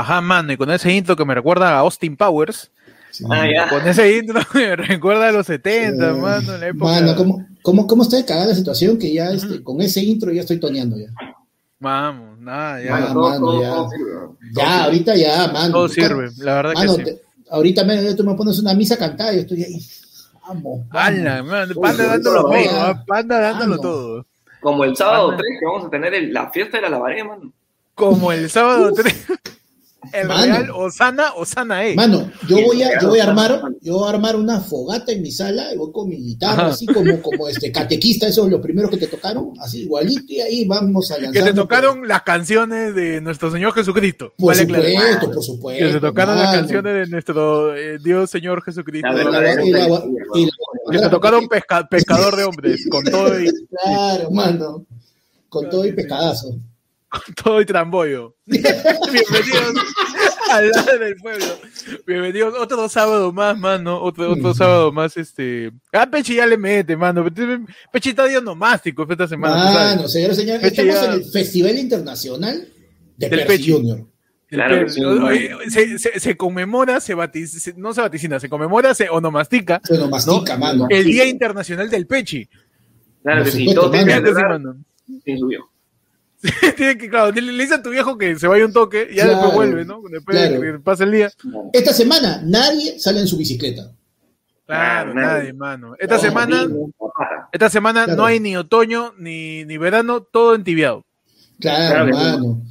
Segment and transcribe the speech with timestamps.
[0.00, 2.70] Ajá, mano, y con ese intro que me recuerda a Austin Powers.
[3.28, 3.68] Ah, ya.
[3.68, 6.84] Con ese intro me recuerda a los 70, Eh, mano, en la época.
[6.92, 10.30] Mano, ¿cómo, cómo, cómo está de cagada la situación que ya este, con ese intro
[10.32, 11.08] ya estoy toneando ya?
[11.80, 12.90] Vamos, nada, ya.
[12.92, 13.62] Mano, Mano, todo, mano, todo,
[14.54, 14.62] ya.
[14.62, 15.72] Ya, ahorita ya, mano.
[15.72, 17.10] Todo Tú sirve, la verdad Mano, que sí.
[17.10, 19.80] te- ahorita me, tú me pones una misa cantada y yo estoy ahí.
[20.46, 20.80] Vamos.
[20.90, 24.26] Ala, man, Uy, Panda uy, dándolo todo, dándolo todo.
[24.60, 25.38] Como el sábado Mano.
[25.38, 27.52] 3 que vamos a tener el- la fiesta de la lavaré, mano.
[27.94, 29.26] Como el sábado 3.
[30.12, 30.44] El Mano.
[30.44, 31.94] Real Osana, Osana E.
[31.94, 35.22] Mano, yo voy a, yo voy a armar, yo voy a armar una fogata en
[35.22, 36.66] mi sala y voy con mi guitarra, Ajá.
[36.72, 40.64] así como, como este catequista, esos los primeros que te tocaron, así igualito, y ahí
[40.64, 41.32] vamos a lanzar.
[41.32, 44.32] Que te tocaron las canciones de nuestro Señor Jesucristo.
[44.36, 45.84] Por Vale supuesto, por supuesto.
[45.86, 49.08] Que se tocaron las canciones de nuestro eh, Dios Señor Jesucristo.
[50.90, 54.84] Que te tocaron pesca- pescador de hombres, con todo y, Claro, mano.
[55.48, 56.54] Con todo y pescadazo.
[57.10, 58.36] Con todo y trambollo.
[58.46, 59.74] Bienvenidos
[60.50, 61.44] al lado del pueblo.
[62.06, 64.00] Bienvenidos otro sábado más, mano.
[64.00, 65.72] Otro, otro sábado más, este.
[65.92, 67.24] Ah, Pechi ya le mete, mano.
[67.92, 69.56] Pechi está día nomástico esta semana.
[69.56, 72.68] Mano, señores, Peche estamos ya- en el Festival Internacional
[73.16, 73.72] de Del Peche.
[73.72, 74.06] Junior.
[74.48, 80.08] Claro se, se- se conmemora, se vaticina, no se vaticina, se conmemora, se onomastica Bueno,
[80.08, 80.88] mastica, mano.
[80.90, 82.48] el Día Internacional del Pechi.
[83.22, 84.76] Claro que sí, todo tiene que mano.
[86.76, 89.30] Tiene que, claro, le, dice a tu viejo que se vaya un toque, ya Claro,
[89.32, 90.00] después vuelve, ¿no?
[90.10, 90.62] Después de claro.
[90.62, 91.30] que pase el día.
[91.72, 93.92] Esta semana nadie sale en su bicicleta.
[94.66, 95.38] Claro, Nadie.
[95.38, 95.96] nadie, mano.
[95.98, 96.68] Esta No, semana,
[97.52, 98.16] esta semana Claro.
[98.18, 101.04] no hay ni otoño ni, ni verano, todo entibiado.
[101.58, 102.62] Claro, mano.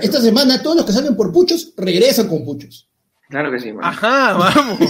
[0.00, 2.88] Esta semana todos los que salen por puchos regresan con puchos.
[3.28, 3.88] Claro que sí, mano.
[3.88, 4.78] Ajá, vamos.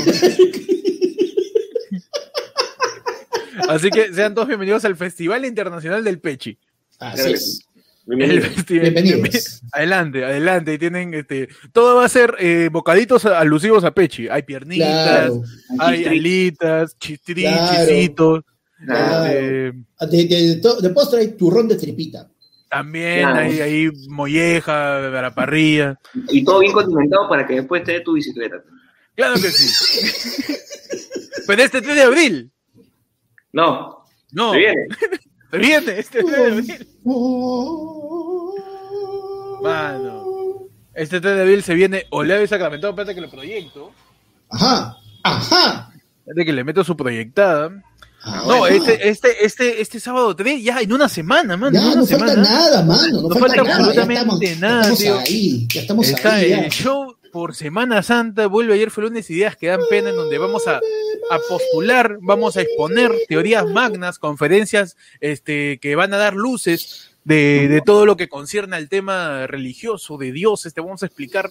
[3.69, 6.59] Así que sean todos bienvenidos al Festival Internacional del Pechi.
[6.99, 7.61] Así Claro que es.
[8.07, 9.63] Bienvenidos.
[9.73, 10.75] Adelante, adelante.
[10.75, 11.49] Y tienen este.
[11.73, 14.29] Todo va a ser eh, bocaditos alusivos a Pechi.
[14.29, 15.43] Hay piernitas, Claro.
[15.79, 16.19] hay Chistri.
[16.19, 17.87] alitas, chistri, Claro.
[17.87, 18.45] chisitos.
[18.85, 19.27] Claro.
[19.33, 19.73] eh,
[20.11, 22.29] De, de, de, de postre hay turrón de tripita.
[22.69, 23.39] también Claro.
[23.39, 25.99] hay, hay molleja, a la parrilla.
[26.29, 28.57] Y todo bien condimentado para que después te dé tu bicicleta.
[29.15, 30.53] Claro que sí.
[31.47, 32.51] Pero este 3 de abril.
[33.53, 34.87] No, No, se viene.
[35.59, 36.89] viene este 3 de abril.
[39.63, 40.23] Mano.
[40.95, 42.89] Este 3 de abril se viene Oleado y Sacramento.
[42.89, 43.93] Espérate que lo proyecto.
[44.51, 45.93] Ajá, ajá.
[46.21, 47.71] Espérate que le meto su proyectada.
[48.25, 48.67] Ah, No, bueno.
[48.77, 51.73] este, este, este, este sábado 3, ya en una semana, mano.
[51.79, 52.35] Ya no semana.
[52.35, 53.23] falta nada, mano.
[53.23, 53.77] No, No falta, falta nada.
[53.79, 55.07] absolutamente ya estamos, nada, ya tío.
[55.07, 55.67] estamos ahí.
[55.75, 56.51] Ya estamos Está ahí.
[56.51, 56.59] ya.
[56.61, 60.39] el show por Semana Santa, vuelve ayer fue lunes ideas que dan pena, en donde
[60.39, 66.35] vamos a, a postular, vamos a exponer teorías magnas, conferencias este, que van a dar
[66.35, 70.75] luces de, de todo lo que concierne al tema religioso de dioses.
[70.75, 71.51] Te vamos a explicar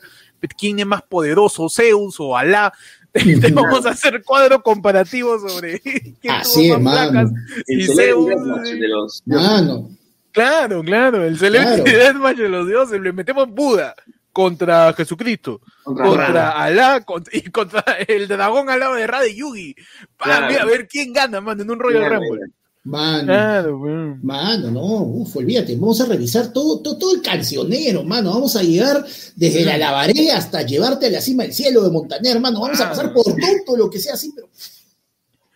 [0.57, 2.71] quién es más poderoso, Zeus o Alá.
[3.11, 5.79] Te, te vamos a hacer cuadro comparativo sobre
[6.21, 7.31] quién Así tuvo es, más placas.
[7.67, 9.21] Y Zeus, deathmatch de los.
[9.25, 9.89] Mano.
[10.31, 12.33] Claro, claro, el Celebrity Claro.
[12.37, 13.93] De los dioses, le metemos Buda
[14.31, 16.51] contra Jesucristo, Contra contra.
[16.63, 19.75] Alá cont- y contra el dragón al lado de Ra de Yugi.
[20.17, 20.47] Claro.
[20.47, 22.41] mira, a ver quién gana, mano, en un Royal Claro, Rumble.
[22.83, 23.25] Mano.
[23.25, 24.19] Claro, weón.
[24.23, 28.63] Mano, no, uf, olvídate, vamos a revisar todo, todo, todo el cancionero, mano, vamos a
[28.63, 29.05] llegar
[29.35, 32.89] desde la lavaré hasta llevarte a la cima del cielo de Montaner, hermano, vamos a
[32.89, 33.25] pasar por
[33.65, 34.49] todo lo que sea así, pero...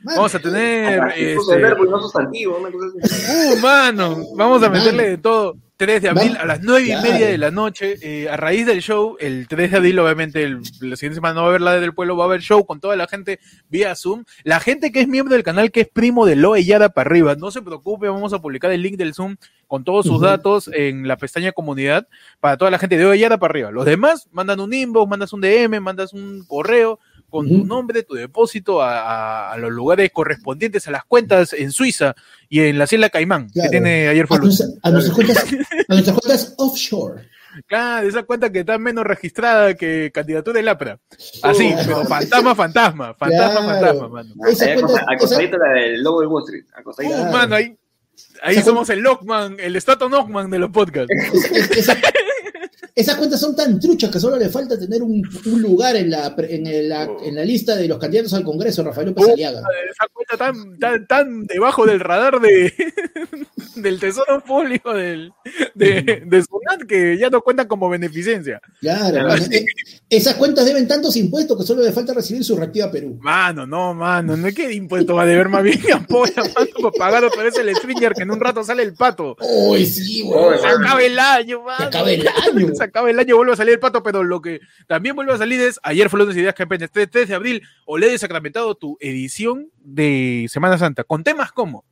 [0.03, 3.53] Mano, Vamos a tener, este, verbo y no sustantivo, una cosa así.
[3.55, 5.09] uh, mano, vamos a meterle Mano.
[5.09, 5.57] de todo.
[5.77, 8.81] 3 de abril a las 9 y media de la noche, eh, a raíz del
[8.81, 11.79] show, el 3 de abril, obviamente, el- la siguiente semana no va a haber la
[11.79, 13.39] del pueblo, va a haber show con toda la gente
[13.69, 14.23] vía Zoom.
[14.43, 17.35] La gente que es miembro del canal, que es primo de Loe Yara para arriba,
[17.35, 19.35] no se preocupe, vamos a publicar el link del Zoom
[19.67, 22.07] con todos sus datos en la pestaña comunidad
[22.39, 23.71] para toda la gente de Loe Yara para arriba.
[23.71, 26.99] Los demás, mandan un inbox, mandas un DM, mandas un correo
[27.29, 31.71] con tu nombre, tu depósito a, a- a los lugares correspondientes a las cuentas en
[31.71, 32.15] Suiza
[32.49, 33.67] y en la isla Caimán, Claro.
[33.67, 34.59] que tiene ayer fue a, lunes.
[34.59, 35.45] nuestra- a nuestras cuentas,
[35.89, 37.29] a nuestras cuentas offshore.
[37.67, 40.99] Claro, esa cuenta que está menos registrada que candidatura del APRA.
[41.41, 41.79] Así, Oh.
[41.85, 43.99] pero fantasma, fantasma, fantasma, Claro.
[43.99, 44.33] fantasma, mano.
[45.07, 46.65] Acostadito la del logo de Wall Street.
[46.75, 47.13] Acostadito.
[47.15, 47.31] Uh, Claro.
[47.31, 47.77] mano, ahí,
[48.43, 51.09] ahí somos el Lockman, el Stato Lockman de los podcasts.
[51.33, 51.97] Esa- esa-
[52.95, 56.33] esas cuentas son tan truchas que solo le falta tener un, un lugar en la,
[56.37, 59.59] en, la, en la lista de los candidatos al Congreso, Rafael López Uh, Aliaga.
[59.91, 62.73] esa cuenta tan, tan, tan debajo del radar de,
[63.75, 65.33] del tesoro público del,
[65.73, 68.61] de, de Sunat que ya no cuentan como beneficencia.
[68.79, 69.65] Claro, Claro, mano, eh,
[70.09, 73.17] esas cuentas deben tantos impuestos que solo le falta recibir su reactiva Perú.
[73.21, 76.91] Mano, no, mano, no es que impuesto va a deber más bien apoya, mano, para
[76.97, 79.35] pagar otra vez el stringer que en un rato sale el pato.
[79.41, 80.59] Uy, sí, Oh, güey.
[80.59, 81.77] Se acaba el año, mano.
[81.77, 82.67] Se acaba el año.
[82.85, 85.59] Acaba el año, vuelve a salir el pato, pero lo que también vuelve a salir
[85.61, 88.75] es, ayer fue lunes de ideas que apenas 3, 3 de abril, Oled y Sacramentado,
[88.75, 91.83] tu edición de Semana Santa, con temas como,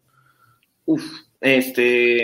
[0.85, 1.03] Uf,
[1.41, 2.23] este.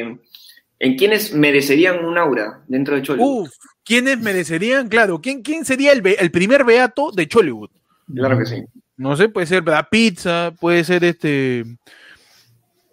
[0.81, 3.21] ¿En quiénes merecerían un aura dentro de Cholo?
[3.23, 3.51] uff,
[3.83, 4.87] ¿quiénes merecerían?
[4.87, 7.69] Claro, ¿quién, quién sería el, el primer beato de Chollywood?
[8.15, 8.63] Claro que sí.
[8.95, 11.65] No sé, puede ser la pizza, puede ser este,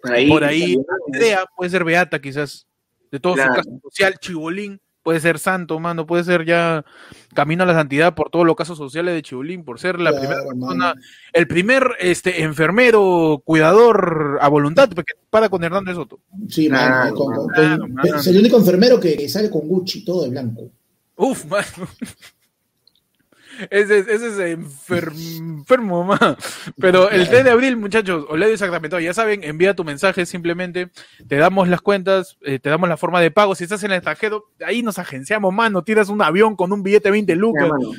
[0.01, 0.27] Por ahí.
[0.29, 0.77] por ahí,
[1.07, 2.65] Andrea, puede ser beata quizás,
[3.11, 3.53] de todo Claro.
[3.53, 6.83] su caso social, Chibolín, puede ser santo, mano, puede ser ya
[7.33, 10.17] camino a la santidad por todos los casos sociales de Chibolín, por ser la Claro,
[10.27, 11.01] primera persona, mano.
[11.31, 16.19] el primer este enfermero, cuidador a voluntad, porque para con Hernández Soto.
[16.49, 18.15] Sí, Claro, mano, con- con- claro, con- mano.
[18.17, 20.71] es el único enfermero que sale con Gucci, todo de blanco.
[21.15, 21.65] Uf, mano.
[23.69, 26.37] Ese, es- ese es enfer- enfermo, ma.
[26.79, 30.89] Pero el 3 de abril, muchachos, Oledio y Sacramento, ya saben, envía tu mensaje simplemente,
[31.27, 33.55] te damos las cuentas, eh, te damos la forma de pago.
[33.55, 35.83] Si estás en el extranjero, ahí nos agenciamos, mano.
[35.83, 37.91] Tiras un avión con un billete de 20 Ya, lucas, mano.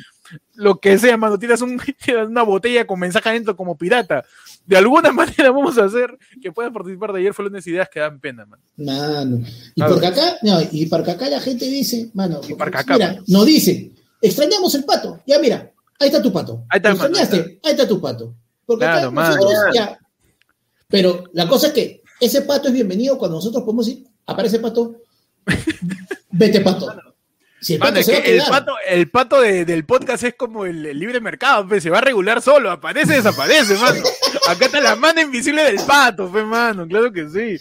[0.55, 1.37] lo que sea, mano.
[1.39, 4.23] Tiras, un, tiras una botella con mensaje adentro como pirata.
[4.65, 7.33] De alguna manera vamos a hacer que puedan participar de ayer.
[7.33, 8.59] Fue lunes ideas que dan pena, man.
[8.77, 9.41] Mano.
[9.75, 13.07] Y porque acá, no, y porque acá la gente dice, mano, Y porque acá, mira,
[13.07, 13.23] mano.
[13.27, 15.21] nos dice, extrañamos el pato.
[15.25, 16.63] Ya mira, ahí está tu pato.
[16.69, 17.59] Ahí está, ¿Lo mano, extrañaste?
[17.63, 18.33] Ahí está tu pato.
[18.65, 19.35] Porque acá Claro, mano.
[19.35, 19.99] nosotros ya.
[20.87, 24.95] Pero la cosa es que ese pato es bienvenido cuando nosotros podemos ir, aparece pato,
[26.31, 26.91] vete pato.
[27.61, 28.49] Si el pato Mano, es se va a que el quedar.
[28.51, 31.97] pato, el pato de- del podcast es como el, el libre mercado, pe, se va
[31.97, 34.01] a regular solo, aparece, desaparece, mano.
[34.47, 37.57] Acá está la mano invisible del pato, fe, mano, claro que sí.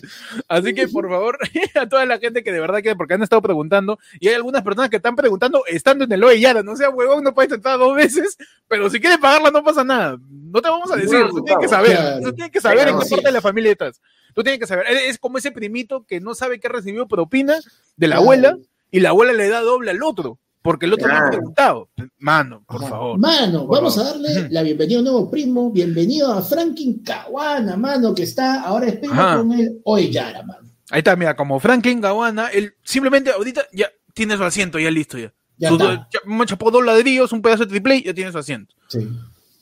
[0.48, 1.36] Así que, por favor,
[1.74, 4.62] a toda la gente que de verdad quiere, porque han estado preguntando, y hay algunas
[4.62, 7.76] personas que están preguntando estando en el OE Yara, no sea huevón, no puedes entrar
[7.78, 8.36] dos veces,
[8.68, 10.16] pero si quieres pagarla no pasa nada.
[10.30, 12.20] No te vamos a decir, tú tienes que saber, Claro.
[12.22, 13.10] tú tienes que saber en qué sí.
[13.10, 14.00] parte de la familia estás.
[14.34, 17.58] Tú tienes que saber, es como ese primito que no sabe que recibió propina
[17.96, 18.56] de la abuela,
[18.90, 21.30] y la abuela le da doble al otro, porque el otro no ha Claro.
[21.30, 21.88] preguntado.
[22.18, 22.88] Mano, por Ajá.
[22.90, 23.18] favor.
[23.18, 24.10] Mano, Por vamos favor.
[24.10, 25.70] a darle la bienvenida a un nuevo primo.
[25.70, 29.38] Bienvenido a Franklin Caguana, mano, que está ahora espero Ajá.
[29.38, 30.68] con el Oyara, mano.
[30.90, 35.18] Ahí está, mira, como Franklin Gawana, él simplemente ahorita ya tiene su asiento, ya listo
[35.18, 35.32] ya.
[35.58, 36.08] Ya Su- está.
[36.12, 38.74] ya- me chapó dos ladrillos, un pedazo de triple y ya tiene su asiento.
[38.88, 39.06] Sí.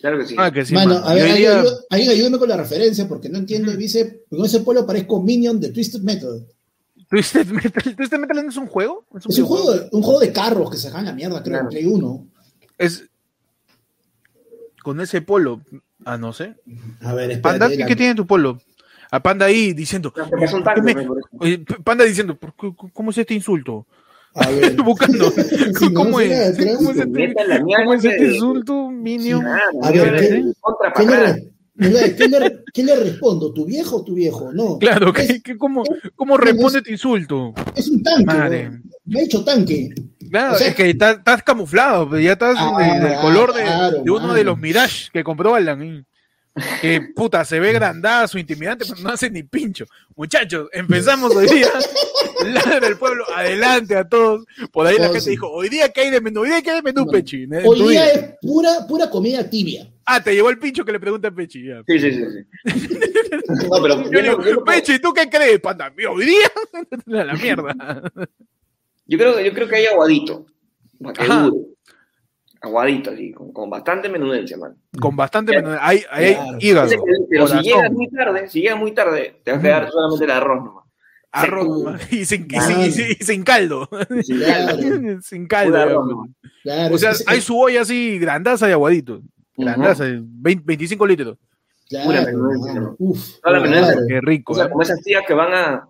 [0.00, 0.34] Claro que sí.
[0.38, 1.06] Ah, que sí, mano, mano.
[1.06, 3.72] a ver, diría- ayú- alguien ayúdeme con la referencia porque no entiendo.
[3.72, 6.46] Dice, con ese polo parezco Minion de Twisted Metal.
[7.08, 9.04] Twisted Metal, ¿Twisted Metal no es un juego?
[9.16, 11.66] Es un juego, de, un juego de carros que se dejan la mierda, creo, en
[11.66, 11.68] Claro.
[11.70, 12.26] Play 1.
[12.78, 13.04] Es
[14.82, 15.60] con ese polo.
[16.04, 16.54] Ah, no sé.
[17.00, 17.58] A ver, espérate.
[17.58, 18.60] Panda, ¿qué, tiene tu polo?
[19.10, 20.12] A Panda ahí diciendo.
[20.16, 21.28] No, te pasó un ¿por qué tanto, me- me parece.
[21.38, 23.86] Oye, Panda diciendo, ¿por qué- ¿cómo es este insulto?
[24.34, 24.76] A ver.
[24.82, 25.30] Buscando.
[25.78, 26.56] Si ¿Cómo no es?
[26.76, 29.42] ¿Cómo es este, cómo es este de- insulto, Minion?
[29.44, 33.52] Nada, A ver, mira, ¿qué- contra ¿Qué le, ¿qué le- respondo?
[33.52, 34.52] ¿Tu viejo o tu viejo?
[34.52, 34.78] No.
[34.78, 35.82] Claro, ¿qué, Es, qué- cómo,
[36.14, 37.52] ¿cómo responde tu insulto?
[37.74, 38.24] es un tanque.
[38.24, 38.70] Madre.
[39.04, 39.90] Me ha hecho tanque.
[40.30, 43.62] Claro, O sea- es que estás, estás camuflado, ya estás Ah, de- del color de,
[43.62, 46.04] claro, de uno de los Mirage que compró Alan.
[46.80, 49.84] Que puta, se ve grandazo, intimidante, pero no hace ni pincho.
[50.14, 51.68] Muchachos, empezamos hoy día.
[52.46, 54.44] Ladra del pueblo, adelante a todos.
[54.72, 55.30] Por ahí la gente sí.
[55.30, 57.46] dijo, hoy día que hay de menú, hoy día que hay de menú, Bueno, Pechi.
[57.64, 58.10] Hoy día día.
[58.12, 59.90] es pura, pura comida tibia.
[60.06, 61.66] Ah, te llevó el pincho que le pregunta a Pechi.
[61.66, 61.82] ya.
[61.86, 62.24] Sí, sí, sí.
[62.72, 62.98] sí.
[63.70, 65.92] No, pero Yo yo, le digo, no- yo Pechi, ¿tú qué crees, panda?
[66.10, 66.50] ¿Hoy día?
[67.06, 67.74] La mierda.
[69.06, 70.46] yo creo, yo creo que hay aguadito.
[71.02, 71.42] Para que Ajá.
[71.42, 71.66] dure.
[72.66, 74.76] Aguadito, así, con, con bastante menudencia, man.
[75.00, 75.56] Con bastante.
[75.80, 76.58] Hay, hay Claro.
[76.60, 76.90] hígado,
[77.30, 80.30] Pero si llegas muy tarde, si llegas muy tarde, te va a quedar solamente el
[80.30, 80.84] arroz nomás.
[81.32, 82.66] arroz y sin, y Claro.
[82.66, 83.88] sin- y sin- y sin caldo.
[85.22, 85.76] Sin caldo.
[85.76, 86.28] Ya, arroz.
[86.62, 89.20] Claro, O sea, hay su olla así, grandaza y aguadito.
[89.56, 91.38] Grandaza, 20 25 litros.
[91.88, 92.82] claro, pura menudencia.
[92.98, 93.92] Uf, Toda la menudencia.
[93.92, 94.06] claro.
[94.08, 94.52] Qué rico.
[94.52, 94.68] O sea, ¿eh?
[94.70, 95.88] como esas tías que van a.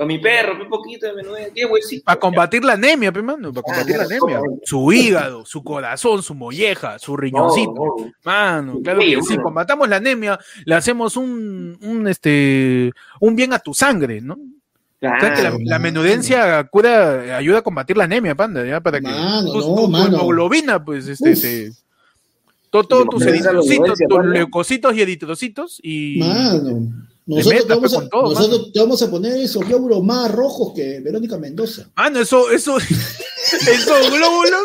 [0.00, 1.52] A mi perro, un poquito de menudencia.
[1.54, 2.04] ¿Qué huesito?
[2.04, 4.36] Para combatir la anemia, pe, mano, para combatir la Ah, anemia.
[4.38, 4.58] no.
[4.64, 7.72] Su hígado, su corazón, su molleja, su riñoncito.
[7.74, 8.12] no.
[8.24, 13.52] Mano, claro Sí, que sí, combatamos la anemia, le hacemos un, un, este, un bien
[13.52, 14.34] a tu sangre, ¿no?
[14.34, 15.58] O sea, que la, Claro.
[15.64, 18.80] la menudencia cura, ayuda a combatir la anemia, panda, ¿ya?
[18.80, 21.40] Para que Mano, tu, no, tu- hemoglobina, pues, este, Uf.
[21.40, 21.70] te-
[22.70, 26.18] to- todos tus eritrocitos, tus leucocitos y eritrocitos y...
[26.20, 27.07] Mano.
[27.36, 30.72] Nosotros, metas, te vamos, a, todo, nosotros te vamos a poner esos glóbulos más rojos
[30.74, 31.90] que Verónica Mendoza.
[31.96, 34.60] Mano, eso, eso, esos glóbulos.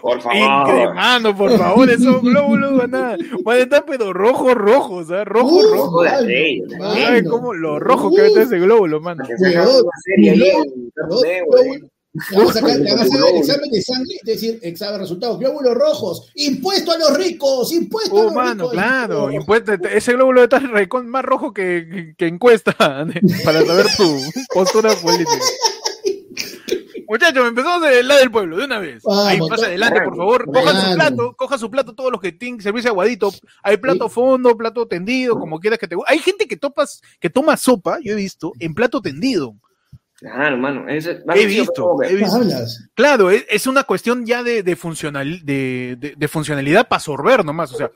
[0.00, 0.36] Por favor.
[0.38, 5.24] Incre- mano, por favor, esos glóbulos van a, van a estar pero rojos, rojos, ¿ah?
[5.24, 6.02] Rojo, Uh, rojo.
[6.04, 6.26] mano,
[6.78, 6.94] mano.
[6.94, 9.24] sabes cómo lo rojo que va a estar ese glóbulo, mano.
[9.26, 9.64] Una
[12.30, 15.00] Le van a sacar, le van a hacer el examen de sangre, es decir, examen
[15.00, 18.72] resultados, glóbulos rojos, impuesto a los ricos, impuesto a Oh, los mano, ricos.
[18.72, 19.30] claro.
[19.32, 22.72] impuesto- ese glóbulo está recon- más rojo que, que- encuesta
[23.44, 24.16] para saber tu
[24.54, 25.32] postura política.
[27.06, 29.02] Muchachos, empezamos del lado del pueblo, de una vez.
[29.02, 30.46] Vamos, Ahí, pasa adelante, por favor.
[30.46, 33.32] Cojan su plato, cojan su plato, todos los que tienen servicio aguadito.
[33.62, 36.12] Hay plato fondo, plato tendido, como quieras que te guste.
[36.12, 39.54] Hay gente que, topas, que toma sopa, yo he visto, en plato tendido.
[40.32, 40.88] Claro, mano.
[40.88, 42.16] Ese, He visto, he.
[42.94, 47.44] Claro, es, es una cuestión ya de, de, funcional, de, de- de funcionalidad para sorber
[47.44, 47.72] nomás.
[47.74, 47.90] O sea,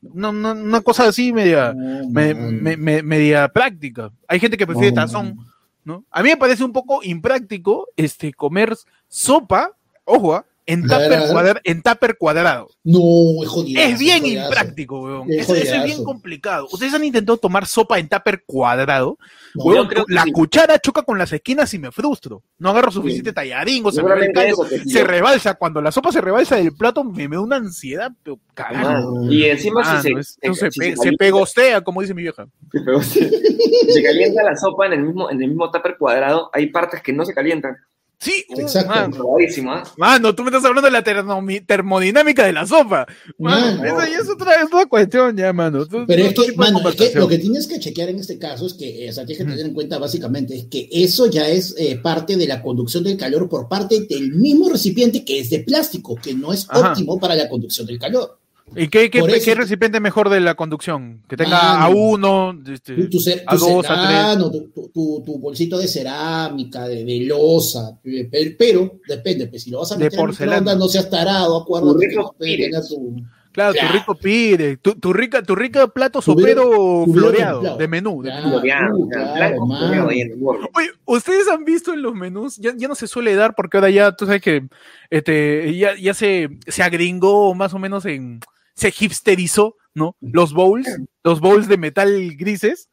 [0.00, 2.58] no, no- una cosa así media, No, me- mano.
[2.62, 4.10] me- me- media práctica.
[4.26, 5.36] Hay gente que prefiere No, tazón,
[5.84, 6.02] ¿no?
[6.10, 8.74] A mí me parece un poco impráctico este, comer
[9.06, 9.72] sopa,
[10.04, 12.68] ojo, ah, en tupper, cuadra- en tupper cuadrado.
[12.84, 12.98] No,
[13.42, 13.80] es jodido.
[13.80, 15.30] Es bien impráctico, weón.
[15.30, 16.66] Es Eso, eso es bien complicado.
[16.72, 19.18] ¿Ustedes han intentado tomar sopa en tupper cuadrado?
[19.54, 20.32] No, Weón, creo la sí.
[20.32, 22.42] cuchara choca con las esquinas y me frustro.
[22.58, 24.10] No agarro suficiente tallarín o se me
[24.68, 25.54] sí, se yo- rebalsa.
[25.54, 28.38] Cuando la sopa se rebalsa del plato, me, me da una ansiedad, pero.
[28.72, 32.22] Mano, Y encima si se, eso se, si pe- se se pegostea, como dice mi
[32.22, 32.46] vieja.
[33.02, 37.02] Si se calienta la sopa en el mismo, en el mismo tupper cuadrado, hay partes
[37.02, 37.76] que no se calientan.
[38.18, 38.88] Sí, uh, Exacto.
[38.88, 39.36] mano.
[39.70, 39.84] ¿ah?
[39.98, 41.02] Mano, tú me estás hablando de la
[41.66, 43.06] termodinámica de la sopa.
[43.38, 43.84] Mano, Mano.
[43.84, 45.86] esa ya es otra, es otra cuestión ya, mano.
[45.86, 47.20] Tú- Pero es que, mano, es que conversación.
[47.20, 49.50] lo que tienes que chequear en este caso es que, eh, o sea, tienes que
[49.50, 53.18] tener en cuenta básicamente es que eso ya es eh, parte de la conducción del
[53.18, 56.90] calor por parte del mismo recipiente que es de plástico, que no es Ajá.
[56.92, 58.38] óptimo para la conducción del calor.
[58.74, 61.22] ¿Y qué, qué, recipiente mejor de la conducción?
[61.28, 61.84] Que tenga Mano.
[61.84, 64.06] a uno, este, Tu, tu cer- a tu dos, a tres.
[64.08, 69.62] cerano, tu, tu- tu- tu bolsito de cerámica, de, de losa, pero, pero depende, pues
[69.62, 70.60] si lo vas a De meter en porcelana.
[70.60, 73.22] microondas, no seas tarado, acuérdate Tu que no tener tu...
[73.52, 78.20] Claro, tu rico pire, tu, tu rica, tu rica plato sopero floreado, de menú.
[78.20, 78.44] de Claro.
[78.44, 78.58] menú.
[78.58, 79.66] Floreado, uh, claro.
[80.74, 82.56] Oye, ¿ustedes han visto en los menús?
[82.58, 84.66] Ya, ya no se suele dar porque ahora ya, tú sabes que
[85.08, 88.40] este, ya, ya se, se agringó más o menos en,
[88.76, 90.14] se hipsterizó, ¿no?
[90.20, 90.86] Los bowls,
[91.24, 92.88] los bowls de metal grises,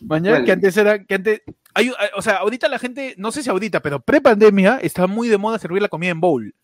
[0.00, 1.42] mañana, que antes era, que antes,
[1.74, 5.38] hay, o sea, ahorita la gente, no sé si ahorita, pero pre-pandemia está muy de
[5.38, 6.54] moda servir la comida en bowl,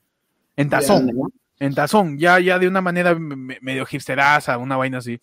[0.57, 1.07] en tazón.
[1.07, 1.31] ¿no?
[1.61, 5.19] En tazón, ya, ya de una manera me- me- medio hipsteraza, una vaina así.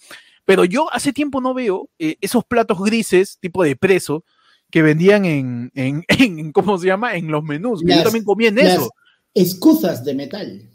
[0.46, 4.24] Pero yo hace tiempo no veo eh, esos platos grises, tipo de preso,
[4.70, 7.16] que vendían en, en, en- ¿cómo se llama?
[7.16, 7.82] En los menús.
[7.82, 8.92] que yo Las- también comía en Las eso.
[9.34, 10.70] escuzas de metal.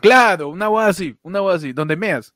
[0.00, 2.32] Claro, una hueá así, una hueá así, donde meas.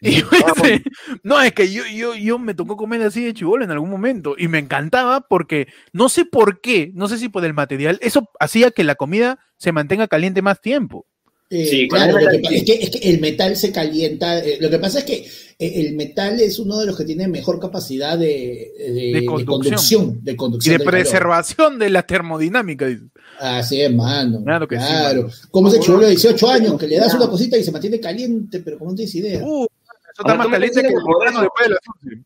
[0.00, 0.82] Y yo ese-
[1.22, 4.34] no, es que yo, yo, yo me tocó comer así de chivolo en algún momento
[4.38, 8.28] y me encantaba porque no sé por qué, no sé si por el material, eso
[8.38, 11.06] hacía que la comida se mantenga caliente más tiempo.
[11.48, 12.54] Eh, Sí, claro, lo que sí.
[12.56, 14.40] es, que, es que el metal se calienta.
[14.40, 15.14] eh, lo que pasa es que
[15.58, 19.46] eh, el metal es uno de los que tiene mejor capacidad de, de- de conducción.
[19.46, 20.24] conducción.
[20.24, 21.00] De Y conducción de del calor.
[21.00, 22.86] preservación de la termodinámica.
[22.86, 23.06] dices.
[23.40, 24.42] Así es, mano.
[24.44, 25.22] Claro que sí, claro.
[25.22, 25.34] mano.
[25.50, 28.00] Como ese Bueno, chulo de 18 años que le das una cosita y se mantiene
[28.00, 29.40] caliente, pero como no tienes idea.
[29.44, 31.78] Uh, eso está más caliente que el eso- después de la.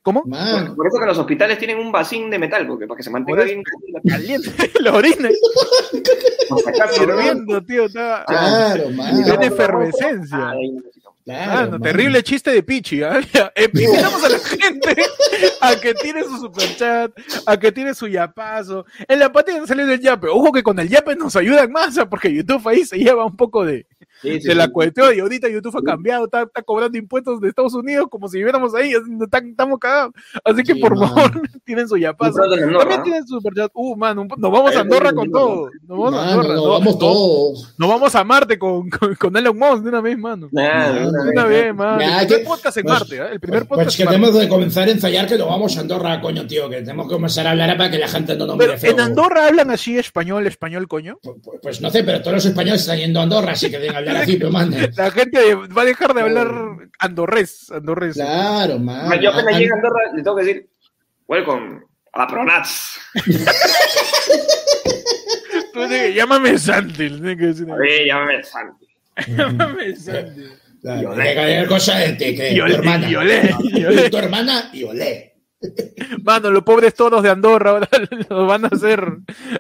[0.03, 0.23] ¿Cómo?
[0.25, 0.77] Mano.
[0.77, 3.43] Por, eso que los hospitales tienen un vacín de metal, porque para que se mantenga
[3.43, 3.63] bien
[4.07, 4.49] Caliente,
[4.81, 5.29] la orina
[6.49, 7.15] Por si acaso, ¿no?
[7.21, 7.87] hirviendo, tío.
[7.87, 9.25] Está, Claro, Y mano.
[9.25, 10.39] Tiene efervescencia.
[10.39, 10.55] Ah.
[11.25, 13.03] Claro, Ah, no, terrible chiste de Pichi.
[13.03, 13.21] ¿ah?
[13.55, 14.97] Eh, Invitamos a la gente
[15.61, 17.13] a que tire su superchat,
[17.47, 18.85] a que tire su yapazo.
[19.07, 20.29] En la página salió el yape.
[20.29, 22.09] Ojo que con el yape nos ayudan más, ¿ah?
[22.09, 23.87] porque YouTube ahí se lleva un poco de,
[24.23, 24.71] Sí, sí, de la sí.
[24.73, 28.39] cuestión y ahorita YouTube ha cambiado, está, está cobrando impuestos de Estados Unidos como si
[28.39, 28.93] viviéramos ahí,
[29.51, 30.13] estamos cagados.
[30.45, 31.15] Así que Sí, por mano.
[31.15, 32.35] favor, tienen su yapazo.
[32.35, 33.05] pronto en Andorra, También ¿no?
[33.05, 33.71] tienen su superchat.
[33.75, 35.71] Uh, mano, un nos vamos a Andorra con todo.
[35.87, 36.55] Nos vamos a Mano, Andorra.
[36.55, 37.75] no, no- vamos no- todos.
[37.79, 40.49] nos vamos a Marte con, con, con Elon Musk de una vez, mano.
[40.53, 42.01] Nah, No, una De una vez, vez, mano.
[42.01, 43.29] Ya, el primer que- podcast en pues- Marte, ¿eh?
[43.33, 44.21] El primer Pues, podcast pues que en Marte.
[44.21, 47.15] tenemos que comenzar a ensayar que lo vamos a Andorra, coño, tío, que tenemos que
[47.15, 48.93] comenzar a hablar para que la gente no nos mire feo.
[48.93, 51.19] en Andorra hablan así español, español, coño.
[51.23, 53.79] Pues, pues- pues no sé, pero todos los españoles están yendo a Andorra, así que
[53.81, 54.10] deben hablar
[54.51, 54.77] mano.
[54.97, 56.53] La gente va a dejar de hablar
[56.99, 58.15] andorrés, andorrés.
[58.15, 59.11] Claro, mano.
[59.13, 60.69] Ah, Yo apenas llegue a Andorra, le tengo que decir,
[61.27, 61.81] welcome
[62.13, 62.99] a Pronats.
[65.73, 67.67] Tú dices, llámame Santi, le que decir.
[68.07, 68.87] Llámame Santi.
[69.37, 70.43] Llámame Santi.
[70.83, 71.67] Claro, Y olé.
[71.69, 73.11] cosa de ti, que Y tu olé, hermana.
[73.11, 74.11] y olé, y olé.
[74.11, 75.27] Tu hermana y olé.
[76.25, 77.89] Mano, los pobres todos de Andorra ahora
[78.31, 79.05] los van a hacer,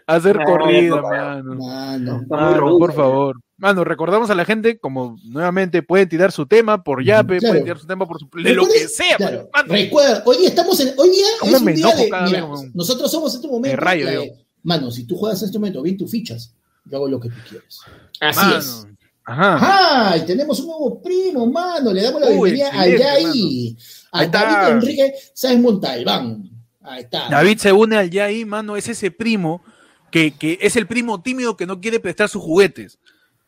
[0.07, 1.55] a hacer No, corrida, no, mano.
[1.57, 2.23] Mano.
[2.27, 2.79] Mano, robusto.
[2.87, 3.37] por favor.
[3.61, 7.53] Mano, recordamos a la gente, como nuevamente pueden tirar su tema por Yape, Claro.
[7.53, 9.17] pueden tirar su tema por su, de lo que sea.
[9.19, 9.69] claro, mano.
[9.75, 10.95] recuerda, hoy día estamos en.
[10.97, 12.05] Hoy día ¿Cómo es un día de.
[12.05, 13.77] Mira, vez, nosotros somos en este momento.
[13.77, 14.35] Me rayo, la de- digo.
[14.63, 16.55] mano, si tú juegas en este momento bien tus fichas,
[16.87, 17.81] yo hago lo que tú quieres.
[18.19, 18.87] Así Mano, es.
[19.27, 19.55] Ajá.
[19.57, 21.93] Ajá, y tenemos un nuevo primo, mano.
[21.93, 22.89] Le damos la Uy, bienvenida a
[23.21, 23.77] Yaí,
[24.11, 24.25] a.
[24.27, 26.51] David Enrique Sáenz Montalbán.
[26.81, 27.29] Ahí está.
[27.29, 29.63] David se une al Yaí, mano, es ese primo
[30.11, 32.99] que, que es el primo tímido que no quiere prestar sus juguetes.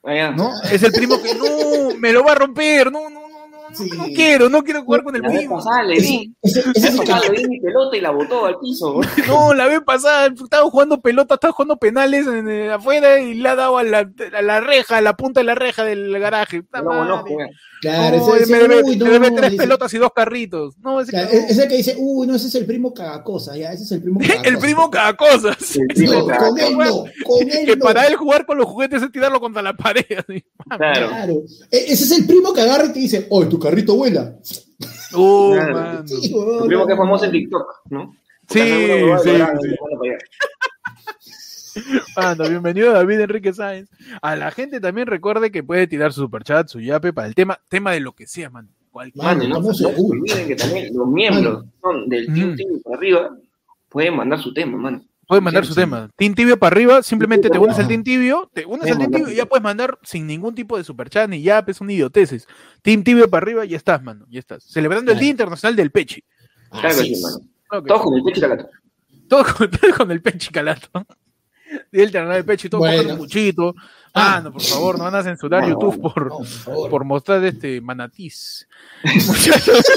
[0.02, 0.50] ¿No?
[0.71, 3.76] Es el primo que no, me lo va a romper, no, no, no, no, no,
[3.76, 3.88] Sí.
[3.97, 5.56] no quiero, no quiero jugar con el La vez primo.
[5.56, 6.35] pasada le di.
[6.42, 9.00] La pasada le di mi pelota y la botó al piso.
[9.28, 13.49] No, la vez pasada estaba jugando pelota, estaba jugando penales en, eh, afuera y le
[13.49, 16.64] ha dado a la, a la reja, a la punta de la reja del garaje.
[16.75, 17.50] No, no, madre.
[17.82, 20.12] Claro, No, ese, me ese- debe, uy, me no, debe tres dice- pelotas y dos
[20.14, 20.78] carritos.
[20.78, 21.46] No, ese claro, cabrón.
[21.50, 24.02] es el que dice, uy, no, ese es el primo cagacosa, ya, ese es el
[24.02, 24.48] primo cagacosa.
[24.48, 25.56] el primo cada cosa.
[25.74, 26.48] El primo No, cagacosa.
[26.50, 27.84] con él no, con él que no.
[27.84, 30.04] para él jugar con los juguetes es tirarlo contra la pared.
[30.16, 30.44] así.
[30.76, 31.08] Claro.
[31.08, 31.34] Claro.
[31.72, 34.36] E- Ese es el primo que agarra y te dice, oh, tu carrito vuela.
[35.14, 35.74] Uh, Claro.
[35.74, 36.06] mano.
[36.06, 37.32] Sí, Tu primo que es famoso en.
[37.32, 38.14] TikTok, ¿no?
[38.48, 38.70] Sí, sí, sí.
[38.70, 40.18] le manda para allá.
[42.16, 43.88] Mano, bienvenido David Enrique Sáenz.
[44.20, 47.58] A la gente también recuerde que puede tirar su superchat, su yape para el tema,
[47.68, 48.68] tema de lo que sea, mano.
[48.90, 52.56] Cualquier- Mano, no, estamos no olviden que también los miembros son del Team Mm.
[52.56, 53.36] Team para arriba
[53.88, 55.02] pueden mandar su tema, mano.
[55.26, 55.80] Pueden mandar su sí.
[55.80, 56.10] tema.
[56.16, 57.88] Team Tibio para arriba, simplemente te unes al.
[57.88, 60.84] Team Tibio, te unes al Team Tibio y ya puedes mandar sin ningún tipo de
[60.84, 62.46] superchat ni yapes, son idioteces.
[62.82, 64.64] Team Tibio para arriba, ya estás, mano, ya estás.
[64.64, 65.18] Celebrando el.
[65.18, 66.22] Día Internacional del Pechi.
[66.70, 67.82] Claro que sí, mano.
[67.86, 68.68] Todos con el pecho y la gata.
[69.28, 70.88] Todo con, todo con el Pechi calato.
[71.90, 73.16] Día Internacional del Pechi, todo Bueno.
[73.18, 73.74] cuchito.
[74.14, 74.36] Ah.
[74.36, 76.28] Mano, por favor, no van a censurar No, YouTube No, por,
[76.64, 78.68] por por mostrar este manatís.
[79.26, 79.84] Muchachos.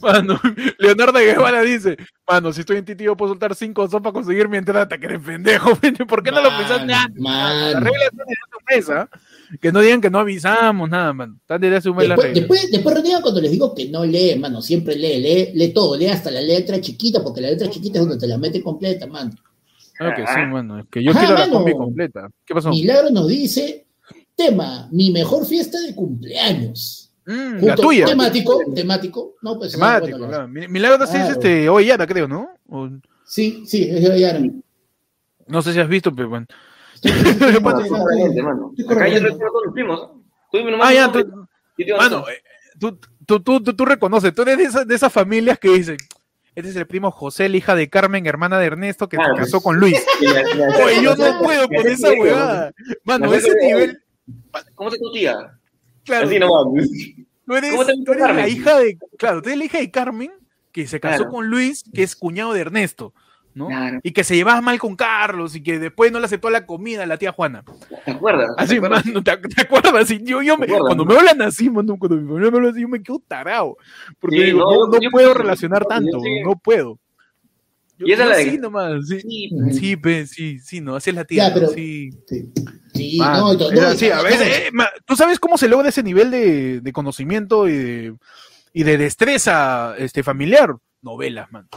[0.00, 0.40] Mano,
[0.78, 1.96] Leonardo Guevara dice,
[2.26, 4.98] mano, si estoy en ti, tío, puedo soltar cinco son para conseguir mi entrada, te
[4.98, 5.74] crees pendejo,
[6.08, 7.22] ¿por qué no lo pensaste antes?
[7.22, 9.08] La regla está desde hace un mes, ¿ah?
[9.60, 11.36] Que no digan que no avisamos, nada, man.
[11.40, 14.04] Están desde hace un mes las Después, después, después reniegan cuando les digo que no
[14.04, 17.68] lee, mano, siempre lee, lee, lee todo, lee hasta la letra chiquita, porque la letra
[17.70, 19.30] chiquita es donde te la mete completa, mano.
[19.96, 20.78] Claro que sí, mano.
[20.80, 21.52] Es que yo Ajá, quiero la mano.
[21.58, 22.28] combi completa.
[22.44, 22.70] ¿Qué pasó?
[22.70, 23.86] Milagro nos dice,
[24.34, 27.10] tema, mi mejor fiesta de cumpleaños.
[27.24, 28.04] Mm, la tuya.
[28.06, 29.72] Temático, temático, no, pues.
[29.72, 30.48] Temático, bueno, claro.
[30.48, 31.32] Mi- Milagro es Claro.
[31.32, 32.50] este, Ollana, creo, ¿no?
[32.68, 32.88] O-
[33.24, 34.40] Sí, sí, es de Yara.
[35.48, 36.46] no sé si has visto, pero bueno.
[38.88, 40.10] Acá yo recuerdo todos los primos.
[40.52, 41.46] Tú nomás Ah, ya, tú,
[41.98, 42.42] mano, eh,
[42.78, 45.96] tú, tú, tú, tú, tú reconoces, tú eres de esas, de esas familias que dicen,
[46.54, 49.60] este es el primo José, la hija de Carmen, hermana de Ernesto, que se casó
[49.60, 50.02] con Luis.
[50.84, 52.72] Oye, yo no puedo con esa huevada.
[53.04, 54.02] Mano, ese nivel,
[54.74, 55.36] ¿Cómo se tu tía?
[56.04, 56.38] claro, Así
[57.46, 59.90] tú eres, ¿Cómo te tú eres la hija de, claro, tú eres la hija de
[59.90, 60.32] Carmen,
[60.72, 61.30] que se casó Claro.
[61.30, 63.12] con Luis, que es cuñado de Ernesto,
[63.56, 63.68] ¿no?
[63.68, 63.98] Claro.
[64.02, 67.06] Y que se llevaba mal con Carlos y que después no le aceptó la comida
[67.06, 67.64] la tía Juana.
[68.04, 68.50] ¿Te acuerdas?
[68.58, 69.06] Así, ¿Te acuerdas?
[69.06, 70.10] mano, ¿te, te acuerdas?
[70.10, 71.10] Y yo, yo me- ¿Te acuerdas, cuando no?
[71.12, 73.76] me hablan así, mano, cuando me hablan así, yo me quedo tarado.
[74.20, 76.40] Porque Sí, digo, no, no, yo- no yo- puedo relacionar tanto, sí.
[76.44, 76.98] no puedo.
[77.98, 79.20] Yo, Y esa la de- sí nomás, sí.
[79.22, 82.10] Sí, Sí, pe, sí, sí, no, así es la tía, Ya, pero- sí.
[82.92, 84.70] Sí, no, a veces, eh,
[85.04, 88.14] ¿tú sabes cómo se logra ese nivel de, de conocimiento y de,
[88.74, 90.74] y de destreza este, familiar?
[91.02, 91.68] Novelas, man.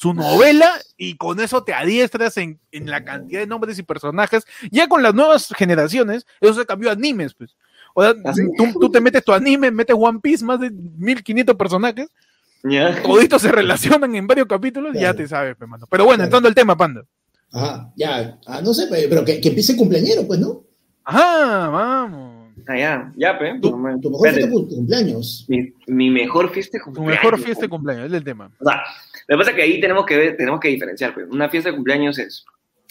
[0.00, 4.44] Su novela y con eso te adiestras en, en la cantidad de nombres y personajes.
[4.70, 7.56] Ya con las nuevas generaciones, eso se cambió a animes, pues.
[7.94, 12.08] O sea, tú, tú te metes tu anime, metes One Piece, más de 1500 personajes,
[12.62, 13.02] Ya.
[13.02, 15.84] toditos se relacionan en varios capítulos ya te sabes, pues, mano.
[15.90, 16.26] Pero bueno, Claro.
[16.26, 17.02] entrando al tema, Panda.
[17.50, 20.62] Ajá, ya, ah, no sé, pero que, que empiece el cumpleañero, pues, ¿no?
[21.02, 22.52] Ajá, vamos.
[22.68, 23.54] Ah, ya, ya, pe.
[23.62, 25.44] Tu, tu mejor Espérate, fiesta de cumpleaños.
[25.48, 27.22] mi, mi mejor fiesta de Tu cumpleaños.
[27.24, 28.50] mejor fiesta de cumpleaños, es el tema.
[28.60, 28.82] O sea,
[29.28, 31.14] lo que pasa es que ahí tenemos que ver, tenemos que diferenciar.
[31.14, 31.26] Pues.
[31.30, 32.44] Una fiesta de cumpleaños es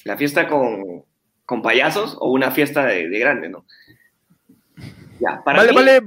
[0.05, 1.03] la fiesta con,
[1.45, 3.65] con payasos o una fiesta de, de grande, ¿no?
[5.19, 6.01] Ya, para Vale, mí, vale,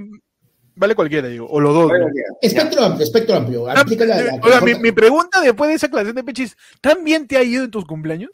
[0.76, 1.92] vale cualquiera, digo, o los dos.
[2.40, 3.68] Espectro amplio, espectro amplio.
[3.68, 7.02] Ah, Aplica la, la- eh, mi, mi pregunta después de esa aclaración de Pechis, ¿tan
[7.02, 8.30] bien te ha ido en tus cumpleaños?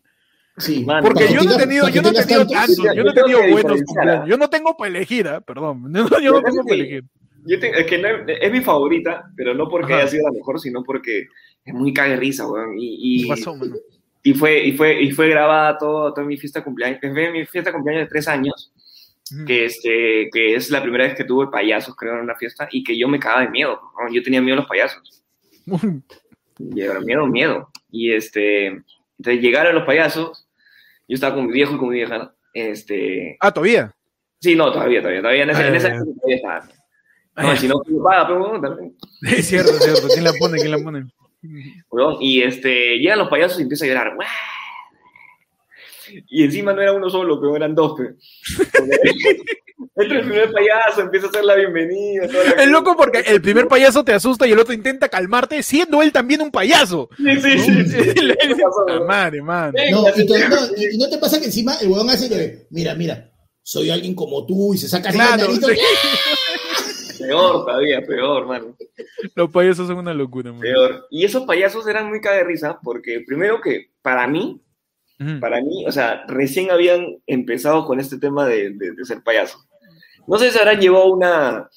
[0.59, 2.77] Sí, Mano, Porque yo no he tenido, yo no he tenido tantos.
[2.77, 4.29] yo no he tenido buenos diferenciar, cumpleaños.
[4.29, 5.83] Yo no tengo para elegir, ah, perdón.
[5.95, 7.05] Yo no, yo no tengo para que- elegir.
[7.47, 10.03] Yo te- es que no es, mi favorita, pero no porque Ajá.
[10.03, 11.27] haya sido la mejor, sino porque
[11.65, 12.75] es muy cague risa, weón.
[12.79, 13.77] Y, ¿Qué y, pasó, mano?
[14.23, 17.45] y fue, y fue, y fue grabada todo, toda mi fiesta de cumpleaños, fue mi
[17.47, 18.73] fiesta de cumpleaños de tres años,
[19.47, 22.83] que, este, que es la primera vez que tuve payasos, creo, en una fiesta, y
[22.85, 23.81] que yo me cagaba de miedo.
[23.99, 24.13] weón.
[24.13, 25.25] Yo tenía miedo a los payasos.
[26.77, 27.71] Era miedo, miedo.
[27.91, 30.49] Y este, entonces llegaron los payasos,
[31.09, 32.35] yo estaba con mi viejo y con mi vieja.
[32.55, 33.95] Este, Ah, todavía.
[34.41, 35.97] sí, no, todavía, todavía, todavía en esa, en esa Ah.
[35.97, 36.69] época todavía estaba.
[37.37, 38.97] Ah, No, si no, pues, paga, pero bueno, también.
[39.23, 40.09] Es cierto, es cierto.
[40.09, 40.59] ¿Quién la pone?
[40.59, 41.07] ¿Quién la pone?
[42.21, 44.15] Y este, llegan los payasos y empieza a llorar.
[44.15, 44.27] ¡guau!
[46.29, 47.95] Y encima no era uno solo, pero eran dos.
[47.97, 48.15] Pero.
[49.99, 52.25] Entra el primer payaso, empieza a hacer la bienvenida.
[52.59, 56.13] Es loco porque el primer payaso te asusta y el otro intenta calmarte, siendo él
[56.13, 57.09] también un payaso.
[57.17, 57.85] Sí, sí, sí.
[57.87, 58.15] sí.
[59.07, 59.91] madre, madre.
[59.91, 60.37] No, y, no,
[60.77, 64.45] y, no te pasa que encima el huevón hace que, mira, mira, soy alguien como
[64.45, 65.61] tú y se saca claro, la nariz.
[65.67, 65.83] sí.
[67.19, 68.77] Peor todavía, peor, mano.
[69.35, 70.61] Los payasos son una locura, man.
[70.61, 71.07] Peor.
[71.11, 74.61] Y esos payasos eran muy caga de risa porque primero que para mí,
[75.19, 75.41] Ujú.
[75.41, 79.67] para mí, o sea, recién habían empezado con este tema de, de, de ser payasos.
[80.27, 81.69] No sé si habrán llevado una,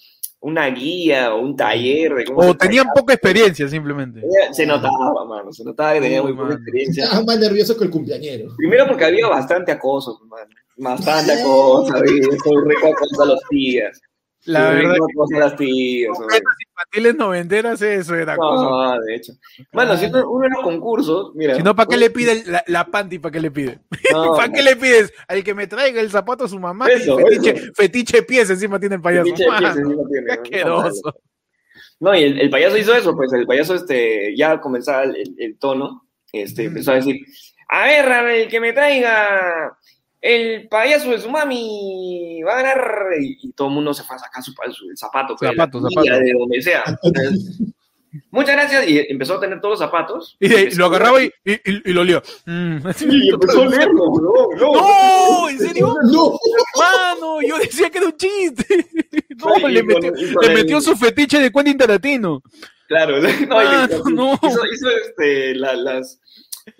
[0.42, 3.00] una guía o un taller de cómo O tenían payaso.
[3.02, 4.22] poca experiencia, simplemente.
[4.52, 7.04] Se notaba, mano, se notaba que tenía Uy, muy poca experiencia.
[7.06, 8.50] Estaba más nervioso que el cumpleañero.
[8.58, 10.50] Primero porque había bastante acoso, mano.
[10.82, 14.02] Bastante acoso, había soy rico acoso a los tías.
[14.46, 16.18] La soy verdad rico acoso a las tías.
[16.18, 16.42] que oye.
[16.44, 18.64] las infantiles noventeras, eso era cosa.
[18.64, 19.34] No, de hecho.
[19.74, 21.56] Bueno, si uno, uno en los concursos, mira.
[21.56, 23.20] Si no, ¿para qué le pide la, la panty?
[23.20, 23.80] ¿Para qué le pide?
[24.14, 25.14] No, ¿Para qué le pides?
[25.28, 26.88] Al que me traiga el zapato a su mamá.
[26.88, 27.74] Eso, y fetiche, eso.
[27.76, 29.26] fetiche pies encima tiene el payaso.
[29.26, 30.80] Pinche de pies Mano, encima tiene, qué ¿no?
[30.80, 31.16] asqueroso.
[32.00, 36.08] No, y el, el payaso hizo eso, pues el payaso este, ya comenzaba el, tono,
[36.32, 37.18] este, empezó a decir,
[37.68, 39.78] a ver, a ver, el que me traiga
[40.22, 42.88] el payaso de su mami va a ganar,
[43.20, 45.54] y, y todo el mundo se fue a sacar su, su- el zapato, de la
[45.54, 46.20] Zapato, zapato.
[46.20, 46.84] de donde sea.
[47.04, 47.58] Entonces,
[48.32, 50.36] Muchas gracias, y empezó a tener todos los zapatos.
[50.40, 52.24] Y lo agarraba y, y, y- y lo olía.
[52.48, 52.78] Mm.
[53.08, 54.74] Y empezó a leerlo, bro, no.
[54.74, 55.50] ¡No!
[55.50, 55.96] ¿En serio?
[56.12, 56.32] No,
[56.76, 58.66] Mano, yo decía que era un chiste.
[59.38, 62.42] No, le con- metió, y con le el- metió su fetiche de Quentin Tarantino.
[62.88, 64.34] Claro, no, no.
[64.42, 66.20] hizo, hizo, este, la- las,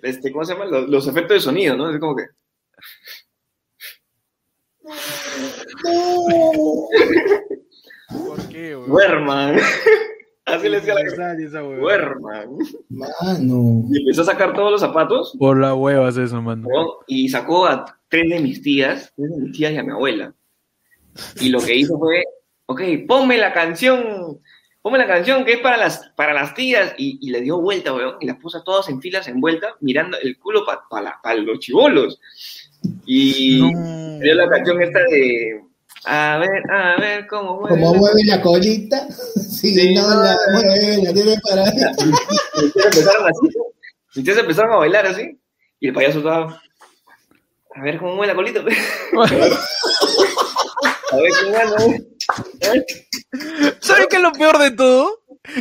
[0.02, 0.64] este, ¿cómo se llama?
[0.64, 1.90] Los, los efectos de sonido, ¿no?
[1.92, 2.24] Es como que.
[8.08, 8.88] ¿Por qué, güey?
[8.88, 9.56] duerman.
[10.46, 11.80] Así le decía la esa hueva.
[11.80, 12.48] duerman.
[12.88, 13.84] Mano.
[13.90, 16.66] Y empezó a sacar todos los zapatos, Por las huevas eso, mano.
[16.68, 16.94] ¿no?
[17.06, 20.34] Y sacó a tres de mis tías, tres de mis tías y a mi abuela.
[21.40, 22.24] Y lo que hizo fue,
[22.66, 24.40] ok, ponme la canción,
[24.82, 26.94] ponme la canción que es para las, para las tías.
[26.98, 29.76] Y, y le dio vuelta, weón, y las puso a todas en filas, en vuelta,
[29.80, 32.20] mirando el culo para los chivolos.
[33.06, 34.34] Y No.
[34.34, 35.60] la canción esta de,
[36.04, 37.76] a ver, a ver cómo mueve.
[37.76, 42.72] Como la- mueve la colita, si Sí, no no, la mueve, la tiene para Mis
[42.72, 45.38] tías empezaron así, empezaron a bailar así,
[45.80, 46.60] y el payaso estaba,
[47.74, 48.60] a ver cómo mueve la colita.
[51.12, 51.84] A ver gana.
[51.86, 52.86] ¿eh?
[53.80, 55.18] ¿Sabes qué es lo peor de todo?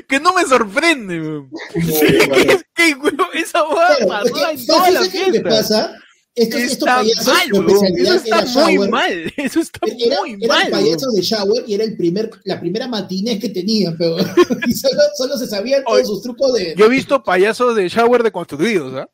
[0.08, 1.50] Que no me sorprende, weón.
[1.74, 5.40] Es que, weón, esa hueá pasó que, en todas las ¿sabes qué es lo que
[5.42, 5.70] fiestas.
[5.70, 5.98] pasa?
[6.42, 8.90] Estos, estos payasos, mal, especialidad Eso está muy shower.
[8.90, 9.34] mal.
[9.38, 10.72] Eso está Era, muy eran mal.
[10.72, 14.18] payasos de shower y era el primer, la primera matiné que tenían, pero
[14.68, 16.76] y solo, solo se sabían todos Oye, sus trucos de.
[16.78, 19.10] Yo he visto payasos de shower deconstruidos, ¿ah?
[19.10, 19.12] ¿Ah,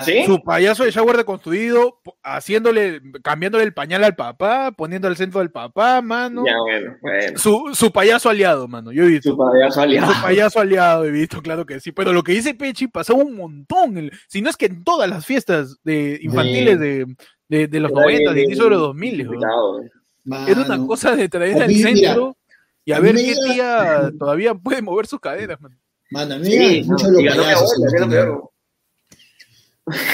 [0.00, 0.24] sí?
[0.24, 5.50] Su payaso de shower deconstruido, haciéndole, cambiándole el pañal al papá, poniendo el centro del
[5.50, 6.42] papá, mano.
[6.46, 7.38] Ya, bueno, bueno.
[7.38, 8.92] Su, su payaso aliado, mano.
[8.92, 9.30] Yo he visto.
[9.30, 10.12] Su payaso aliado.
[10.14, 11.92] Su payaso aliado, he visto, claro que sí.
[11.92, 14.10] Pero lo que dice Pechi pasaba un montón.
[14.28, 17.06] si no es que en todas las fiestas de infantiles de,
[17.48, 19.28] de, de los Era 90, bien, de inicio de los bien 2000.
[19.28, 19.40] weón.
[19.40, 19.80] complicado.
[20.48, 20.86] Era una Mano.
[20.86, 22.36] cosa de traer al centro
[22.86, 25.78] y a a ver qué tía todavía puede mover sus caderas, man.
[26.10, 27.72] Mano, a mí Sí, me no, mucho payasos.
[27.74, 28.50] abuela, que es lo en los peor.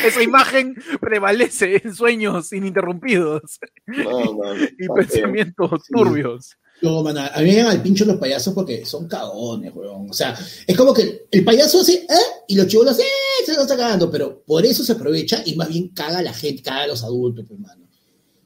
[0.04, 5.92] Esa imagen prevalece en sueños ininterrumpidos No, no, no, y pensamientos Sí.
[5.92, 6.56] turbios.
[6.82, 10.08] No, mano, a mí me llegan al pincho los payasos porque son cagones, weón.
[10.08, 10.34] O sea,
[10.66, 12.06] es como que el payaso hace, ¿eh?
[12.48, 13.04] Y los chivolos, ¡eh!
[13.44, 16.32] Se lo está cagando, pero por eso se aprovecha y más bien caga a la
[16.32, 17.86] gente, caga a los adultos, pues, mano.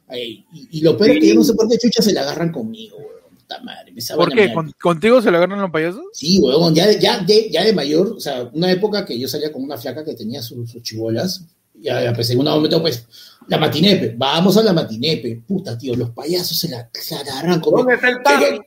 [0.09, 2.23] Ay, y, y lo peor es que yo no sé por qué chucha se la
[2.23, 3.14] agarran conmigo, weón.
[3.59, 4.35] Puta madre, ¿Por a qué?
[4.37, 4.55] mierda.
[4.55, 6.03] ¿Con- ¿Contigo se le agarran los payasos?
[6.13, 9.53] Sí, weón, ya, ya, de, ya de mayor, o sea, una época que yo salía
[9.53, 13.07] con una flaca que tenía sus, sus chibolas, ya, ya, pues en un momento, pues,
[13.49, 17.61] la matinepe, vamos a la matinepe, puta, tío, los payasos se la, se la agarran
[17.61, 17.79] conmigo.
[17.91, 18.61] ¿Dónde está el papi?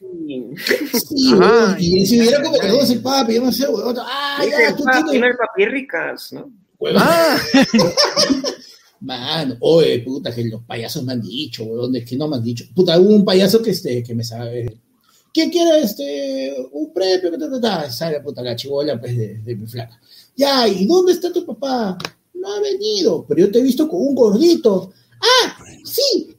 [0.94, 3.68] Sí, Ajá, weón, y si hubiera como que no es el papi, yo no sé,
[3.68, 6.52] weón, ah, ya, tú tienes, el papi ricas, ¿no?
[6.80, 7.38] weón, Ah,
[9.02, 12.44] mano, oye, puta, que los payasos me han dicho, weón, es que no me han
[12.44, 14.80] dicho, puta, hubo un payaso que, este, que me sabe,
[15.34, 19.56] ¿quién quiere, este, un premio, ta, ta, ta, sale, puta, la chibola, pues, de, de
[19.56, 20.00] mi flaca,
[20.36, 21.98] ya, ¿y dónde está tu papá?
[22.34, 26.36] No ha venido, pero yo te he visto con un gordito, ah, sí,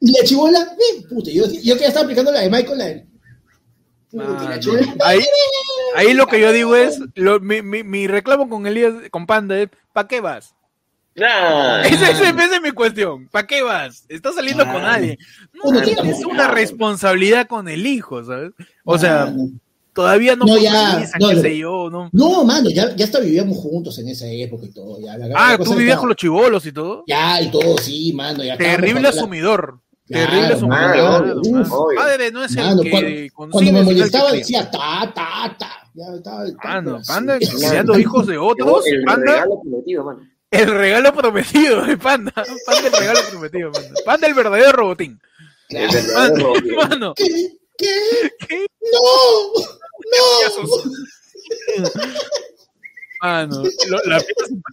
[0.00, 2.84] y la chibola, ven, puta, yo, yo que ya estaba aplicando la de Michael, la
[2.86, 3.06] de,
[4.10, 4.60] puta, y la mano.
[4.60, 5.20] chibola, ahí,
[5.94, 9.58] ahí lo que yo digo es, lo- mi, mi, mi reclamo con Elías, con Panda
[9.60, 10.54] es, ¿para qué vas?
[11.16, 13.28] Nah, Esa, esa- esa es mi cuestión.
[13.28, 14.04] ¿Para qué vas?
[14.08, 15.16] Estás saliendo con alguien.
[15.64, 18.52] No tienes que una responsabilidad con el hijo, ¿sabes?
[18.84, 19.50] O sea, mano.
[19.94, 22.10] Todavía no, No, ya, no, qué sé yo, ¿no?
[22.12, 25.00] No, mano, ya, ya hasta vivíamos juntos en esa época y todo.
[25.00, 27.02] Ya, la- la Ah, tú vivías con los chivolos y todo.
[27.06, 28.44] Ya, y todo, sí, mano.
[28.44, 29.80] Ya Terrible asumidor.
[30.06, 31.74] Claro, Terrible mano, claro, mano.
[31.74, 31.98] obvio.
[31.98, 34.38] Padre no es el Mano, que cuando, cuando me que molestaba cría.
[34.40, 35.70] decía ta, ta, ta.
[35.94, 37.08] Ya estaba el Ah, no, así.
[37.10, 38.86] Panda criando hijos de otros.
[38.86, 40.20] el Panda, prometido, mano.
[40.50, 42.32] El regalo prometido de Panda.
[42.34, 43.72] Panda, el regalo prometido.
[43.72, 45.20] Panda, Panda el verdadero robotín.
[45.68, 46.52] El Claro.
[46.88, 47.26] Mano, ¿Qué?
[47.76, 48.30] ¿Qué?
[48.48, 48.66] ¿qué?
[48.92, 49.00] ¡No!
[50.12, 51.90] ¡No!
[53.22, 54.18] Mano, lo- la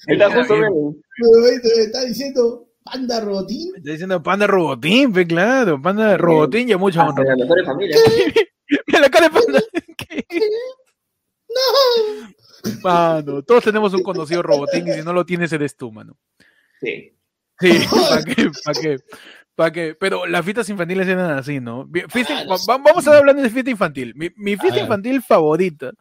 [0.08, 0.56] Está justo.
[0.56, 3.72] Me está diciendo Panda Robotín.
[3.78, 5.82] Está diciendo Panda Robotín, pe, claro.
[5.82, 7.24] Panda Robotín y a mucha Ah, honra.
[7.24, 8.02] de las mejores familias.
[8.88, 9.62] Mira la cara de Panda.
[9.98, 10.26] ¿Qué?
[12.84, 12.90] ¡No!
[12.90, 16.18] Mano, todos tenemos un conocido Robotín y si no lo tienes eres tú, mano.
[16.82, 17.16] Sí.
[17.60, 18.52] Sí, ¿para qué?
[18.66, 18.98] ¿Para qué?
[19.56, 19.96] ¿Para qué?
[20.00, 21.88] Pero las fiestas infantiles eran así, ¿no?
[22.10, 24.14] Fiesta- Ah, vamos a estar hablando de fiesta infantil.
[24.16, 24.84] Mi, mi fiesta ver.
[24.86, 25.92] infantil favorita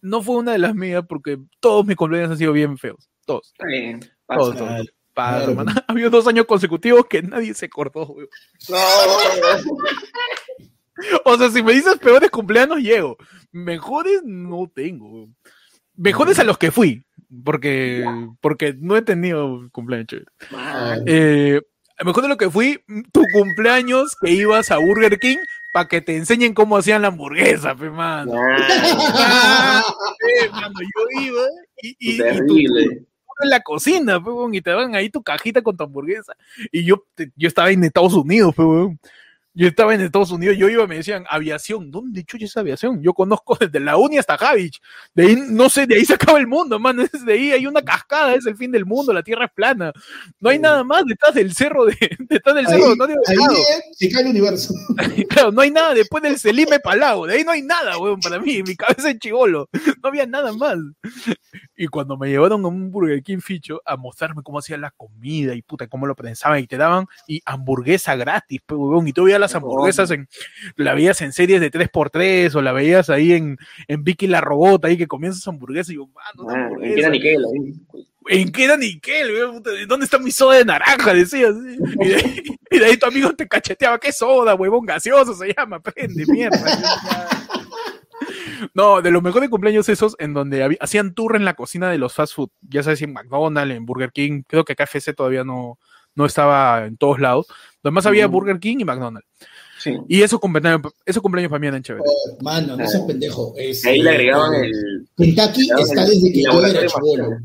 [0.00, 3.08] no fue una de las mías porque todos mis cumpleaños han sido bien feos.
[3.26, 4.00] Todos, Está bien.
[4.00, 4.14] todos,
[4.54, 4.58] Pasa.
[4.58, 4.58] todos.
[4.58, 5.70] Claro, Padre, claro.
[5.86, 8.26] Había dos años consecutivos que nadie se acordó, güey.
[8.68, 8.76] No,
[11.24, 13.16] O sea, si me dices peores cumpleaños, llego.
[13.52, 15.08] Mejores no tengo.
[15.08, 15.28] güey.
[15.96, 17.04] Mejores a los que fui.
[17.44, 18.04] Porque,
[18.40, 20.28] porque no he tenido cumpleaños chéveres.
[20.52, 21.02] man.
[21.06, 21.60] Eh,
[22.04, 25.38] mejor de lo que fui, tu cumpleaños que ibas a Burger King
[25.72, 28.32] para que te enseñen cómo hacían la hamburguesa, pe, mano.
[28.34, 28.62] Man,
[30.52, 31.42] mano, yo iba
[31.82, 32.84] y, y, y tú- Terrible.
[33.00, 33.06] tú
[33.42, 36.34] en la cocina, pe, y te daban ahí tu cajita con tu hamburguesa.
[36.70, 39.00] Y yo, te- yo estaba en Estados Unidos, pe, weón.
[39.56, 43.00] Yo estaba en Estados Unidos, yo iba, me decían, aviación, ¿dónde chucha es aviación?
[43.02, 44.80] Yo conozco desde la uni hasta Javich.
[45.14, 47.04] De ahí, no sé, de ahí se acaba el mundo, mano.
[47.24, 49.92] De ahí hay una cascada, es el fin del mundo, la tierra es plana.
[50.40, 53.56] No hay nada más detrás del cerro de, detrás del Ahí, cerro de ahí Delgado.
[53.92, 54.74] se cae el universo.
[55.28, 57.26] Claro, no hay nada después del Selime Palau.
[57.26, 58.62] De ahí no hay nada, weón, para mí.
[58.62, 59.68] Mi cabeza es chivolo.
[60.02, 60.76] No había nada más.
[61.76, 65.54] Y cuando me llevaron a un Burger King Ficho a mostrarme cómo hacían la comida
[65.54, 69.06] y puta, cómo lo prensaban y te daban y hamburguesa gratis, pe, weón.
[69.08, 70.28] Y veías las hamburguesas en,
[70.76, 74.88] la veías en series de 3x3 o la veías ahí en, en Vicky la Robota
[74.88, 77.08] ahí que comían sus hamburguesas y yo, mano, Man, hamburguesa.
[77.08, 78.04] ¿en qué era ahí?
[78.26, 79.28] ¿En qué era Nickel?
[79.86, 81.12] ¿Dónde está mi soda de naranja?
[81.12, 81.54] Decías.
[82.00, 83.98] Y de, ahí, y de ahí tu amigo te cacheteaba.
[83.98, 84.86] ¿Qué soda, huevón?
[84.86, 85.80] Gaseoso se llama.
[85.80, 86.58] Prende, mierda.
[88.72, 92.14] No, de los mejores cumpleaños esos en donde hacían tour en la cocina de los
[92.14, 92.48] fast food.
[92.62, 94.42] Ya sabes, en McDonald's, en Burger King.
[94.46, 95.78] Creo que KFC todavía no,
[96.14, 97.46] no estaba en todos lados.
[97.82, 98.26] Además había.
[98.26, 99.28] Burger King y McDonald's.
[99.78, 99.96] Sí.
[100.08, 102.10] Y esos cumpleaños, esos cumpleaños para mí eran chéveres.
[102.40, 103.52] Mano, no seas pendejo.
[103.56, 105.08] Es, Ahí le eh, agregaban eh, el.
[105.16, 107.36] Kentucky está el desde que yo era chivolo.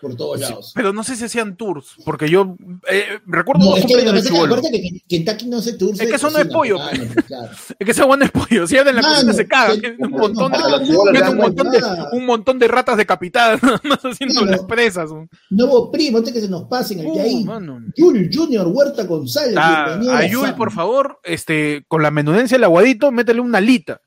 [0.00, 0.72] Por todos lados.
[0.76, 2.56] pero no sé si hacían tours, porque yo
[2.88, 6.08] eh, recuerdo No, es que lo que pasa que que Kentucky no se tour Es
[6.08, 7.48] que eso no es pollo, Mano, claro.
[7.78, 8.66] Es que esa guana es pollo.
[8.66, 9.80] Si abren la Mano, cocina se cagan.
[9.80, 11.80] Tienen un montón de, no, no, tienen no, un no, montón de,
[12.12, 13.60] un montón de ratas decapitadas,
[14.04, 14.50] haciendo Claro.
[14.52, 15.10] las presas.
[15.50, 17.80] Nuevo primo, antes que se nos pasen, el Uh, mano.
[17.96, 19.56] Yul Junior Huerta González.
[19.58, 24.00] Ah, a la Yul, por favor, este, con la menudencia del aguadito, métele una alita.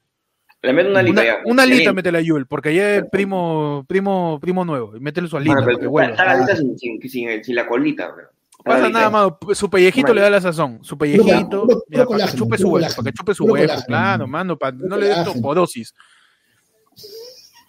[0.64, 1.38] Le meten una Una, alita ya.
[1.46, 4.96] una alita métele a Yul, porque ya es primo, primo, primo nuevo.
[4.96, 6.12] Y métele su alita Bueno, vuelva.
[6.12, 8.24] está la alita sin, sin, sin, sin la colita, bro.
[8.24, 9.40] No pasa nada, mano.
[9.54, 10.16] Su pellejito Bueno.
[10.16, 10.84] le da la sazón.
[10.84, 14.56] Su pellejito, mira, para que chupe su huevo, para que chupe su huevo, claro, mano,
[14.56, 15.34] para no le dé colágeno.
[15.34, 15.96] toporosis.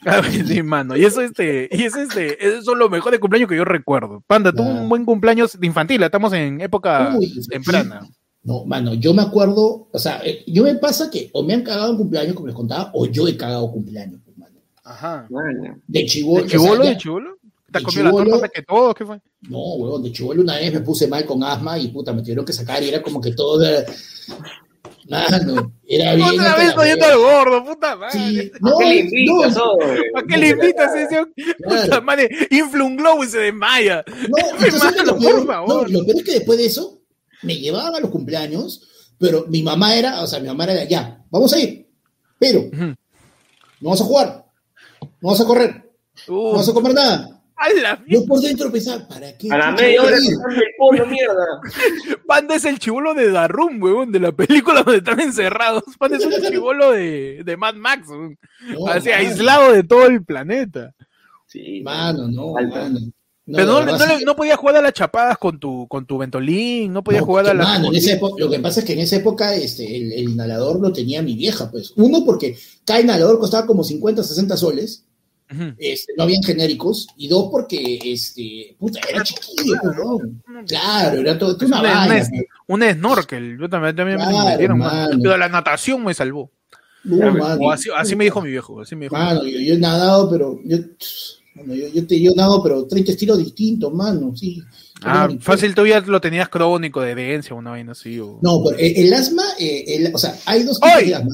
[0.04, 0.94] A ver, sí, mano.
[0.94, 4.22] Y eso, este, y es este, esos son los mejores cumpleaños que yo recuerdo.
[4.26, 7.40] Panda, tú un buen cumpleaños de infantil, estamos en época sí.
[8.44, 11.62] No, mano, yo me acuerdo, o sea, eh, yo me pasa que o me han
[11.62, 14.56] cagado en cumpleaños, como les contaba, o yo he cagado cumpleaños, pues, mano.
[14.82, 15.28] Ajá.
[15.86, 16.42] De chivolo.
[16.42, 16.72] ¿De chivolo?
[16.80, 17.38] o sea, ¿De chivolo?
[17.70, 18.94] ¿Te de comió la torta que todo?
[18.94, 19.20] ¿Qué fue?
[19.48, 22.44] No, huevón, de chivolo una vez me puse mal con asma y puta, me tuvieron
[22.44, 23.62] que sacar y era como que todo.
[23.64, 23.84] era-
[25.08, 26.28] Mano, era bien.
[26.28, 28.12] Otra vez yendo al gordo, puta madre.
[28.18, 29.72] Sí, ¿Por no, qué le invitas, no?
[30.12, 30.90] ¿Para qué le invitas?
[31.64, 32.02] Puta claro.
[32.02, 34.04] madre, infla un globo y se desmaya.
[34.28, 35.90] No, Mano, por favor.
[35.90, 37.01] no, lo peor es que después de eso
[37.42, 41.24] me llevaban a los cumpleaños, pero mi mamá era, o sea, mi mamá era, ya,
[41.30, 41.88] vamos a ir,
[42.38, 42.96] pero no
[43.80, 44.46] vamos a jugar,
[45.00, 45.82] no vamos a correr, no
[46.28, 47.42] Uh, vamos a comer nada.
[47.56, 48.04] a la mierda.
[48.06, 49.50] Yo por dentro pensaba, ¿para qué?
[49.50, 50.24] A la media hora el
[50.78, 51.60] pollo, mierda.
[52.26, 55.84] Panda es el chivolo de Darum, huevón, de la película donde están encerrados.
[55.98, 58.08] Panda es un chivolo de, de Mad Max.
[58.08, 60.94] No, Así, mano, aislado de todo el planeta.
[61.46, 61.80] Sí.
[61.82, 62.98] Mano, no, mano.
[63.52, 66.90] No, Pero no, no, no podías jugar a las chapadas con tu, con tu ventolín,
[66.92, 67.66] no podías No, jugar a las...
[67.68, 70.28] mano, en esa época- lo que pasa es que en esa época este, el, el
[70.30, 71.92] inhalador lo tenía mi vieja, pues.
[71.96, 75.04] Uno, porque cada inhalador costaba como 50, 60 soles.
[75.76, 77.08] Este, no habían genéricos.
[77.18, 80.18] Y dos, porque, este, puta, era chiquillo, ¿no?
[80.66, 82.26] Claro, era todo, una una, vaina.
[82.68, 85.08] una- un snorkel, yo también, también me Claro, metieron, mano.
[85.10, 85.18] mano.
[85.22, 86.50] pero la natación me salvó.
[87.98, 88.80] así, me dijo mi viejo.
[88.80, 90.78] Así me dijo mano, yo, he nadado, pero yo,
[91.54, 94.62] yo, yo, te, yo nado, pero 30 estilos distintos, mano, sí.
[95.02, 98.16] Ah, fácil, tú ya lo tenías crónico de herencia, una vaina así.
[98.16, 101.32] No, pero el, asma, eh, o sea, hay dos tipos de asma.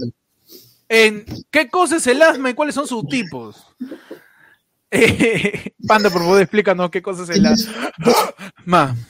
[0.88, 3.56] En, ¿Qué cosa es el asma y cuáles son sus tipos?
[5.86, 8.96] Panda, por favor, explícanos qué cosa es el asma.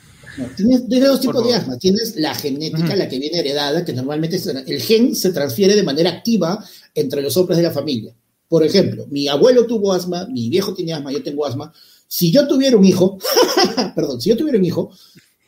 [0.56, 1.78] tienes, dos tipos de asma.
[1.78, 6.10] Tienes la genética, la que viene heredada, que normalmente el gen se transfiere de manera
[6.10, 8.12] activa entre los hombres de la familia.
[8.48, 11.72] Por ejemplo, mi abuelo tuvo asma, mi viejo tiene asma, yo tengo asma.
[12.06, 13.18] Si yo tuviera un hijo,
[13.94, 14.90] perdón, si yo tuviera un hijo,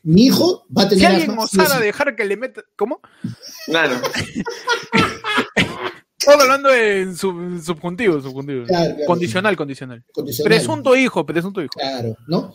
[0.03, 2.63] mi hijo va a tener si alguien osara dejar que le meta.
[2.77, 3.01] ¿Cómo?
[3.67, 4.01] Claro.
[6.19, 8.67] Estamos hablando en subjuntivo, subjuntivo.
[9.07, 10.05] condicional, condicional,
[10.45, 11.71] Presunto hijo, presunto hijo.
[11.73, 12.53] Claro, ¿no?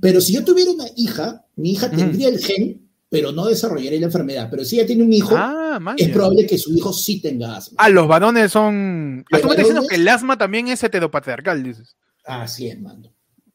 [0.00, 4.06] Pero si yo tuviera una hija, mi hija tendría el gen, pero no desarrollaría la
[4.06, 4.48] enfermedad.
[4.50, 7.76] Pero si ella tiene un hijo, ah, es probable que su hijo sí tenga asma.
[7.78, 9.24] Ah, los varones son.
[9.32, 11.96] Ah, tú me estás diciendo que el asma también es heteropatriarcal, dices.
[12.24, 13.10] Así es, mano.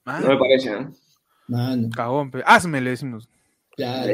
[0.06, 0.94] No me parece, ¿no?
[1.48, 1.89] Mano.
[1.96, 3.30] Cagón, hazme, le decimos.
[3.76, 4.13] Claro.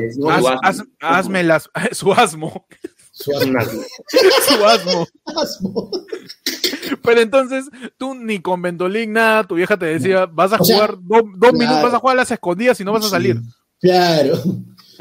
[1.02, 2.66] hazme las, su asmo.
[3.12, 3.60] Su asmo.
[4.48, 4.66] Su
[5.40, 5.92] asmo.
[7.04, 7.66] Pero entonces,
[7.98, 11.94] tú ni con Ventolin nada, tu vieja te decía, vas a jugar dos, minutos, vas
[11.94, 13.42] a jugar a las escondidas y no vas a salir.
[13.82, 14.42] Claro.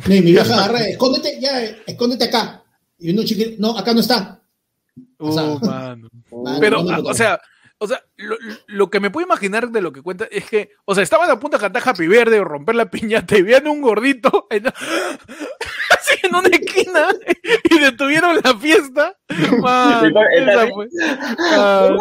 [0.06, 2.62] Mi vieja agarra, escóndete, ya, escóndete acá.
[2.98, 4.40] Y uno chiquito, no, acá no está.
[5.18, 6.08] Oh, mano.
[6.60, 7.40] Pero, o sea,
[7.80, 10.94] o sea, lo, lo, que me puedo imaginar de lo que cuenta es que, o
[10.94, 13.80] sea, estaban a punto de cantar Happy Verde o romper la piñata y viene un
[13.80, 17.06] gordito en, así en una esquina
[17.70, 19.16] y detuvieron la fiesta.
[19.60, 20.88] Man, esa fue.
[21.52, 21.88] Ah.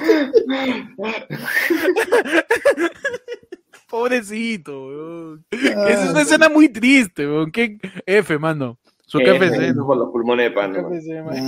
[3.88, 5.44] Pobrecito, weón.
[5.50, 7.50] Es una escena muy triste, weón.
[7.50, 8.78] ¿Qué F, mano?
[9.06, 10.76] Su F por los pulmones de pan.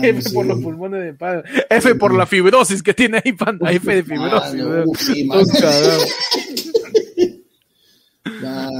[0.02, 1.44] F por los pulmones de pan.
[1.70, 3.60] F por la fibrosis que tiene ahí pan.
[3.64, 4.60] F de fibrosis.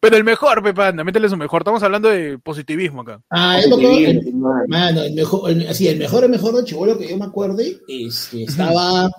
[0.00, 1.62] pero el mejor, Pepanda, métele su mejor.
[1.62, 3.20] Estamos hablando de positivismo acá.
[3.30, 7.08] Ah, el mejor, mano, el mejor, el, sí, el mejor, el mejor de chivolo que
[7.08, 9.10] yo me acuerde, este, estaba,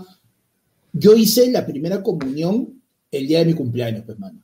[0.94, 4.40] yo hice la primera comunión el día de mi cumpleaños, pues, mano.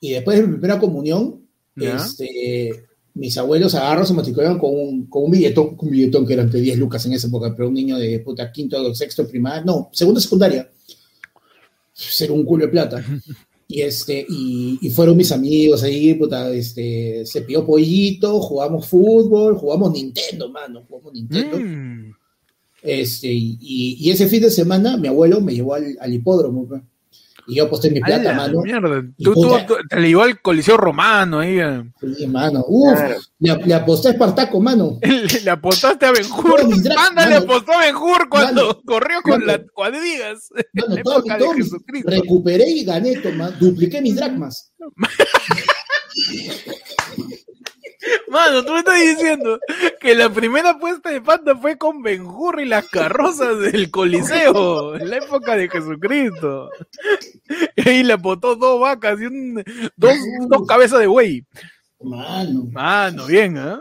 [0.00, 1.42] Y después de mi primera comunión,
[1.74, 6.42] este, mis abuelos agarran, se matricularon con un, con un billetón, un billetón que era
[6.42, 9.90] entre 10 lucas en esa época, pero un niño de puta quinto, sexto, primaria, no,
[9.92, 10.70] segundo, secundaria,
[11.92, 13.04] ser un culo de plata.
[13.70, 19.56] Y, este, y, y, fueron mis amigos ahí, puta, este, se pidió pollito, jugamos fútbol,
[19.56, 21.58] jugamos Nintendo, mano, jugamos Nintendo.
[21.58, 22.14] Mm.
[22.82, 26.82] Este, y, y, ese fin de semana mi abuelo me llevó al, al hipódromo, pues.
[27.48, 28.60] Y yo aposté mi plata, mano.
[28.60, 29.02] Mierda.
[29.16, 29.56] Tú, tú,
[29.88, 31.58] te le llevó al Coliseo Romano ahí.
[31.58, 31.82] Eh.
[32.14, 32.62] Sí, mano.
[32.68, 32.98] Uf,
[33.38, 34.98] le, aposté a Espartaco, mano.
[35.44, 36.60] le, apostaste a Benjur.
[36.60, 40.50] Anda, le apostó a Benjur cuando corrió con las cuadrigas.
[40.74, 41.52] Mano, todo, todo,
[42.04, 44.70] recuperé y gané, toma, dupliqué mis dracmas.
[48.28, 49.58] Mano, tú me estás diciendo
[50.00, 55.10] que la primera apuesta de Panda fue con Benjur y las carrozas del Coliseo, en
[55.10, 56.70] la época de Jesucristo.
[57.76, 59.64] Y ahí le apotó dos vacas y un,
[59.96, 60.14] dos,
[60.48, 61.44] dos cabezas de buey.
[62.00, 62.66] Mano.
[62.70, 63.78] Mano, bien, ¿eh?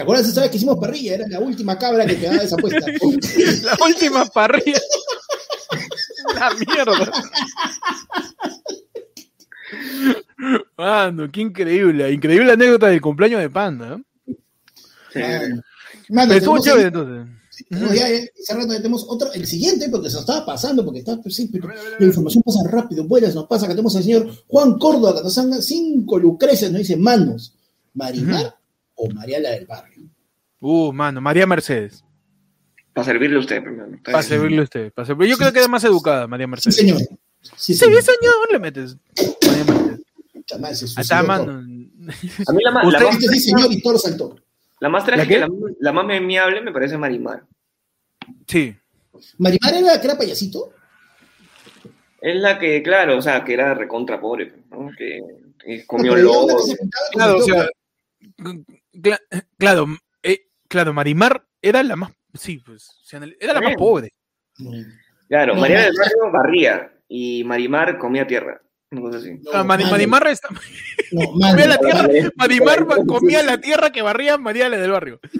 [0.00, 1.14] ¿Te acuerdas esa vez que hicimos parrilla?
[1.16, 2.80] Era la última cabra que quedaba de esa apuesta.
[3.62, 4.80] la última parrilla.
[6.34, 7.12] la mierda.
[10.76, 12.10] Mano, qué increíble.
[12.12, 14.00] Increíble anécdota del cumpleaños de Panda.
[15.14, 15.60] ¿eh?
[16.08, 17.28] Mano, estuvo chévere entonces.
[17.70, 18.06] ya,
[18.36, 21.38] cerrando, tenemos otro, el siguiente, porque se nos estaba pasando, porque está, pues,
[21.98, 25.34] la información pasa rápido, vuelas, nos pasa, que tenemos al señor Juan Córdoba, que nos
[25.34, 27.54] dan cinco lucreces, nos dice, manos,
[27.94, 28.56] Marimar
[28.94, 30.04] o María la del barrio.
[30.60, 32.04] Uh, mano, María Mercedes.
[32.92, 33.62] Para servirle a usted,
[34.04, 34.92] Para servirle a usted.
[34.92, 35.30] Para servirle.
[35.30, 36.76] Yo creo que es más educada, María Mercedes.
[36.76, 37.00] Sí, señor.
[37.56, 38.02] Sí, señor.
[38.50, 38.96] le metes.
[40.96, 41.52] Está mano.
[41.52, 42.86] A mí la más.
[42.86, 44.36] Usted la más, señor y todo saltó.
[44.80, 45.46] La más trágica,
[45.78, 47.44] la, más memeable me parece Marimar.
[48.46, 48.74] Sí.
[49.36, 50.72] ¿Marimar era la que era payasito?
[52.20, 54.90] Es la que, claro, o sea, que era recontra pobre, ¿no?
[54.96, 56.58] Que, comió lobo.
[57.12, 57.68] Claro, o sea,
[59.58, 59.86] claro,
[60.22, 62.90] eh, claro, Marimar era la más, sí, pues,
[63.38, 64.12] era la más pobre.
[65.28, 68.62] Claro, María del Barrio barría y Marimar comía tierra.
[68.90, 69.38] No, así.
[69.52, 70.48] Ah, Marimar está...
[71.10, 75.20] comía la tierra, Marimar comía la tierra que barría María del barrio.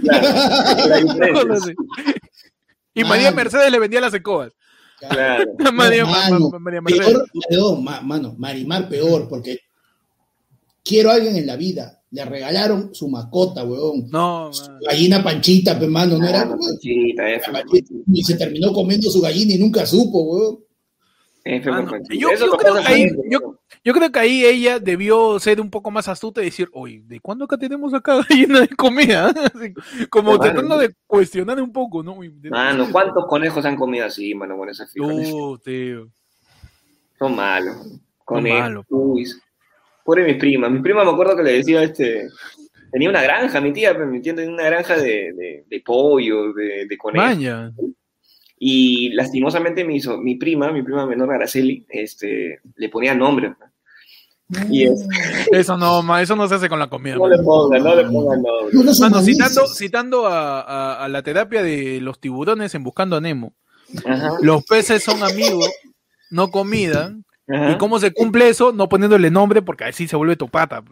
[2.94, 4.52] y María Mercedes le vendía las escobas.
[4.98, 5.44] Claro.
[5.72, 7.18] María, mano, María Mercedes.
[7.48, 9.60] Peor, mano, Marimar peor, porque
[10.84, 14.10] quiero a alguien en la vida le regalaron su mascota, weón.
[14.10, 16.42] No, su gallina panchita, hermano, no era.
[16.42, 17.22] Ah, panchita,
[18.12, 20.58] y se terminó comiendo su gallina y nunca supo, weón.
[21.46, 21.98] Ah, no.
[22.10, 25.90] yo, yo creo que ahí, yo, yo creo que ahí ella debió ser un poco
[25.90, 29.32] más astuta y decir, oye, ¿de cuándo acá tenemos acá gallina de comida?
[30.10, 32.18] Como tratando de cuestionar un poco, ¿no?
[32.50, 35.06] Mano, ¿cuántos conejos han comido así, mano, con esa fija?
[35.06, 36.08] Uh, tío.
[37.18, 37.76] Son malos.
[38.24, 38.60] Conejos.
[38.60, 38.86] malos.
[38.90, 39.24] Uy.
[40.04, 40.70] Pobre mis primas.
[40.70, 42.28] Mi prima me acuerdo que le decía este.
[42.92, 46.86] Tenía una granja, mi tía, mi tía tenía una granja de, de, de pollo, de,
[46.86, 47.28] de conejos.
[47.28, 47.72] Maña.
[48.62, 53.54] Y lastimosamente mi, so- mi prima, mi prima menor Araceli, este, le ponía nombre.
[54.68, 55.06] Y es,
[55.52, 57.14] Eso no, ma, eso no se hace con la comida.
[57.14, 57.30] no man.
[57.30, 58.74] le pongan, no le pongan nombre.
[58.74, 63.20] No, Mano, citando, citando a, a- a la terapia de los tiburones en Buscando a
[63.20, 63.54] Nemo,
[64.04, 65.70] Ajá, los peces son amigos,
[66.30, 67.16] no comida.
[67.48, 67.70] ajá.
[67.72, 68.72] ¿Y cómo se cumple eso?
[68.72, 70.82] No poniéndole nombre porque así se vuelve tu pata.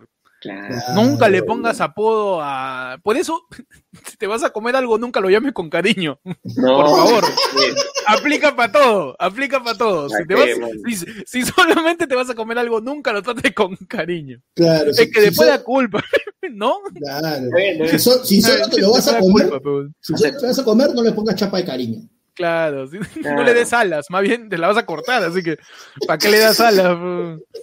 [0.48, 0.94] Claro.
[0.94, 2.98] Nunca le pongas apodo a...
[3.02, 3.42] Por eso,
[4.06, 6.18] si te vas a comer algo, nunca lo llames con cariño.
[6.56, 7.24] No, Por favor.
[7.24, 7.66] sí.
[8.06, 10.08] Aplica para todo, aplica para todo.
[10.08, 14.40] Si, si, si solamente te vas a comer algo, nunca lo trates con cariño.
[14.54, 16.02] Claro, Es que después da culpa,
[16.52, 16.76] ¿no?
[16.94, 17.46] Claro.
[17.50, 20.46] Bueno, Si, so- si solo te lo vas a comer, culpa, pero- si solo te
[20.46, 22.08] vas a comer, no le pongas chapa de cariño.
[22.34, 22.98] Claro, sí.
[22.98, 23.42] no Claro.
[23.44, 25.58] le des alas, más bien te la vas a cortar, así que
[26.06, 26.96] ¿para qué le das alas?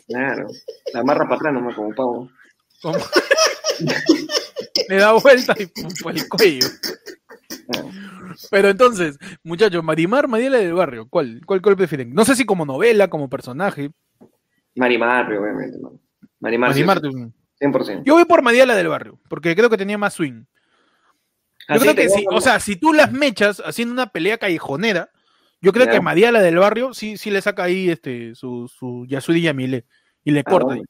[0.07, 0.47] Claro.
[0.93, 2.29] La amarra para atrás nomás como pavo.
[2.85, 2.99] Como-
[4.89, 6.67] le da vuelta y pum, por el cuello.
[7.67, 7.89] Claro.
[8.51, 12.13] Pero entonces, muchachos, Marimar, Mariela del Barrio, ¿cuál, cuál, cuál prefieren?
[12.13, 13.89] No sé si como novela, como personaje.
[14.75, 15.99] Marimar, obviamente, mano.
[16.39, 18.03] Marimar, Marimar, sí, tú- 100%.
[18.05, 20.43] yo voy por Mariela del Barrio, porque creo que tenía más swing.
[21.67, 25.09] Yo Así creo que sí, o sea, si tú las mechas haciendo una pelea callejonera,
[25.61, 25.93] yo creo Ya.
[25.93, 29.85] que Mariela del Barrio sí, sí le saca ahí este su, su Yasudi Yamile
[30.23, 30.65] y le Ah, corta.
[30.67, 30.83] bueno.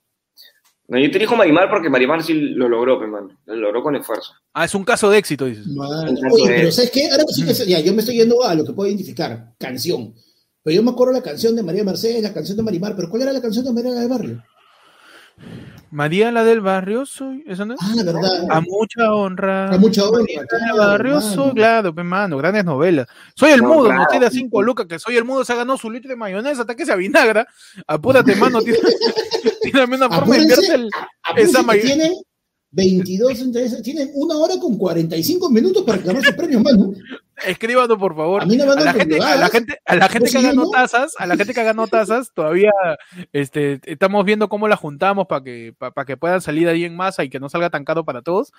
[0.87, 3.29] No, yo te dijo Marimar porque Marimar sí lo logró, pe, mano.
[3.45, 4.33] Lo logró con esfuerzo.
[4.53, 5.65] Ah, es un caso de éxito, dices.
[6.31, 6.71] Oye, pero.
[6.71, 7.09] ¿sabes qué?
[7.09, 10.13] Ahora sí que- ya, yo me estoy yendo a lo que puedo identificar, canción.
[10.61, 13.23] Pero yo me acuerdo la canción de María Mercedes, la canción de Marimar, pero ¿cuál
[13.23, 14.43] era la canción de María del Barrio?
[15.95, 17.79] Mariela del Barrio soy, ¿eso no es?
[17.81, 18.21] Ah, verdad.
[18.49, 19.69] A mucha honra.
[19.73, 21.33] A mucha honra, Mariela del Barrio hermano.
[21.35, 23.07] soy, claro, pe, mano, grandes novelas.
[23.33, 24.01] Soy el No, mudo, claro.
[24.01, 26.61] no tiene cinco lucas, que soy el mudo, se ha ganado su litro de mayonesa,
[26.61, 27.47] hasta que se avinagra.
[27.87, 28.79] Apúrate, mano, tiene,
[29.61, 30.89] tiene una forma de el,
[31.37, 32.13] esa que may- tienen
[32.75, 36.93] 22 entre tienen una hora con 45 minutos para sus premios, mano.
[37.45, 38.43] Escríbanos, por favor.
[38.43, 40.65] A mí no me a la gente, a la gente, a la gente que ¿no?
[40.65, 42.71] notazas, a la gente que haga notazas, todavía
[43.31, 47.23] este, estamos viendo cómo las juntamos para que, para que puedan salir ahí en masa
[47.23, 48.51] y que no salga tan caro para todos.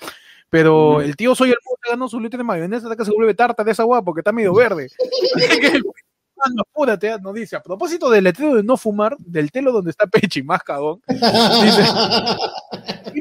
[0.49, 3.35] Pero el tío soy el mundo ganó su litro de mayonesa hasta que se vuelve
[3.35, 4.89] tarta de esa agua porque está medio verde.
[6.45, 9.91] Mano, apúrate, ah, nos dice, a propósito del letrero de no fumar, del telo donde
[9.91, 11.17] está Pechi, más cagón, ¿qué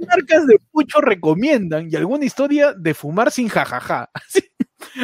[0.08, 4.10] marcas de pucho recomiendan y alguna historia de fumar sin jajaja?
[4.14, 4.42] Así,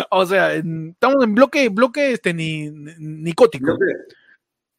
[0.10, 3.66] O sea, en- estamos en bloque, bloque este, ni, ni- nicótico.
[3.66, 3.86] Bloque,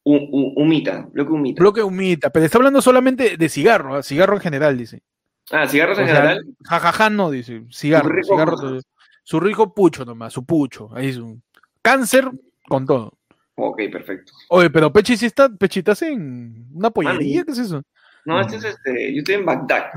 [0.04, 1.62] humita, bloque humita.
[1.62, 4.02] Bloque humita, pero está hablando solamente de cigarro, ¿ah?
[4.02, 5.02] cigarro en general, dice.
[5.50, 6.44] Ah, cigarros O en sea, general.
[6.64, 7.64] jajaja no, dice.
[7.70, 8.80] Cigarro, Su rico cigarro.
[9.24, 10.90] Su rico pucho nomás, su pucho.
[10.94, 11.42] Ahí es un
[11.80, 12.30] cáncer
[12.68, 13.12] con todo.
[13.54, 14.32] Ok, perfecto.
[14.48, 17.44] Oye, pero Pechi sí está, Pechi estás en una pollería, Mami.
[17.44, 17.82] ¿qué es eso?
[18.24, 19.12] No, este es este.
[19.14, 19.90] Yo estoy en Bagdad.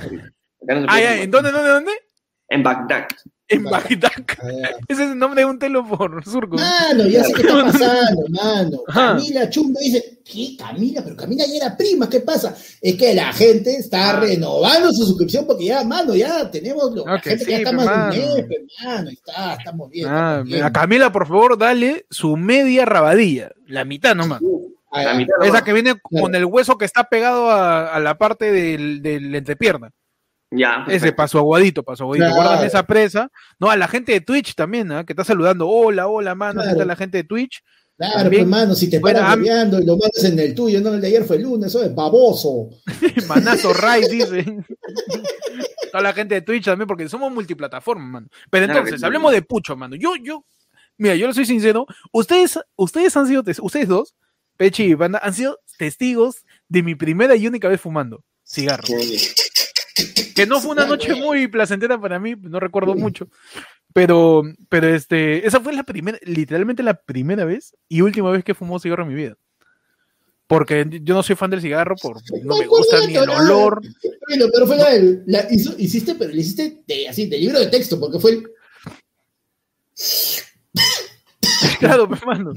[0.61, 1.21] no Ah, ya.
[1.21, 1.91] ¿en dónde, dónde, dónde?
[2.49, 3.07] En Bagdad.
[3.47, 4.11] En Bagdad.
[4.11, 4.69] Bagdad.
[4.87, 6.55] Ese es el nombre de un telo por surco.
[6.57, 8.79] Mano, ya sé qué está pasando, mano.
[8.87, 9.15] Ajá.
[9.17, 11.01] Camila Chumbo dice, ¿qué Camila?
[11.03, 12.55] Pero Camila ya era prima, ¿qué pasa?
[12.81, 14.19] Es que la gente está Ah.
[14.19, 17.69] renovando su suscripción porque ya, mano, ya tenemos lo, la Ok, gente que ya está
[17.71, 18.35] pe, más de un mano.
[18.35, 20.07] mes, pe, mano, ahí está, estamos bien.
[20.09, 20.63] Ah, estamos bien.
[20.63, 24.41] a Camila, por favor, dale su media rabadilla, la mitad nomás.
[24.91, 28.17] Ah, La mitad Esa que viene con el hueso que está pegado a, a la
[28.17, 29.91] parte del, del entrepierna.
[30.51, 30.85] Ya.
[30.87, 32.27] Ese paso aguadito, paso aguadito.
[32.27, 32.43] Claro.
[32.43, 33.31] Guardan esa presa.
[33.59, 35.03] No, a la gente de Twitch también, ¿ah?
[35.03, 35.67] que está saludando.
[35.67, 36.61] Hola, hola, mano.
[36.61, 36.69] Claro.
[36.69, 37.63] ¿Qué tal la gente de Twitch?
[37.97, 40.81] Claro, También, pues, mano, si te bueno, paras bebeando y lo mandas en el tuyo,
[40.81, 42.69] no en el de ayer fue el lunes, eso es baboso.
[43.27, 44.57] Manazo Ray dice.
[45.91, 48.27] Toda la gente de Twitch también, porque somos multiplataforma, mano.
[48.49, 49.95] Pero Claro entonces, hablemos de Pucho, mano.
[49.95, 50.43] Yo, yo,
[50.97, 51.85] mira, yo le soy sincero.
[52.11, 54.13] Ustedes, ustedes han sido, ustedes dos,
[54.57, 58.83] Pechi y Banda, han sido testigos de mi primera y única vez fumando cigarro.
[58.87, 59.33] Sí.
[60.35, 63.29] Que no fue una noche muy placentera para mí, no recuerdo mucho.
[63.93, 68.53] Pero, pero este, esa fue la primera, literalmente la primera vez y última vez que
[68.53, 69.35] fumó cigarro en mi vida.
[70.47, 73.81] Porque yo no soy fan del cigarro, por, no me gusta ni el olor.
[74.27, 77.59] Bueno, pero fue la, del- la hizo- hiciste, pero le hiciste de, así, de libro
[77.59, 78.47] de texto, porque fue el.
[81.79, 82.53] Claro, pues, mano.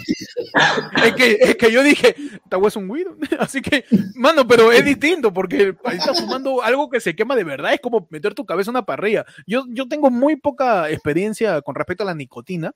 [1.05, 3.07] Es que, es que yo dije, esta es un weed.
[3.39, 3.85] Así que,
[4.15, 7.75] mano, pero es distinto porque ahí estás fumando algo que se quema de verdad.
[7.75, 9.25] Es como meter tu cabeza en una parrilla.
[9.47, 12.73] Yo, yo tengo muy poca experiencia con respecto a la nicotina.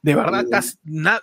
[0.00, 1.22] De verdad, casi nada,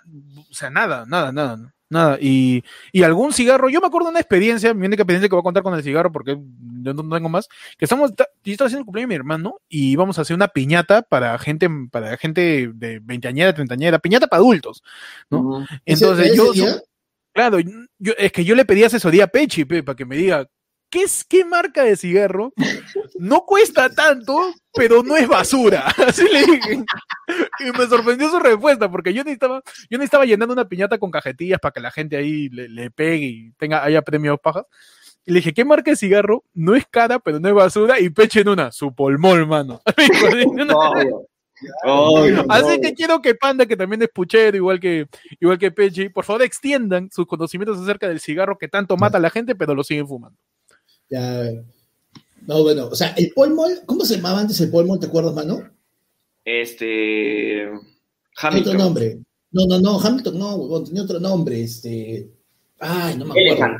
[0.50, 1.74] o sea, nada, nada, nada.
[1.88, 5.36] Nada, y, y, algún cigarro, yo me acuerdo de una experiencia, mi única experiencia que
[5.36, 6.36] voy a contar con el cigarro, porque
[6.82, 9.92] yo no tengo más, que estamos, yo estaba haciendo el cumpleaños de mi hermano y
[9.92, 14.82] íbamos a hacer una piñata para gente, para gente de veinteañera, treintañera, piñata para adultos,
[15.30, 15.64] ¿no?
[15.84, 16.52] Entonces yo,
[17.32, 20.48] claro, yo, es que yo le pedí asesoría a Pechi, para que me diga,
[20.90, 22.52] ¿qué, es, ¿qué marca de cigarro?
[23.18, 25.86] No cuesta tanto, pero no es basura.
[26.06, 26.84] Así le dije.
[27.60, 31.58] Y me sorprendió su respuesta, porque yo necesitaba, yo estaba llenando una piñata con cajetillas
[31.60, 34.64] para que la gente ahí le, pegue y tenga, haya premios pajas.
[35.24, 36.44] Y le dije, ¿qué marca de cigarro?
[36.54, 37.98] No es cara, pero no es basura.
[37.98, 39.80] Y peche en una, su pulmón, mano.
[42.48, 45.08] Así que quiero que Panda, que también es puchero, igual que,
[45.40, 49.20] igual que Peche, por favor extiendan sus conocimientos acerca del cigarro que tanto mata a
[49.20, 50.38] la gente, pero lo siguen fumando.
[51.08, 51.50] Ya.
[52.46, 55.00] No, bueno, o sea, el polmol, ¿cómo se llamaba antes el polmol?
[55.00, 55.75] ¿Te acuerdas, mano?
[56.46, 57.68] Este.
[58.36, 58.76] Hamilton.
[58.76, 59.18] Otro nombre.
[59.50, 62.30] No, no, no, Hamilton no, tenía otro nombre, este.
[62.78, 63.78] Ay, no me acuerdo.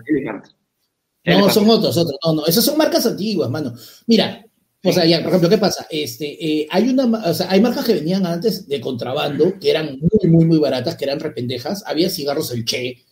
[1.25, 2.19] No, son otros, otros.
[2.25, 3.73] No, no, esas son marcas antiguas, mano.
[4.07, 4.45] Mira,
[4.83, 5.87] o sea, ya, por ejemplo, ¿qué pasa?
[5.91, 9.99] Este, eh, hay una, o sea, hay marcas que venían antes de contrabando, que eran
[10.01, 11.85] muy, muy, muy baratas, que eran rependejas.
[11.87, 13.05] Había cigarros El Che,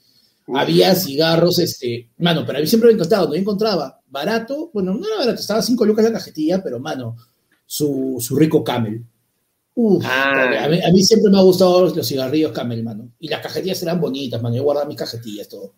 [0.52, 5.06] había cigarros, este, mano, pero a mí siempre me encantaba, no encontraba barato, bueno, no
[5.06, 7.16] era barato, estaba 5 lucas la cajetilla, pero mano,
[7.66, 9.04] su, su rico camel.
[9.76, 10.64] Uf, ah.
[10.64, 13.10] a, mí, siempre me ha gustado los, cigarrillos camel, mano.
[13.18, 14.54] Y las cajetillas eran bonitas, mano.
[14.54, 15.74] Yo guardaba mis cajetillas, todo.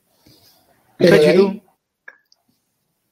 [0.99, 1.63] Pero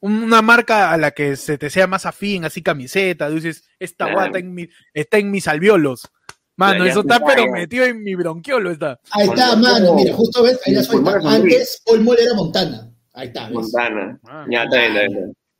[0.00, 4.38] una marca a la que se te sea más afín, así camiseta, dices, esta guata
[4.38, 6.10] en mi, está en mis alveolos.
[6.56, 9.00] Mano, eso está pero metido en mi bronquiolo está.
[9.10, 11.18] Ahí está, mano, mira, justo ves, ahí la suelta.
[11.24, 12.92] Antes Paul era Montana.
[13.14, 13.54] Ahí está, ¿ves?
[13.54, 14.20] Montana.
[14.24, 14.84] Ah, ya está,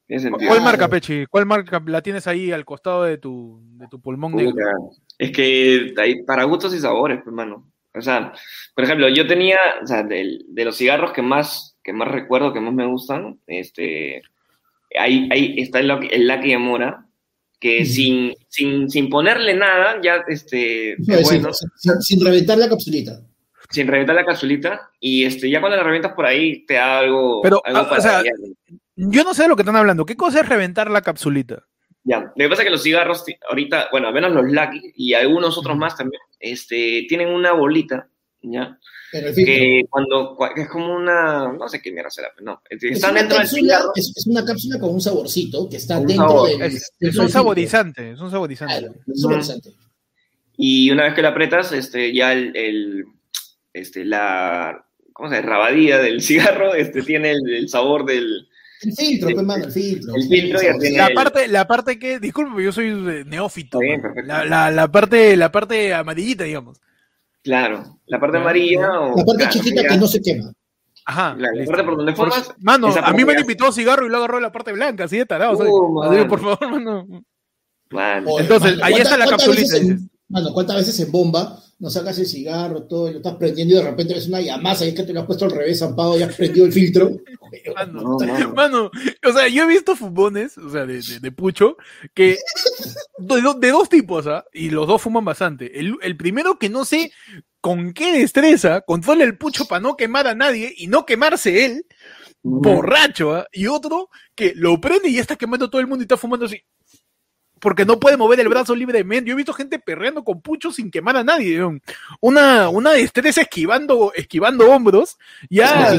[0.09, 1.25] está, ¿Cuál marca, Pechi?
[1.25, 4.55] ¿Cuál marca la tienes ahí al costado de tu, de tu pulmón negro?
[5.19, 7.71] Es que hay para gustos y sabores, hermano.
[7.93, 8.33] Pues, o sea,
[8.75, 12.53] por ejemplo, yo tenía, o sea, de, de, los cigarros que más, que más recuerdo,
[12.53, 14.23] que más me gustan, este,
[14.99, 17.07] ahí, ahí está el, el Lucky Amora,
[17.61, 21.51] que sin, sin, sin, ponerle nada, ya, este, bueno.
[22.01, 23.21] Sin, reventar la capsulita.
[23.71, 27.43] Sin reventar la capsulita, y este, ya cuando la reventas por ahí, te da algo,
[27.43, 28.23] Pero, algo ah, o sea,
[28.97, 30.05] yo no sé de lo que están hablando.
[30.05, 31.65] ¿Qué cosa es reventar la capsulita?
[32.05, 35.15] Ya, lo que pasa es que los cigarros, ahorita, bueno, al menos los Lucky y
[35.15, 38.09] algunos otros más también, este, tienen una bolita,
[38.43, 38.79] ¿ya?
[39.35, 43.47] que cuando es como una no sé qué mierda será pero no están dentro del
[43.47, 43.93] cigarro.
[43.95, 48.13] es, es, una cápsula con un saborcito que está dentro del, es, es un saborizante
[48.13, 49.71] es un saborizante, es saborizante.
[50.57, 53.05] y una vez que lo apretas este ya el, el
[53.73, 58.49] este la cómo se llama rabadilla del cigarro este tiene el, el sabor del
[58.83, 60.15] el filtro, pues, mano, el filtro.
[60.15, 60.61] El filtro
[60.97, 63.79] la parte, la parte que, disculpe, yo soy neófito.
[63.79, 66.81] Bien, la, la, la, parte, la parte amarillita, digamos.
[67.43, 69.17] Claro, la parte amarilla o...
[69.17, 70.53] La parte chiquita que no se quema.
[71.07, 71.37] Ajá.
[71.39, 72.55] La, parte por donde formas.
[72.59, 75.27] Mano, a mí me han invitado cigarro y lo agarró la parte blanca, así de
[75.27, 75.59] tarado.
[75.59, 77.07] Uh, por favor, mano.
[78.39, 79.77] Entonces, ahí está la capsulita.
[80.29, 83.77] mano, ¿cuántas veces en bomba no sacas el cigarro, todo, y lo estás prendiendo y
[83.77, 86.19] de repente ves una llamada y es que te lo has puesto al revés, zampado,
[86.19, 87.11] y has prendido el filtro?
[87.77, 88.17] Mano,
[88.55, 88.91] mano.
[89.23, 91.77] o sea, yo he visto fumones, o sea, de, de, pucho,
[92.15, 92.39] que
[93.19, 94.47] de, dos tipos, ¿ah?
[94.55, 95.79] Y los dos fuman bastante.
[95.79, 97.13] El, el primero que no sé
[97.61, 101.85] con qué destreza controla el pucho para no quemar a nadie y no quemarse él,
[102.43, 103.47] borracho, ¿ah?
[103.53, 106.47] Y otro que lo prende y ya está quemando todo el mundo y está fumando
[106.47, 106.63] así
[107.65, 109.27] porque no puede mover el brazo libremente.
[109.27, 111.59] Yo he visto gente perreando con pucho sin quemar a nadie.
[112.21, 115.17] Una, una destreza esquivando, esquivando hombros,
[115.49, 115.95] ya a,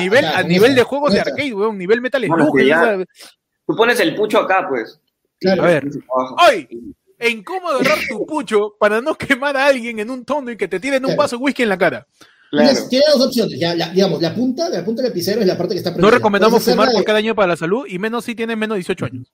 [0.00, 3.06] nivel, a nivel de juegos de arcade, weón, nivel Metal Slug.
[3.66, 4.98] Tú pones el pucho acá, pues.
[5.46, 5.90] A ver,
[6.48, 10.56] hoy, en cómo agarrar tu pucho para no quemar a alguien en un tono y
[10.56, 12.06] que te tiren un vaso de whisky en la cara.
[12.50, 13.58] Tiene dos opciones.
[13.58, 16.10] Ya, digamos, la punta, la punta del lapicero es la parte que está prendida.
[16.10, 18.80] No recomendamos fumar por cada año para la salud y menos si tiene menos de
[18.80, 19.32] 18 años.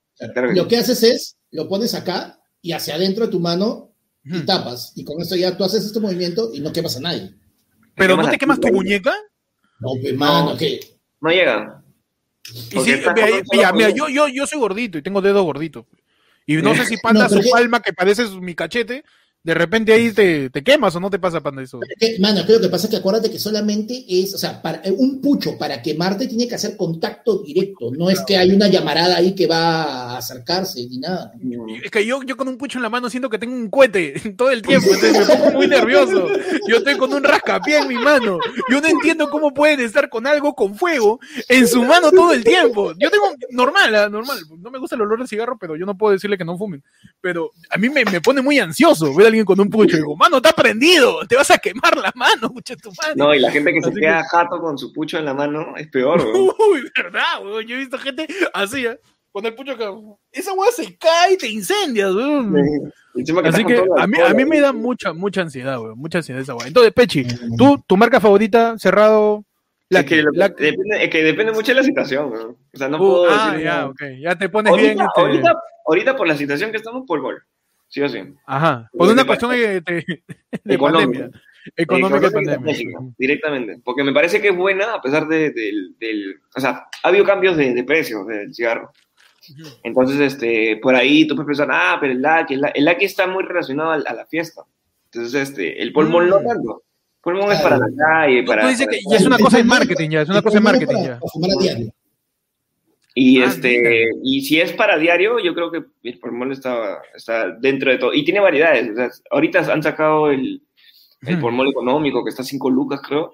[0.55, 3.93] Lo que haces es, lo pones acá y hacia adentro de tu mano
[4.25, 4.93] y tapas.
[4.97, 7.35] Y con esto ya tú haces este movimiento y no quemas a nadie.
[7.95, 9.15] ¿Pero no te quemas tu muñeca?
[9.81, 10.81] No, pues, mano, ¿qué?
[11.21, 11.83] No llega.
[12.53, 12.95] Y sí,
[13.53, 15.87] mira, mira, yo, yo, yo soy gordito y tengo dedo gordito.
[16.47, 19.05] Y no sé si panda su palma que parece mi cachete,
[19.45, 21.79] de repente ahí te, te quemas o no te pasa panda eso.
[22.19, 25.83] Mano, creo que pasa que acuérdate que solamente es, o sea, para, un pucho para
[25.83, 30.15] quemarte tiene que hacer contacto directo, no es que hay una llamarada ahí que va
[30.15, 31.35] a acercarse ni nada.
[31.83, 34.15] Es que yo, yo con un pucho en la mano siento que tengo un cohete
[34.37, 36.27] todo el tiempo, entonces me pongo muy nervioso.
[36.67, 38.39] Yo estoy con un rascapié en mi mano.
[38.71, 41.21] Yo no entiendo cómo pueden estar con algo con fuego
[41.51, 42.95] en su mano todo el tiempo.
[42.99, 44.09] Yo tengo normal, ¿ah?
[44.09, 44.39] normal.
[44.59, 46.83] No me gusta el olor del cigarro, pero yo no puedo decirle que no fumen.
[47.21, 49.97] Pero a mí me, me pone muy ansioso ver alguien con un pucho.
[49.97, 53.15] Y digo, mano, está prendido, te vas a quemar la mano, mucha tu madre.
[53.17, 55.89] No, y la gente que se queda jato con su pucho en la mano es
[55.89, 56.21] peor,
[56.71, 57.67] Uy, verdad, weón.
[57.67, 58.99] Yo he visto gente así, ¿eh?
[59.33, 59.91] con el pucho que.
[60.33, 62.55] Esa weá se cae y te incendias, weón.
[63.45, 65.99] Así que a mí, a mí me da mucha, mucha ansiedad, weón.
[65.99, 66.67] Mucha ansiedad esa weá.
[66.69, 67.27] Entonces, Pechi,
[67.59, 69.45] tú, tu marca favorita, cerrado.
[69.91, 70.49] La es, que, la...
[70.49, 72.41] Depende, es que depende mucho de la situación, ¿no?
[72.73, 73.65] O sea, no Uh, puedo ah, decir.
[73.67, 73.89] ya, no.
[73.89, 74.03] ok.
[74.21, 75.07] Ya te pones Ahorita, bien.
[75.07, 75.53] este- ahorita,
[75.87, 77.43] ahorita, por la situación que estamos, por gol.
[77.95, 78.19] Sí o sí.
[78.45, 78.91] Ajá.
[78.93, 80.05] Por una cuestión de, de,
[80.65, 81.31] de pandemia.
[81.77, 82.77] Económica pandemia.
[83.17, 83.81] directamente.
[83.85, 87.25] Porque me parece que es buena a pesar de, del, del- O sea, ha habido
[87.25, 88.91] cambios de, de precios del cigarro.
[89.85, 93.05] Entonces, este, por ahí tú puedes pensar, ah, pero el Lucky, el, Lucky- el Lucky
[93.05, 94.63] está muy relacionado al- a, la fiesta.
[95.13, 96.47] Entonces, este, el pulmón no Mm.
[96.49, 96.83] tanto.
[97.19, 98.63] El pulmón es para la calle, Tú, para...
[98.63, 100.23] tú dices para- que ya es una cosa de marketing, ya.
[100.23, 101.19] Es una cosa de marketing, para- ya.
[101.21, 102.04] para a.
[103.17, 103.91] Y Ah, este, mira.
[104.25, 108.13] y si es para diario, yo creo que el pulmón está, está dentro de todo.
[108.13, 108.91] Y tiene variedades.
[108.91, 110.61] O sea, ahorita han sacado el,
[111.27, 113.33] el pulmón económico, que está a 5 lucas, creo.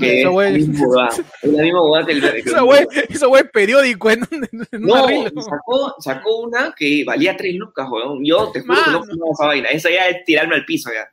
[0.00, 1.08] Que Esa huevada.
[1.42, 5.06] Es la misma huevada que el que- Esa wea, esa es periódico en, en No,
[5.42, 7.86] sacó, sacó una que valía 3 lucas.
[8.22, 9.68] Yo te juro que no fumaba esa vaina.
[9.68, 11.08] Esa ya es tirarme al piso ya.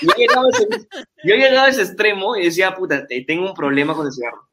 [0.00, 0.66] Yo llegaba a ese,
[1.24, 4.48] yo llegaba a ese extremo y decía, puta, te- tengo un problema con el cigarro.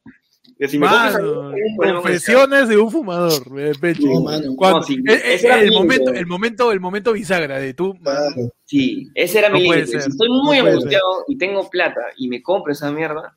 [0.57, 4.05] Si Mano, confesiones de un fumador, eh, Pechi.
[4.05, 4.23] No.
[4.55, 7.73] Cuando- No, sí, el, ese era el mi momento, el momento, el momento bisagra de
[7.73, 7.93] tú.
[8.01, 8.53] Claro.
[8.63, 9.99] Sí, ese era No mi límite.
[10.01, 13.35] Si estoy muy angustiado y tengo plata y me compro esa mierda,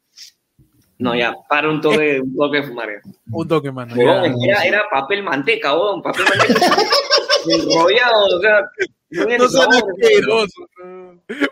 [0.99, 2.89] no, ya, para un toque, un toque de fumar.
[2.89, 3.11] ya.
[3.31, 3.95] Un toque, mano.
[3.97, 6.77] Era, era papel manteca, weón, papel manteca.
[7.49, 8.61] enrollado, o sea,
[9.11, 10.67] no No sean asquerosos.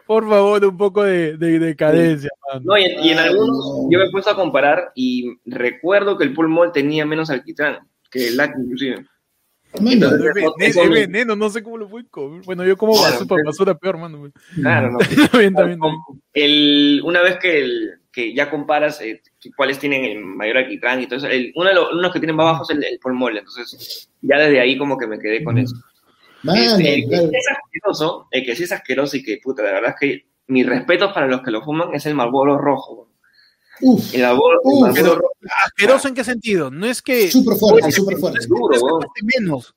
[0.07, 2.63] Por favor, un poco de, de decadencia, mano.
[2.65, 3.91] No, y, en- y en algunos no.
[3.91, 7.79] yo me he puesto a comparar y recuerdo que el pulmol tenía menos alquitrán
[8.11, 9.05] que el LAC inclusive.
[9.81, 12.43] Mano, Es veneno, es no- veneno, no sé cómo lo pueden comer.
[12.47, 14.31] Bueno, yo como Claro, basura, pero- basura peor, mano.
[14.55, 14.99] Claro, no.
[15.39, 15.55] Bien,
[17.05, 19.21] una vez que, el, que ya comparas eh,
[19.57, 22.37] cuáles tienen el mayor alquitrán y todo eso, el, uno de los unos que tienen
[22.37, 22.99] más bajo es el, el
[23.39, 25.75] entonces ya desde ahí como que me quedé con eso.
[26.55, 29.91] Este, el que es asqueroso, el que sí es asqueroso y que puta, la verdad
[29.91, 33.11] es que mis respetos para los que lo fuman es el Marlboro rojo.
[33.83, 35.33] Uf, El Marlboro, el Marlboro pero- rojo.
[35.67, 36.71] ¿Asqueroso en qué sentido?
[36.71, 37.31] No es que.
[37.31, 38.39] súper fuerte, súper fuerte.
[38.41, 39.75] es, duro, no es que menos.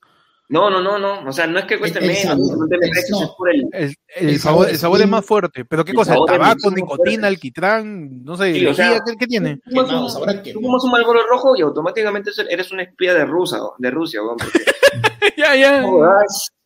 [0.52, 1.30] No, no, no, no.
[1.30, 3.24] O sea, no es que cueste El- el menos, sabor, no te el- mereces, no.
[3.24, 3.68] es por el.
[3.72, 5.66] El, el El sabor, sabor el es sabor es bien- más fuerte.
[5.66, 6.16] ¿Pero qué el cosa?
[6.16, 7.28] es ¿Tabaco, nicotina, fuerte.
[7.28, 8.24] alquitrán?
[8.24, 9.58] No sé, Sí, o sea, ¿qué, qué tiene?
[9.58, 14.22] Tú fumas un- Marlboro rojo y automáticamente eres un espía de Rusia, de Rusia,
[15.38, 15.84] ya, ya.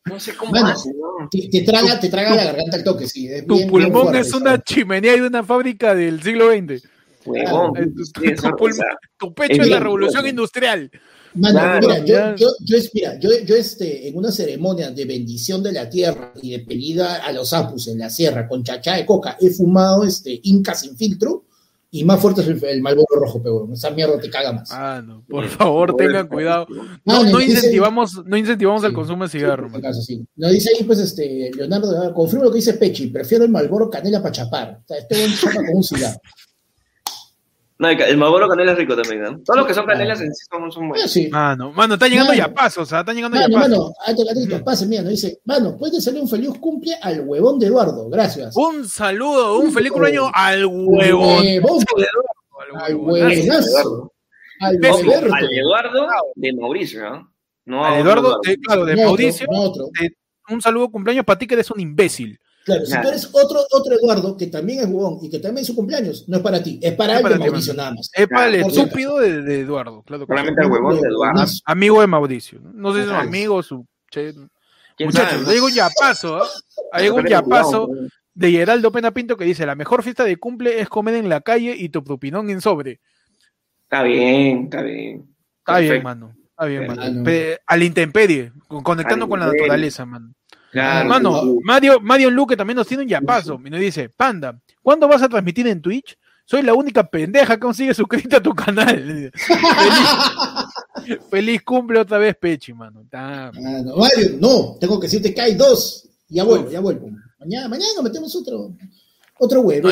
[0.06, 1.28] No sé cómo Bueno, hace, ¿no?
[1.30, 3.26] Te, te traga, te traga la garganta al toque, sí.
[3.28, 4.42] es Tu bien- bien pulmón fuerte, es ¿sabes?
[4.42, 6.82] una chimenea de una fábrica del siglo XX.
[7.24, 8.02] Huevón, Eh, tu-
[8.56, 10.90] pulmón- pecho es es la revolución industrial.
[11.36, 15.62] Mano, Claro, mira, yo, yo, yo, mira, yo, yo este, en una ceremonia de bendición
[15.62, 19.06] de la tierra y de pedida a los apus en la sierra con chachá de
[19.06, 21.46] coca, he fumado este Inca sin filtro
[22.00, 24.70] y más fuerte es el, el Malboro rojo, pero esa mierda te caga más.
[24.72, 26.66] Ah, no, por favor, tengan cuidado.
[26.70, 29.68] Ah, No, no, no dice- incentivamos, no incentivamos el consumo de cigarro.
[30.02, 30.26] sí.
[30.36, 34.20] Nos dice ahí, pues, este, Leonardo, confirmo lo que dice Pechi, prefiero el Malboro Canela
[34.20, 34.80] para chapar.
[34.82, 36.18] O sea, este buen chapa con un cigarro.
[37.84, 39.40] No, el, Marlboro canela es rico también, ¿no?
[39.44, 41.10] Todos los que son canelas en sí son, son Ah, buenos.
[41.10, 41.28] sí.
[41.28, 42.46] Mano, mano, está llegando Mano.
[42.48, 43.00] ya pasos, ¿ah?
[43.00, 43.70] Está llegando ya Mano, pasos.
[43.78, 47.20] mano, antes que te pase, mira, nos dice, mano, puede salir un feliz cumple al
[47.20, 48.56] huevón de Eduardo, gracias.
[48.56, 51.44] Un saludo, un feliz cumpleaños al huevón.
[51.44, 54.12] Huevón, Al al huevonazo.
[54.60, 54.76] al
[55.52, 57.34] Eduardo de Mauricio, ¿no?
[57.66, 59.46] No Al Eduardo, de, claro, de Mauricio,
[60.50, 62.38] un saludo cumpleaños para ti que eres un imbécil.
[62.64, 65.66] Claro, si tú eres otro, otro Eduardo que también es huevón y que también es
[65.66, 68.10] su cumpleaños, no es para ti, es para Es el ti, Mauricio nada más.
[68.14, 70.24] Es para el estúpido de, de Eduardo, claro.
[70.26, 71.44] Solamente al huevón de Eduardo.
[71.66, 72.60] Amigo de Mauricio.
[72.62, 73.86] No sé si es un amigo, su.
[74.10, 74.32] che-
[74.96, 76.46] ¿Quién Muchachos, le digo un yapazo, ¿ah?
[76.92, 77.88] Hay un yapazo
[78.32, 81.40] de Geraldo Pena Pinto que dice: La mejor fiesta de cumple es comer en la
[81.40, 83.00] calle y tu propinón en sobre.
[83.82, 85.28] Está bien, está bien.
[85.58, 86.34] Está bien, mano.
[86.50, 87.12] Está bien, Perfecto.
[87.12, 87.30] mano.
[87.66, 90.32] Al intemperie, con- conectando Al con la naturaleza, mano.
[90.74, 91.58] Claro, Mano.
[91.62, 95.28] Mario, Mario Luque también nos tiene un yapazo y nos dice, Panda, ¿cuándo vas a
[95.28, 96.18] transmitir en Twitch?
[96.44, 99.30] Soy la única pendeja que consigue suscrita a tu canal.
[101.04, 103.06] feliz, feliz cumple otra vez, Pechi, mano.
[103.12, 106.08] Ah, Mario, no, tengo que decirte que hay dos.
[106.28, 107.08] Ya vuelvo, ya vuelvo.
[107.38, 108.74] Mañana, mañana nos metemos otro,
[109.38, 109.90] otro huevo.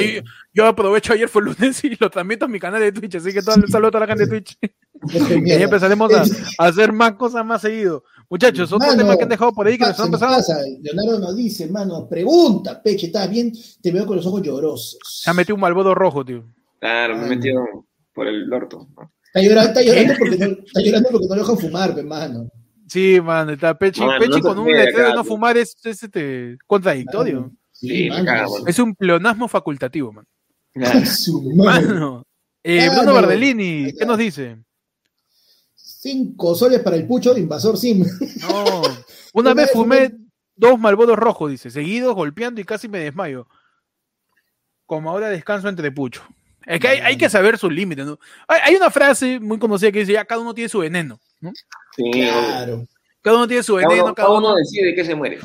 [0.52, 3.42] yo, aprovecho ayer fue lunes y lo transmito a mi canal de Twitch, así que
[3.42, 4.58] todo, saludo a toda la gente de Twitch.
[5.44, 8.04] y ahí empezaremos a, hacer más cosas más seguido.
[8.30, 10.42] Muchachos, otro tema que han dejado por ahí que nos han pasado.
[10.80, 13.52] Leonardo nos dice, mano, pregunta, Peche, ¿estás bien?
[13.82, 14.98] Te veo con los ojos llorosos.
[15.02, 16.44] Se ha metido un malbodo rojo, tío.
[16.78, 17.62] Claro, me he metido
[18.14, 18.88] por el orto.
[19.26, 22.48] Está llorando, está llorando, porque, no, está llorando porque no lo dejan fumar, hermano.
[22.86, 27.50] Sí, man, está Pechi, Pechi con un letrero de no fumar es, es este, contradictorio.
[27.82, 28.08] Sí,
[28.64, 30.24] es un pleonasmo facultativo, man.
[31.56, 32.24] Mano.
[32.62, 34.56] Eh, Bruno Bardellini, ¿qué nos dice?
[35.74, 38.04] Cinco soles para el pucho de Invasor Sim.
[38.40, 38.82] No,
[39.34, 40.12] una vez fumé
[40.54, 43.48] dos malbodos rojos, dice, seguidos, golpeando y casi me desmayo.
[44.86, 46.22] Como ahora descanso entre pucho.
[46.64, 48.16] Es que hay, que saber sus límites, ¿no?
[48.46, 51.50] Hay, una frase muy conocida que dice, ya cada uno tiene su veneno, ¿no?
[51.96, 52.86] Sí, claro.
[53.20, 55.40] Cada uno tiene su veneno, cada, uno, decide de qué se muere.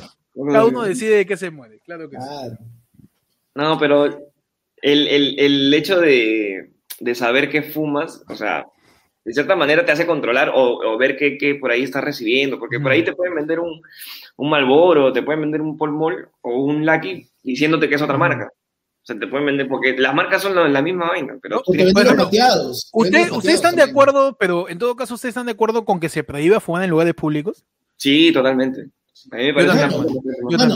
[0.45, 3.07] Cada uno decide de qué se muere, claro que sí.
[3.55, 4.05] No, pero
[4.81, 8.67] el, el, el hecho de, de, saber qué fumas, o sea,
[9.25, 12.79] de cierta manera te hace controlar o, ver qué, qué, por ahí estás recibiendo, porque
[12.79, 13.81] por ahí te pueden vender un,
[14.37, 18.49] un Malboro, te pueden vender un Polmol o un Lucky diciéndote que es otra marca.
[18.49, 21.63] O sea, te pueden vender, porque las marcas son la misma vaina, pero...
[21.65, 26.09] Usted, ¿Ustedes están de acuerdo, pero en todo caso, ¿ustedes están de acuerdo con que
[26.09, 27.65] se prohíba fumar en lugares públicos?
[27.95, 28.89] Sí, totalmente.
[29.31, 29.95] A mí me parece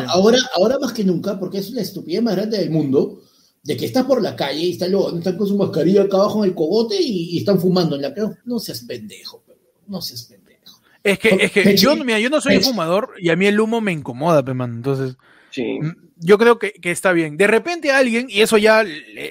[0.07, 3.21] ahora, ahora más que nunca, porque es la estupidez más grande del mundo,
[3.63, 6.49] de que estás por la calle y están, están con su mascarilla acá abajo en
[6.49, 8.37] el cogote y, están fumando en la calle.
[8.45, 9.43] No seas pendejo,
[9.87, 10.79] no seas pendejo.
[11.03, 13.81] Es que, es que yo, mira, yo no soy fumador y a mí el humo
[13.81, 15.15] me incomoda, pero entonces...
[15.51, 15.79] Sí.
[16.15, 17.35] Yo creo que, está bien.
[17.35, 18.85] De repente alguien, y eso ya,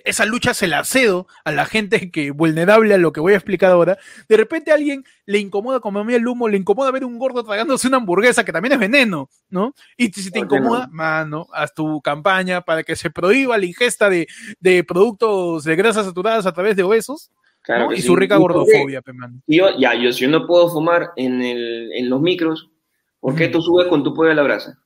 [0.04, 3.36] esa lucha se la cedo a la gente que vulnerable a lo que voy a
[3.36, 3.98] explicar ahora,
[4.28, 7.18] de repente a alguien le incomoda como a mí el humo, le incomoda ver un
[7.18, 9.74] gordo tragándose una hamburguesa que también es veneno, ¿no?
[9.96, 14.26] Y si te incomoda, mano, haz tu campaña para que se prohíba la ingesta de,
[14.86, 17.30] productos de grasas saturadas a través de obesos.
[17.96, 19.02] y su rica gordofobia,
[19.46, 22.68] Yo, ya, yo si yo no puedo fumar en, el, en los micros,
[23.20, 24.76] ¿por qué tú subes con tu pollo a la brasa?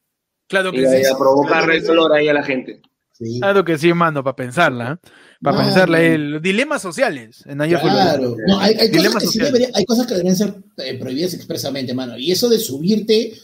[0.47, 1.07] Claro que sí.
[1.07, 2.81] A provocar el dolor ahí a la gente.
[3.41, 4.99] Claro que sí, mando, para pensarla.
[5.05, 5.09] ¿eh?
[5.41, 6.01] Para pensarla.
[6.01, 8.37] El, dilemas sociales en Claro.
[8.47, 11.95] No, hay, hay, cosas que sí debería, hay, cosas que deberían ser eh, prohibidas expresamente,
[11.95, 12.19] mano.
[12.19, 13.35] Y eso de subirte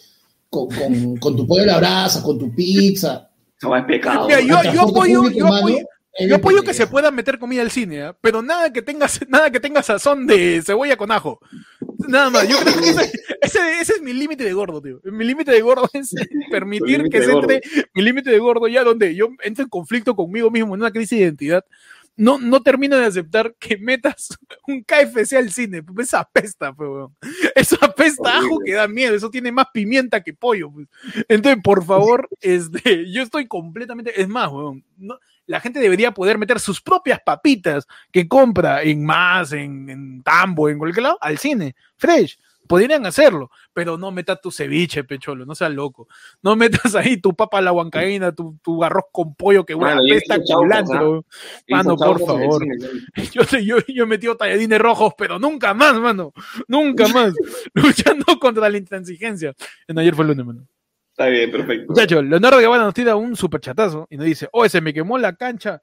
[0.49, 3.31] con, con, con tu pollo a la brasa, con tu pizza.
[3.57, 4.27] Eso es pecado.
[4.27, 5.79] Mira, yo, yo, apoyo, yo, apoyo,
[6.19, 8.13] yo apoyo que se pueda meter comida al cine, ¿eh?
[8.21, 11.41] pero nada que tenga nada que tenga sazón de cebolla con ajo.
[12.09, 12.49] Nada más.
[12.49, 15.01] Yo creo que ese, ese, es mi límite de gordo, tío.
[15.05, 16.15] Mi límite de gordo es
[16.51, 17.61] permitir que se entre
[17.95, 21.19] mi límite de gordo ya donde yo entro en conflicto conmigo mismo en una crisis
[21.19, 21.65] de identidad.
[22.17, 24.37] No, no termino de aceptar que metas
[24.67, 25.83] un KFC al cine.
[25.83, 27.09] Pues esa apesta, pues,
[27.55, 29.15] Eso apesta ajo que da miedo.
[29.15, 30.71] Eso tiene más pimienta que pollo.
[30.71, 30.89] Pues.
[31.29, 34.21] Entonces, por favor, este, yo estoy completamente.
[34.21, 34.85] Es más, weón.
[34.99, 40.69] No, la gente debería poder meter sus propias papitas que compra en más, en, Tambo,
[40.69, 42.39] en cualquier lado, al cine, fresh.
[42.69, 46.07] Podrían hacerlo, pero no metas tu ceviche, pecholo, no seas loco.
[46.41, 49.95] No metas ahí tu papa a la huancaína, tu, tu arroz con pollo que huele
[49.95, 51.25] a pesta culantro.
[51.69, 52.65] Mano, por favor.
[53.33, 56.33] Yo, yo, yo he metido talladines rojos, pero nunca más, mano.
[56.69, 57.35] Nunca más.
[57.75, 59.53] Luchando contra la intransigencia.
[59.89, 60.67] En ayer fue el lunes, mano.
[61.21, 61.93] Está bien, perfecto.
[61.93, 65.35] Muchachos, Leonardo Guevara nos tira un superchatazo y nos dice, oh, se me quemó la
[65.35, 65.83] cancha.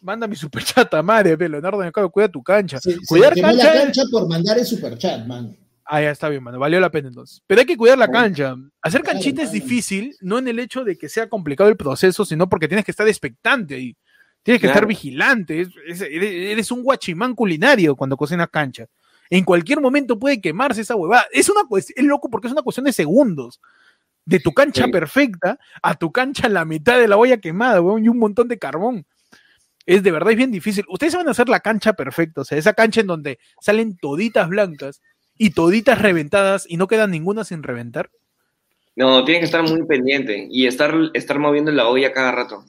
[0.00, 2.78] Manda mi superchata, madre, Leonardo me acabo cuida tu cancha.
[3.06, 3.74] cuidar se cancha.
[3.74, 5.54] la cancha por mandar el superchat, mano.
[5.84, 6.58] Ah, ya está bien, mano.
[6.58, 7.42] Valió la pena entonces.
[7.46, 8.56] Pero hay que cuidar la cancha.
[8.80, 12.48] Hacer canchita es difícil, no en el hecho de que sea complicado el proceso, sino
[12.48, 13.94] porque tienes que estar expectante ahí.
[14.42, 15.68] Tienes que estar vigilante.
[15.86, 18.86] eres, un guachimán culinario cuando cocinas cancha.
[19.28, 21.26] En cualquier momento puede quemarse esa huevada.
[21.32, 23.60] Es una es loco porque es una cuestión de segundos
[24.30, 28.08] de tu cancha perfecta a tu cancha la mitad de la olla quemada, weón, y
[28.08, 29.04] un montón de carbón.
[29.86, 30.84] Es de verdad, es bien difícil.
[30.88, 34.48] Ustedes van a hacer la cancha perfecta, o sea, esa cancha en donde salen toditas
[34.48, 35.02] blancas
[35.36, 38.10] y toditas reventadas y no queda ninguna sin reventar.
[38.94, 42.64] No, tiene que estar muy pendiente y estar, estar moviendo la olla cada rato.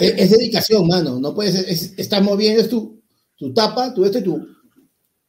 [0.00, 1.18] es, dedicación, mano.
[1.20, 1.54] No puedes
[1.98, 3.00] estar moviendo, es tu,
[3.36, 4.46] tu tapa, tu esto y tu.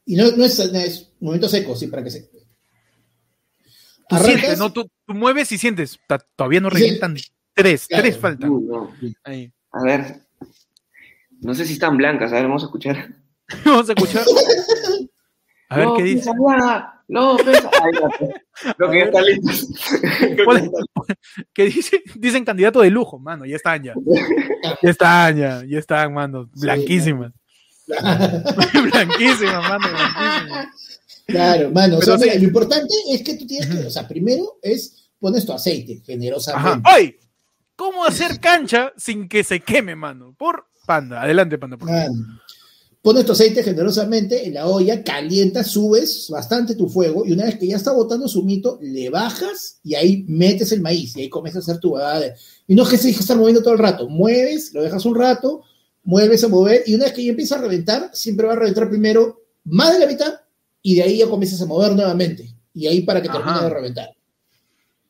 [0.04, 2.33] Y no, no es, es momento seco, sí, para que se.
[4.08, 4.72] Tú sientes, ¿no?
[4.72, 5.98] Tú, mueves y sientes.
[6.36, 7.16] Todavía no revientan.
[7.54, 8.50] Tres, tres faltan.
[9.72, 10.24] A ver.
[11.40, 12.32] No sé si están blancas.
[12.32, 13.14] A ver, vamos a escuchar.
[13.64, 14.24] vamos a escuchar.
[15.70, 16.30] A ver qué dice.
[17.08, 17.70] No, pesa.
[18.76, 20.86] Creo que ya está listo.
[21.52, 22.02] ¿Qué dice?
[22.14, 23.44] Dicen candidato de lujo, mano.
[23.44, 23.94] Ya están ya.
[24.82, 25.64] Ya están ya.
[25.66, 26.48] Ya están, mano.
[26.54, 27.32] Blanquísimas.
[27.88, 29.88] blanquísimas, mano.
[29.90, 30.93] Blanquísimas.
[31.26, 31.98] Claro, mano.
[31.98, 35.52] o sea, lo importante es que tú tienes que, o sea, primero es pones tu
[35.52, 36.82] aceite generosamente.
[36.84, 37.16] ¡Ay!
[37.76, 40.34] ¿Cómo hacer cancha sin que se queme, mano?
[40.38, 41.22] Por Panda.
[41.22, 41.76] Adelante, Panda.
[41.76, 41.88] Por
[43.00, 47.58] Pones tu aceite generosamente en la olla, calienta, subes bastante tu fuego y una vez
[47.58, 51.28] que ya está botando su mito, le bajas y ahí metes el maíz y ahí
[51.28, 51.96] comienzas a hacer tu
[52.66, 55.14] Y no es que se deje estar moviendo todo el rato, mueves, lo dejas un
[55.14, 55.62] rato,
[56.02, 58.88] mueves a mover y una vez que ya empieza a reventar, siempre va a reventar
[58.88, 60.34] primero más de la mitad
[60.86, 64.10] y de ahí ya comienzas a mover nuevamente y ahí para que termine de reventar.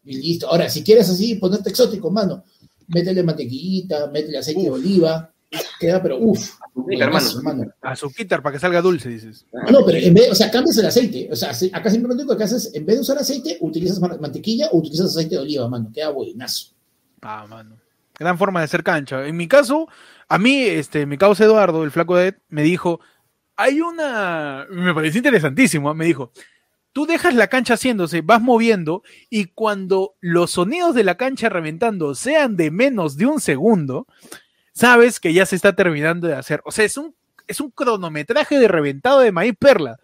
[0.05, 0.49] Y listo.
[0.49, 2.45] Ahora, si quieres así ponerte exótico, mano,
[2.87, 5.33] métele mantequillita, métele aceite de oliva,
[5.81, 6.53] queda, pero uff.
[7.83, 9.47] Azuquitar, para que salga dulce, dices.
[9.70, 11.29] No, pero en vez, o sea, cambias el aceite.
[11.33, 14.79] O sea, acá simplemente lo que haces, en vez de usar aceite, utilizas mantequilla o
[14.79, 15.91] utilizas aceite de oliva, mano.
[15.93, 16.68] Queda buenazo.
[17.20, 17.81] Ah, mano.
[18.16, 19.27] Gran forma de hacer cancha.
[19.27, 19.89] En mi caso,
[20.29, 23.01] a mí, este, mi causa Eduardo, el flaco de Ed, me dijo,
[23.57, 25.94] hay una, me pareció interesantísimo, ¿eh?
[25.94, 26.32] me dijo,
[26.92, 32.14] tú dejas la cancha haciéndose, vas moviendo y cuando los sonidos de la cancha reventando
[32.14, 34.07] sean de menos de un segundo,
[34.72, 36.62] sabes que ya se está terminando de hacer.
[36.64, 37.14] O sea, es un,
[37.46, 39.98] es un cronometraje de reventado de maíz perla.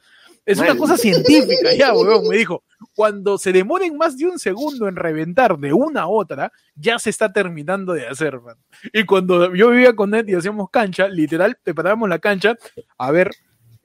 [0.51, 2.65] Es una cosa científica, ya, weón, me dijo.
[2.95, 7.11] Cuando se demoren más de un segundo en reventar de una a otra, ya se
[7.11, 8.57] está terminando de hacer, man.
[8.93, 12.57] Y cuando yo vivía con él y hacíamos cancha, literal, preparábamos la cancha,
[12.99, 13.31] a ver,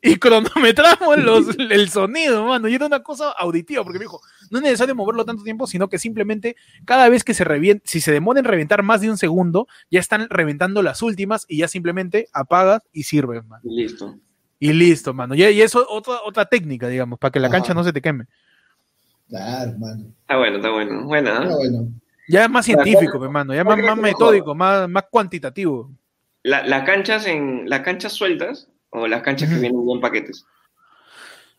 [0.01, 2.67] y cronometramos los, el sonido, mano.
[2.67, 5.89] Y era una cosa auditiva, porque me dijo, no es necesario moverlo tanto tiempo, sino
[5.89, 6.55] que simplemente
[6.85, 9.99] cada vez que se revienta, si se demora en reventar más de un segundo, ya
[9.99, 13.61] están reventando las últimas y ya simplemente apagas y sirves, mano.
[13.65, 14.19] Listo.
[14.59, 15.35] Y listo, mano.
[15.35, 18.25] Y, eso otra, otra técnica, digamos, para que la cancha no se te queme.
[19.27, 20.05] Claro, mano.
[20.21, 21.03] Está bueno, está bueno.
[21.05, 21.43] Buena.
[21.43, 21.87] Está bueno.
[22.27, 25.91] Ya es más científico, hermano, ya más, más metódico, más, más cuantitativo.
[26.43, 30.45] las canchas en las canchas sueltas o las canchas que vienen en paquetes.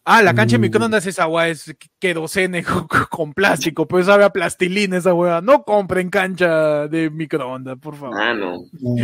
[0.09, 0.62] Ah, la cancha de mm.
[0.62, 5.40] microondas esa agua es querosene con, con plástico, pues sabe a plastilina esa hueá.
[5.40, 8.16] No compren cancha de microondas, por favor.
[8.16, 8.61] Ah, no.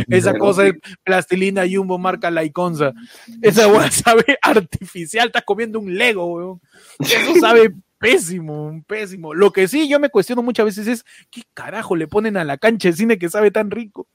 [0.07, 2.93] Esa cosa es plastilina Jumbo marca Laiconza.
[3.41, 6.61] Esa hueá sabe artificial, estás comiendo un Lego, weón.
[6.99, 9.33] Eso sabe pésimo, pésimo.
[9.33, 12.57] Lo que sí yo me cuestiono muchas veces es, ¿qué carajo le ponen a la
[12.57, 14.07] cancha de cine que sabe tan rico?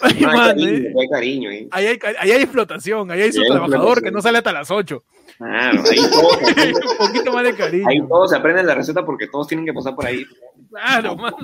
[0.00, 4.52] hay, cariño, ahí, hay, ahí, hay, explotación, ahí hay su trabajador que no sale hasta
[4.52, 5.02] las 8.
[5.38, 6.38] Claro, ahí todos
[6.90, 7.88] un poquito más de cariño.
[7.88, 10.24] Ahí todos se aprenden la receta porque todos tienen que pasar por ahí.
[10.70, 11.36] Claro, mano.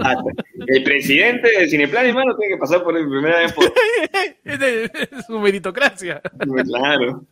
[0.66, 3.64] El presidente de Cineplan, hermano, tiene que pasar por el primera vez por.
[4.44, 6.20] es su meritocracia.
[6.64, 7.24] Claro.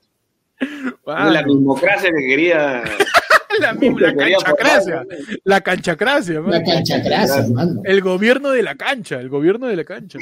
[1.07, 2.83] La mismocracia que quería.
[3.61, 5.07] la, misma, la canchacracia.
[5.45, 7.81] La canchacracia, La canchacracia, mano.
[7.85, 10.19] El gobierno de la cancha, el gobierno de la cancha.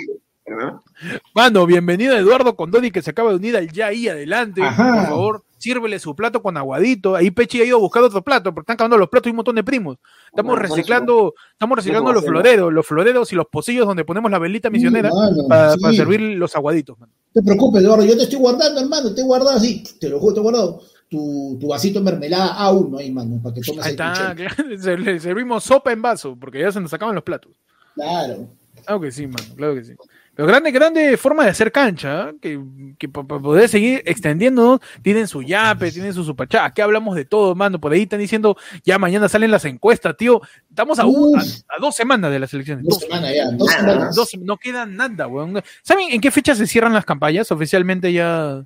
[1.34, 4.60] Mano, bienvenido Eduardo Condoni que se acaba de unir al ya ahí adelante.
[4.60, 7.14] Por favor, sírvele su plato con aguadito.
[7.14, 9.36] Ahí Pechi ha ido a buscar otro plato, porque están acabando los platos y un
[9.36, 9.98] montón de primos.
[10.26, 14.70] Estamos reciclando, estamos reciclando los floreros, los floreros y los pocillos donde ponemos la velita
[14.70, 15.10] misionera
[15.48, 19.24] para, servir los aguaditos, No te preocupes, Eduardo, yo te estoy guardando, hermano, te he
[19.24, 22.98] guardado así, te lo juro, te he guardado tu, tu vasito de mermelada aún, ¿no?
[22.98, 24.34] Ahí, mano, para que tomes Ahí está,
[24.96, 27.52] le servimos sopa en vaso, porque ya se nos sacaban los platos.
[27.94, 28.48] Claro.
[28.84, 29.94] Claro que sí, mano, claro que sí.
[30.36, 32.34] Pero grande, grande forma de hacer cancha, ¿eh?
[32.42, 32.60] que,
[32.98, 36.66] que para poder seguir extendiendo, tienen su yape, tienen su supachá.
[36.66, 37.80] Aquí hablamos de todo, mano.
[37.80, 40.42] Por ahí están diciendo, ya mañana salen las encuestas, tío.
[40.68, 42.84] Estamos a, a, dos semanas de las elecciones.
[42.84, 44.16] Dos, semanas ya, dos semanas.
[44.42, 45.62] no queda nada, weón.
[45.82, 47.50] ¿Saben en qué fecha se cierran las campañas?
[47.50, 48.62] Oficialmente ya.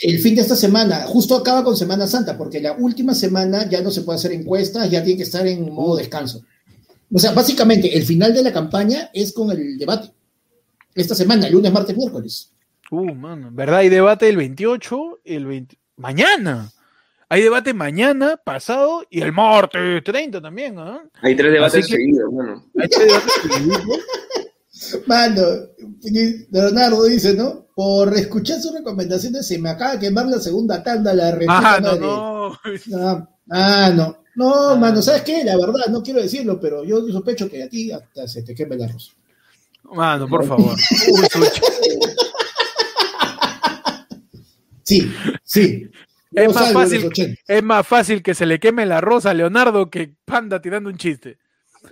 [0.00, 3.82] El fin de esta semana, justo acaba con Semana Santa, porque la última semana ya
[3.82, 6.42] no se puede hacer encuestas, ya tiene que estar en modo descanso.
[7.12, 10.12] O sea, básicamente, el final de la campaña es con el debate
[10.94, 12.52] esta semana, lunes, martes, miércoles.
[12.90, 13.78] Uh, mano, ¿verdad?
[13.78, 15.78] Hay debate el 28, el 20...
[15.96, 16.70] Mañana.
[17.28, 21.02] Hay debate mañana, pasado y el martes 30 también, ¿ah?
[21.22, 22.64] Hay tres debates seguidos, mano.
[22.76, 23.82] Hay tres debates seguidos.
[25.06, 25.42] Mano,
[26.50, 27.66] Leonardo dice, ¿no?
[27.74, 31.96] Por escuchar sus recomendaciones se me acaba de quemar la segunda tanda la Ah, no,
[31.96, 32.58] no.
[33.50, 34.16] Ah, no.
[34.36, 35.44] No, mano, ¿sabes qué?
[35.44, 38.76] La verdad, no quiero decirlo, pero yo sospecho que a ti hasta se te queme
[38.76, 39.14] el arroz.
[39.92, 40.76] Mano, por favor.
[44.82, 45.10] sí,
[45.44, 45.90] sí.
[46.32, 47.10] Es más, fácil,
[47.48, 50.96] es más fácil que se le queme la rosa a Leonardo que Panda tirando un
[50.96, 51.38] chiste.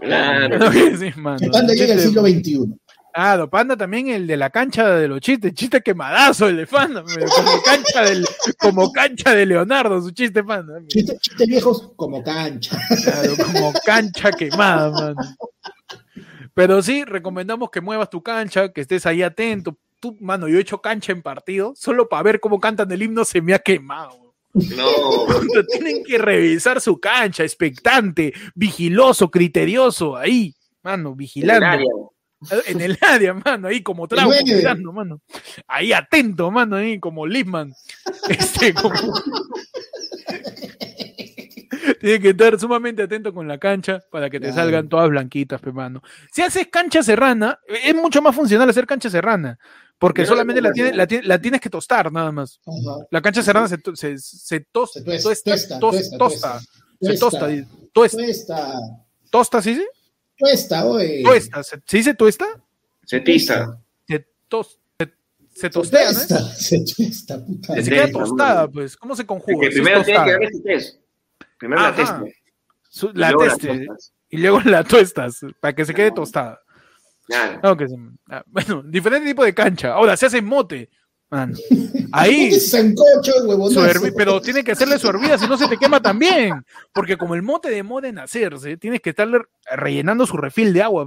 [0.01, 0.59] Claro.
[1.53, 2.79] Panda llega al siglo XXI.
[3.15, 7.03] Ah, Panda también el de la cancha de los chistes, chiste quemadazo el de Panda,
[7.03, 8.25] como cancha, del,
[8.61, 10.75] como cancha de Leonardo, su chiste Panda.
[10.87, 12.79] Chistes chiste viejos como cancha.
[13.03, 15.37] Claro, como cancha quemada, mano.
[16.59, 19.79] Pero sí, recomendamos que muevas tu cancha, que estés ahí atento.
[20.01, 23.25] Tú, mano, yo he hecho cancha en partido, solo para ver cómo cantan el himno
[23.25, 24.35] se me ha quemado.
[24.53, 25.27] No.
[25.71, 30.53] Tienen que revisar su cancha, expectante, vigiloso, criterioso, ahí,
[30.83, 32.13] mano, vigilando.
[32.67, 34.33] En el área, mano, ahí como trago,
[34.93, 35.21] mano.
[35.69, 37.73] Ahí atento, mano, ahí como Lisman.
[38.29, 38.99] Este, como...
[42.01, 45.72] Tiene que estar sumamente atento con la cancha para que te salgan todas blanquitas, pe
[45.72, 46.03] mano.
[46.32, 49.59] Si haces cancha serrana, es mucho más funcional hacer cancha serrana,
[49.99, 50.95] porque solamente la, tienes,
[51.26, 52.61] la, tienes que tostar nada más.
[53.11, 56.61] La cancha serrana se, se, se, tosta, tosta, tosta,
[57.01, 57.49] se tosta,
[57.93, 58.72] tosta.
[59.30, 59.84] ¿Tosta, sí?
[60.36, 61.22] Tuesta, oye.
[61.22, 62.47] Tuesta, ¿se, dice tuesta?
[63.05, 63.78] Se tista.
[64.07, 64.78] Se, tos,
[65.55, 66.18] se, tostea, ¿no?
[66.57, 67.74] Se tuesta, puta.
[67.74, 68.97] Se queda tostada, pues.
[68.97, 69.68] ¿Cómo se conjuga?
[69.68, 70.62] Que primero tiene que darle su
[71.59, 72.35] Primero la teste.
[73.15, 73.87] la teste.
[74.31, 76.61] Y luego la tuestas, para que se quede tostada.
[77.27, 77.73] Claro.
[77.73, 77.87] Okay.
[78.31, 79.93] Ah, bueno, diferente tipo de cancha.
[79.93, 80.91] Ahora, se hace mote.
[81.31, 81.55] Man.
[82.13, 82.51] Ahí.
[84.17, 86.65] pero tiene que hacerle su hervida, si no se te quema también.
[86.93, 89.41] Porque como el mote demora en hacerse, tienes que estarle
[89.71, 91.07] rellenando su refil de agua.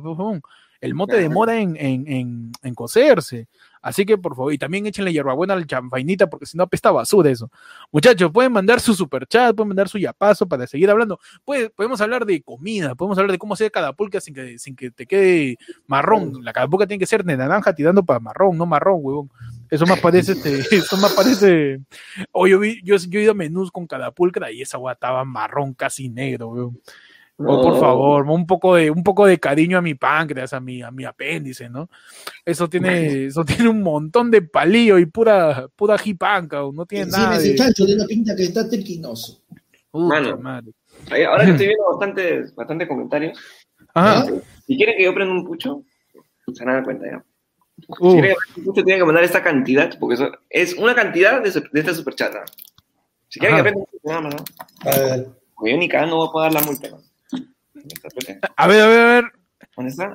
[0.79, 3.47] El mote demora en, en, en, en cocerse.
[3.81, 7.29] Así que por favor, y también échenle hierbabuena al champainita porque si no apesta basura
[7.29, 7.49] eso.
[7.91, 11.19] Muchachos, pueden mandar su super chat, pueden mandar su yapazo para seguir hablando.
[11.43, 14.91] podemos hablar de comida, podemos hablar de cómo hacer cada pulca sin que, sin que
[14.91, 15.57] te quede
[15.87, 16.43] marrón.
[16.43, 19.31] La cada pulca tiene que ser de naranja tirando para marrón, no marrón, huevón.
[19.69, 21.79] Eso más parece, este, eso más parece.
[22.31, 24.93] O yo, vi, yo, yo he ido a menús con cada pulcra y esa agua
[24.93, 26.81] estaba marrón, casi negro, huevón.
[27.47, 30.81] Oh, por favor, un poco de un poco de cariño a mi páncreas, a mi
[30.81, 31.89] a mi apéndice, ¿no?
[32.45, 37.37] Eso tiene eso tiene un montón de palillo y pura pura jipanca, no tiene nada.
[37.37, 39.41] ese chancho de una pinta que está tequinoso.
[39.93, 40.39] Mano,
[41.27, 43.37] ahora que estoy viendo bastantes bastante comentarios.
[44.67, 45.83] Si quieren que yo prenda un pucho,
[46.53, 47.25] se van a dar cuenta ya.
[47.77, 51.41] Si quieren que un pucho, tienen que mandar esta cantidad, porque eso es una cantidad
[51.41, 52.43] de, de esta superchata.
[53.27, 54.89] Si quieren que prenda un pucho, nada más, ¿no?
[54.89, 55.27] A ver.
[55.55, 57.10] Porque yo ni cada no voy a dar la multa, ¿no?
[58.55, 59.31] A ver, a ver, a ver.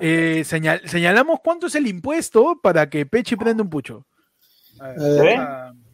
[0.00, 4.06] Eh, señalamos cuánto es el impuesto para que Pechi prenda un pucho.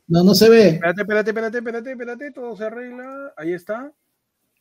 [0.08, 0.68] no, no se ve.
[0.68, 3.32] Espérate, espérate, espérate, espérate, espérate, todo se arregla.
[3.36, 3.92] Ahí está.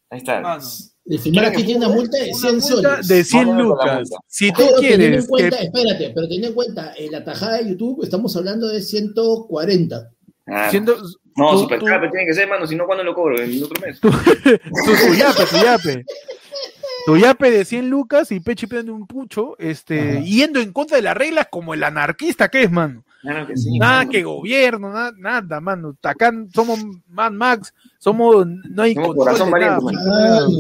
[0.09, 0.41] Ahí está.
[0.43, 0.59] Ah,
[1.05, 3.07] El firmar aquí tiene una multa de 100 soles.
[3.07, 4.09] De 100 lucas.
[4.27, 5.27] Si tú quieres.
[5.29, 10.11] Espérate, pero ten en cuenta, en la tajada de YouTube estamos hablando de 140.
[10.47, 10.69] Ah,
[11.37, 13.41] no, super tiene que ser, mano, si no, ¿cuándo lo cobro?
[13.41, 14.01] En otro mes.
[14.01, 15.45] tu, tu tu yape.
[15.45, 16.05] Tu yape
[17.49, 21.47] de 100 lucas y Pechi pidiendo un pucho, este, yendo en contra de las reglas
[21.51, 23.03] como el anarquista que es, mano.
[23.79, 25.95] nada que gobierno, nada, nada, mano.
[26.01, 29.81] Acá somos Mad Max, somos, no hay corazón valiente,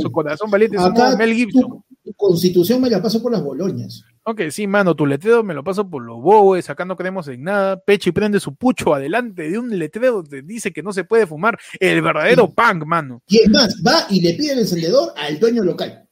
[0.01, 1.83] Su corazón valiente, somos Mel Gibson.
[2.03, 4.03] Tu, constitución me la paso por las boloñas.
[4.23, 7.43] Ok, sí, mano, tu letrero me lo paso por los bobos, acá no creemos en
[7.43, 7.79] nada.
[7.79, 11.57] Pechi prende su pucho adelante de un letrero que dice que no se puede fumar.
[11.79, 13.23] El verdadero punk, mano.
[13.27, 16.07] Y es más, va y le pide el encendedor al dueño local.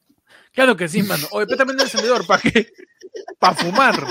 [0.60, 1.26] Claro que sí, mano.
[1.30, 2.70] Oye, también el encendedor, ¿para qué?
[3.38, 4.06] Para fumar.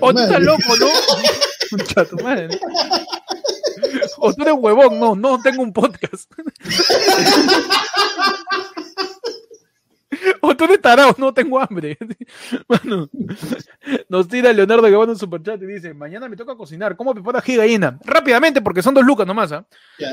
[0.00, 0.86] O tú estás loco, ¿no?
[1.68, 2.58] Concha tu madre.
[4.16, 6.32] O tú eres huevón, no, no tengo un podcast.
[10.40, 11.98] O tú eres tarado, no tengo hambre.
[12.66, 13.10] Bueno,
[14.08, 16.96] nos tira Leonardo que va en un superchat y dice: Mañana me toca cocinar.
[16.96, 17.98] ¿Cómo preparo ají de gallina?
[18.04, 19.52] Rápidamente, porque son dos lucas nomás.
[19.52, 19.66] ¿ah?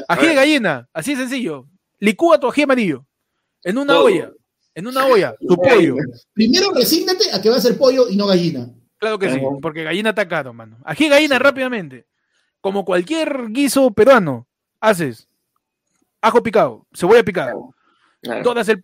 [0.10, 1.66] Ají de gallina, así sencillo.
[1.97, 3.05] Licúa tu ají amarillo
[3.64, 4.34] en una olla
[4.78, 5.95] en una olla, tu pollo.
[6.34, 8.69] Primero resígnate a que va a ser pollo y no gallina.
[8.99, 10.78] Claro que sí, porque gallina está caro, mano.
[10.86, 12.05] Aquí gallina rápidamente.
[12.61, 14.47] Como cualquier guiso peruano,
[14.80, 15.28] haces
[16.21, 17.53] ajo picado, cebolla picada.
[18.43, 18.80] Dodas, el,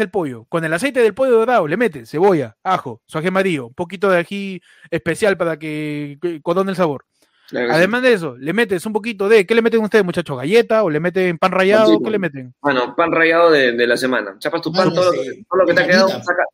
[0.00, 0.44] el pollo.
[0.50, 4.10] Con el aceite del pollo dorado le metes cebolla, ajo, su ají amarillo, un poquito
[4.10, 4.60] de ají
[4.90, 7.06] especial para que, que el sabor.
[7.52, 10.36] Además de eso, le metes un poquito de, ¿qué le meten ustedes, muchachos?
[10.36, 12.00] ¿Galleta o le meten pan rallado?
[12.00, 12.54] ¿Qué le meten?
[12.60, 14.36] Bueno, pan rallado de, de la semana.
[14.38, 16.44] Chapas tu pan, todo, lo que te ha quedado, saca,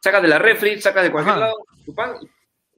[0.00, 1.54] sacas de la refri, sacas de cualquier lado
[1.88, 2.28] tu pan y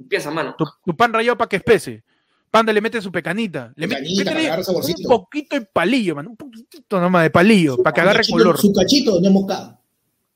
[0.03, 0.55] empieza, mano.
[0.57, 2.05] Tu, pan rallado para que espese.
[2.51, 3.73] Panda le mete su pecanita.
[3.77, 6.31] Le mete un poquito de palillo, mano.
[6.31, 8.59] Un poquito nomás de palillo, para que agarre color.
[8.59, 9.80] Su cachito de moscada.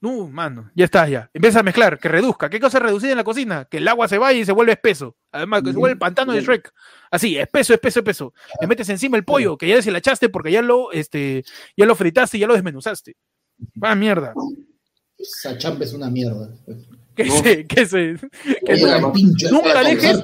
[0.05, 1.31] No, mano, ya está, ya.
[1.33, 2.51] Empieza a mezclar, que reduzca.
[2.51, 3.65] ¿Qué cosa reducida en la cocina?
[3.65, 5.17] Que el agua se vaya y se vuelve espeso.
[5.33, 6.71] Además, que se vuelve el pantano de Shrek.
[7.11, 8.35] Así, espeso, espeso, espeso.
[8.61, 11.43] Le metes encima el pollo, que ya deshilachaste porque ya lo, este,
[11.75, 13.17] ya lo fritaste y ya lo desmenuzaste.
[13.83, 14.35] Va mierda.
[15.17, 16.51] Esa es una mierda.
[17.15, 17.67] ¿Qué sé?
[17.67, 18.17] ¿Qué sé?
[19.51, 20.23] nunca dejes,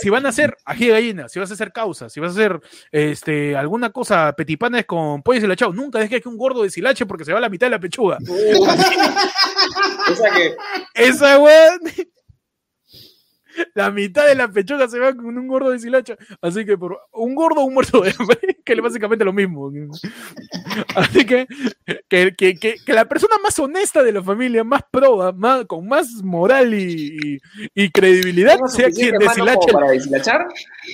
[0.00, 2.32] si van a hacer ají de gallina, si vas a hacer causa, si vas a
[2.32, 2.60] hacer
[2.92, 7.32] este, alguna cosa petipanes con pollo deshilachado, nunca dejes que un gordo deshilache porque se
[7.32, 8.18] va a la mitad de la pechuga.
[10.10, 10.54] esa que.
[10.94, 11.80] Esa weón.
[13.74, 16.16] La mitad de la pechuga se va con un gordo de silacha.
[16.40, 19.70] Así que por un gordo o un muerto de hambre, que es básicamente lo mismo.
[20.94, 21.46] Así que
[22.08, 25.86] que, que, que, que la persona más honesta de la familia, más proba, más, con
[25.88, 27.38] más moral y,
[27.74, 29.58] y, y credibilidad, sea quien deshilache.
[29.60, 30.46] como para deshilachar,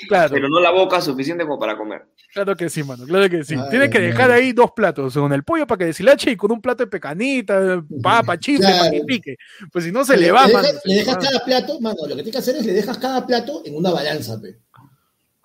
[0.08, 2.02] Claro, pero no la boca suficiente como para comer.
[2.32, 3.54] claro que sí, mano, claro que sí.
[3.58, 6.52] Ay, Tienes que dejar ahí dos platos, con el pollo para que deshilache y con
[6.52, 9.06] un plato de pecanita, papa, chifle, para que Claro.
[9.06, 9.36] pique.
[9.72, 10.68] Pues si no se le va, le, mano.
[10.68, 11.20] se le le dejas va.
[11.20, 13.90] cada plato, mano, lo que tienes que hacer es le dejas cada plato en una
[13.90, 14.58] balanza, pe.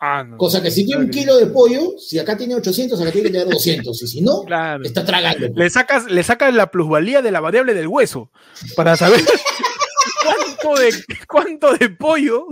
[0.03, 0.37] Ah, no.
[0.37, 3.27] Cosa que si tiene un Claro kilo de pollo, si acá tiene 800, acá tiene
[3.27, 4.01] que tener 200.
[4.01, 4.83] Y si no, Claro.
[4.83, 5.47] está tragando.
[5.55, 8.31] Le sacas, le sacas la plusvalía de la variable del hueso
[8.75, 9.21] para saber
[10.23, 10.91] cuánto de,
[11.27, 12.47] cuánto de pollo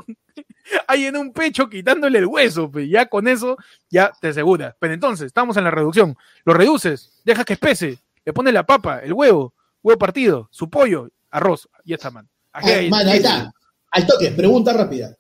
[0.88, 2.70] hay en un pecho quitándole el hueso.
[2.70, 3.58] pues, Ya con eso
[3.90, 4.76] ya te aseguras.
[4.80, 6.16] Pero entonces, estamos en la reducción.
[6.46, 11.10] Lo reduces, dejas que espese, le pones la papa, el huevo, huevo partido, su pollo,
[11.32, 11.68] arroz.
[11.84, 12.30] Ya está, man.
[12.54, 13.52] Ah, mano, ahí está.
[13.92, 15.16] Al toque, pregunta rápida.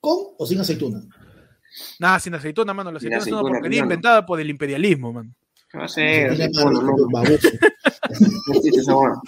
[0.00, 1.02] ¿Con o sin aceituna?
[1.98, 2.90] Nada, sin aceituna, mano.
[2.92, 5.22] La Sin aceituna es una aceituna, porquería inventada por el imperialismo.
[5.72, 7.48] Aceituna, Aceituna, mano, no, baboso.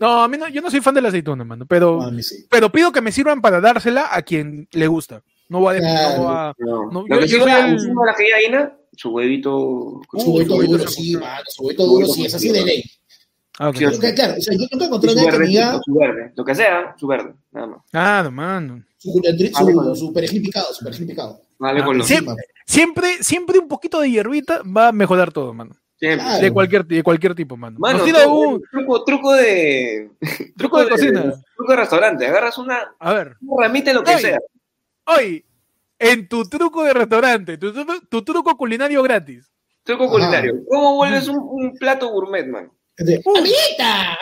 [0.00, 1.66] no a mí no, yo no soy fan de la aceituna, mano.
[1.66, 2.46] Pero, sí.
[2.50, 5.22] pero pido que me sirvan para dársela a quien le gusta.
[5.48, 6.18] No va a Claro.
[6.18, 7.06] no va- No.
[7.08, 10.00] Yo- yo va el- la gallina, su huevito.
[10.10, 11.42] Su huevito su huevito duro, sí, mano.
[11.48, 12.84] Su huevito duro, sí, es así de ley.
[13.58, 15.94] Ah, claro, o sea, yo nunca encontré su a nadie que me verde, diga su
[15.94, 16.32] verde.
[16.34, 17.34] Lo que sea, su verde.
[17.52, 17.78] Nada más.
[17.92, 18.82] Ah, no, mano.
[18.96, 19.94] su, Vale, su, mano.
[19.94, 21.40] su perejil picado, su perejil picado.
[21.58, 22.06] Vale Ah, con los.
[22.64, 25.74] Siempre, siempre un poquito de hierbita va a mejorar todo, mano.
[25.98, 26.24] Siempre.
[26.26, 26.42] Claro.
[26.42, 27.76] De cualquier, de cualquier tipo, mano.
[27.78, 30.10] Mano, Nos tira tú- un truco, truco de.
[30.56, 31.22] truco de cocina.
[31.56, 32.26] Truco de restaurante.
[32.26, 34.38] Agarras una, A ver, una ramita en lo que sea.
[35.06, 35.44] hoy,
[35.98, 39.48] en tu truco de restaurante, tu, tu- tu truco culinario gratis.
[39.84, 40.54] Truco culinario.
[40.68, 42.70] ¿Cómo vuelves un, un plato gourmet, man?
[42.98, 43.36] De, Uh.
[43.38, 44.18] ¡Amiguita!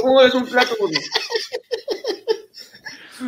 [0.00, 1.00] ¿Cómo vuelves un plato gourmet?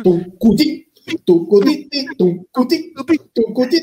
[0.03, 0.91] Tu cuti,
[1.25, 3.77] tu cutiti, tu cuti, tu tu cuti.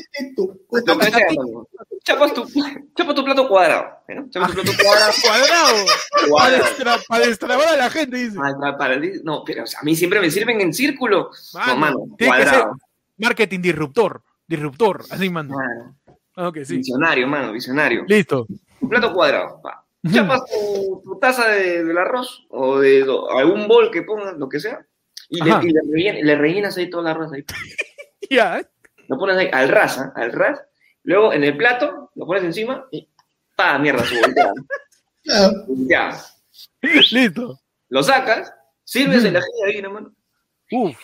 [0.71, 1.67] Mano.
[2.03, 2.45] Chapas tu,
[2.95, 3.87] chapas tu plato cuadrado.
[4.09, 4.29] ¿no?
[4.29, 5.11] Chapas tu plato cuadrado.
[5.23, 5.85] Cuadrado.
[6.11, 6.63] Para, cuadrado.
[6.65, 8.37] destra- para destrabar a la gente, dice.
[8.37, 11.31] Para- para- no, pero o sea, a mí siempre me sirven en círculo.
[11.53, 12.75] Mano, no, mano, cuadrado.
[13.17, 14.21] marketing disruptor.
[14.47, 15.55] Disruptor, así, mano.
[15.55, 15.95] Mano,
[16.37, 16.77] Ah, Ok, sí.
[16.77, 18.03] Visionario, mano, visionario.
[18.07, 18.45] Listo.
[18.81, 19.61] Un plato cuadrado.
[19.65, 19.84] va.
[20.11, 24.47] Chapas tu, tu taza de- del arroz o de do- algún bol que pongas, lo
[24.49, 24.85] que sea.
[25.29, 27.43] Y, le, y le rellen- le rellenas ahí todo el arroz ahí.
[28.29, 28.59] Ya.
[28.59, 28.65] ¿eh?
[29.07, 30.11] Lo pones ahí al ras, ¿ah?
[30.15, 30.59] al ras.
[31.03, 33.07] Luego en el plato lo pones encima y
[33.55, 33.77] ¡pa!
[33.77, 34.15] Mierda, su.
[34.33, 34.53] Claro.
[35.67, 36.15] Ya.
[36.81, 37.59] Listo.
[37.89, 38.51] Lo sacas,
[38.83, 40.13] sirves el ají de gallina, mano.
[40.71, 40.97] Uf.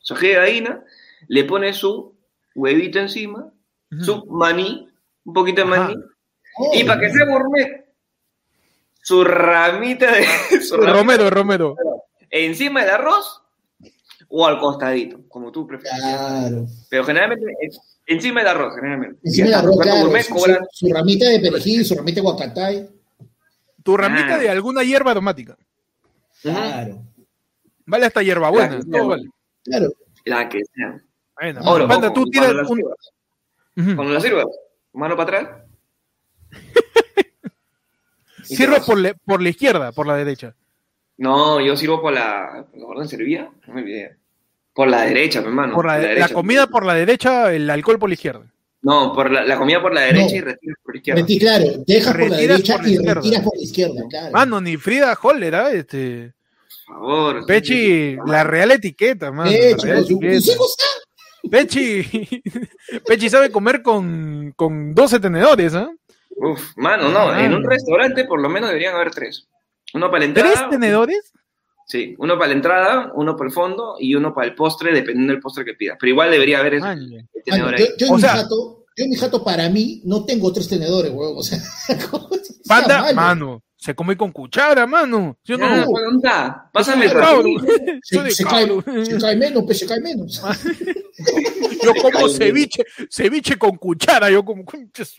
[0.00, 0.84] Su ají de gallina,
[1.28, 2.14] le pones su
[2.54, 3.50] huevito encima,
[4.00, 4.88] su maní,
[5.24, 5.92] un poquito de Ajá.
[6.74, 7.86] Y para que sea gourmet,
[9.02, 10.24] su ramita de.
[10.62, 11.76] Su ramita Romero, Romero.
[12.30, 13.42] encima del arroz
[14.28, 15.98] o al costadito, como tú prefieras.
[16.00, 16.66] Claro.
[16.88, 19.18] Pero generalmente es encima del arroz, generalmente.
[19.24, 20.00] Encima del arroz, claro.
[20.04, 20.26] gourmet
[20.70, 22.88] Su, ramita de perejil, su ramita de guacatay.
[23.82, 24.38] Tu ramita Ah.
[24.38, 25.56] de alguna hierba aromática.
[26.40, 27.02] Claro.
[27.84, 28.68] Vale hasta hierbabuena.
[28.68, 29.28] Claro, Todo vale.
[29.64, 29.92] Claro.
[30.24, 31.02] La que sea.
[31.40, 32.82] Bueno, Ahora, Panda, tú la un.
[33.96, 34.46] Cuando la sirvas,
[34.92, 35.61] mano para atrás.
[38.42, 40.54] Sirve por, la- por la izquierda, por la derecha.
[41.18, 42.66] No, yo sirvo por la.
[42.70, 43.50] ¿Por la orden servía?
[43.66, 44.16] No me olvidé.
[44.74, 45.74] Por la derecha, mi hermano.
[45.74, 46.34] Por la, la derecha.
[46.34, 48.46] comida por la derecha, el alcohol por la izquierda.
[48.80, 50.36] No, por la, la comida por la derecha No.
[50.36, 51.22] y retiras por la izquierda.
[51.22, 53.14] Reti- claro, dejas por la derecha por la y izquierda.
[53.14, 54.32] retiras por la izquierda, claro.
[54.32, 55.70] Mano, ni Frida Holler, ¿ah?
[55.72, 56.32] Este.
[56.86, 57.46] Por favor.
[57.46, 59.50] Pechi, la real etiqueta, mano.
[59.52, 60.52] la real etiqueta.
[60.58, 62.42] ah, Pechi,
[63.06, 65.90] Pechi sabe comer con, con 12 tenedores, ¿ah?
[66.36, 67.30] Uf, mano, no.
[67.30, 67.44] Ah.
[67.44, 69.48] En un restaurante por lo menos deberían haber tres.
[69.94, 70.52] Uno para la entrada.
[70.52, 71.32] ¿Tres tenedores?
[71.86, 75.32] Sí, uno para la entrada, uno para el fondo y uno para el postre, dependiendo
[75.32, 75.98] del postre que pidas.
[76.00, 76.86] Pero igual debería haber ese
[77.44, 77.90] tenedor yo, ahí.
[77.98, 81.38] yo en O mi jato, yo mi jato para mí no tengo tres tenedores, huevón.
[81.38, 81.58] O sea,
[82.10, 85.36] ¿cómo se sea Panda, mano, se come con cuchara, mano.
[85.44, 85.66] ¿Sí o no?
[86.72, 90.40] Pásame el cae, se cae menos, pues se cae menos.
[91.82, 94.64] Yo como ceviche, ceviche con cuchara, yo como.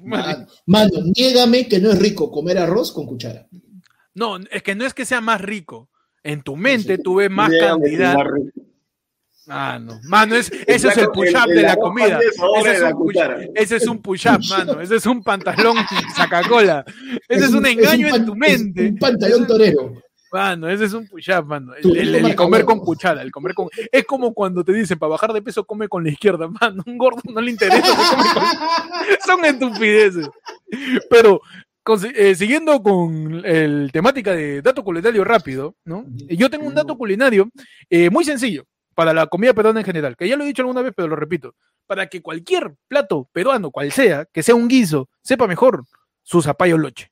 [0.04, 3.48] Mano, mano, niégame que no es rico comer arroz con cuchara.
[4.14, 5.90] No, es que no es que sea más rico.
[6.24, 8.16] En tu mente tú ves más cantidad.
[8.16, 8.64] más rico.
[9.48, 10.00] Ah, no.
[10.04, 12.20] Mano, es, ese es el push-up de la comida.
[12.20, 13.18] Ese es, un push,
[13.56, 14.80] ese es un push-up, mano.
[14.80, 15.78] Ese es un pantalón
[16.16, 16.86] sacacola.
[17.28, 18.86] Ese es, un engaño en tu mente.
[18.86, 20.02] es un pantalón torero.
[20.34, 21.76] Mano, ese es un push-up, mano.
[21.76, 23.70] El, el- el marca comer con cuchara, el comer con...
[23.92, 26.82] Es como cuando te dicen, para bajar de peso, come con la izquierda, mano.
[26.88, 27.82] Un gordo no le interesa.
[27.96, 28.44] come con-
[29.26, 30.28] Son estupideces.
[31.10, 31.40] Pero
[32.16, 36.04] eh, siguiendo con el temática de dato culinario rápido, ¿no?
[36.30, 37.50] Yo tengo un dato culinario
[37.90, 38.66] eh, muy sencillo
[38.96, 41.16] para la comida peruana en general, que ya lo he dicho alguna vez, pero lo
[41.16, 41.54] repito.
[41.86, 45.84] Para que cualquier plato peruano, cual sea, que sea un guiso, sepa mejor,
[46.24, 47.12] su zapallo loche.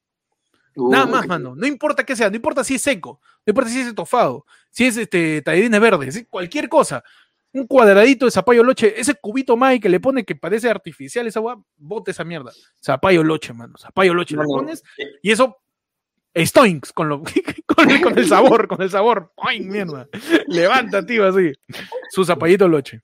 [0.76, 1.56] Nada más, mano.
[1.56, 4.86] No importa qué sea, no importa si es seco, no importa si es estofado, si
[4.86, 7.04] es este tallarines verdes, cualquier cosa.
[7.54, 11.40] Un cuadradito de zapallo loche, ese cubito más que le pone que parece artificial, esa
[11.40, 12.52] agua, bote esa mierda.
[12.82, 13.78] Zapallo loche, mano.
[13.78, 14.84] Zapallo loche, lo pones
[15.22, 15.58] y eso
[16.36, 17.22] Stoinks con, lo,
[17.66, 19.34] con, el sabor, con el sabor.
[19.38, 20.08] ¡Ay, mierda!
[20.48, 21.52] Levanta, tío, así.
[22.10, 23.02] Su zapallito loche.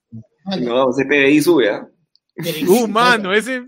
[0.60, 1.86] No, ese PBI sube, ¿ah?
[2.66, 3.66] Uh, mano, ese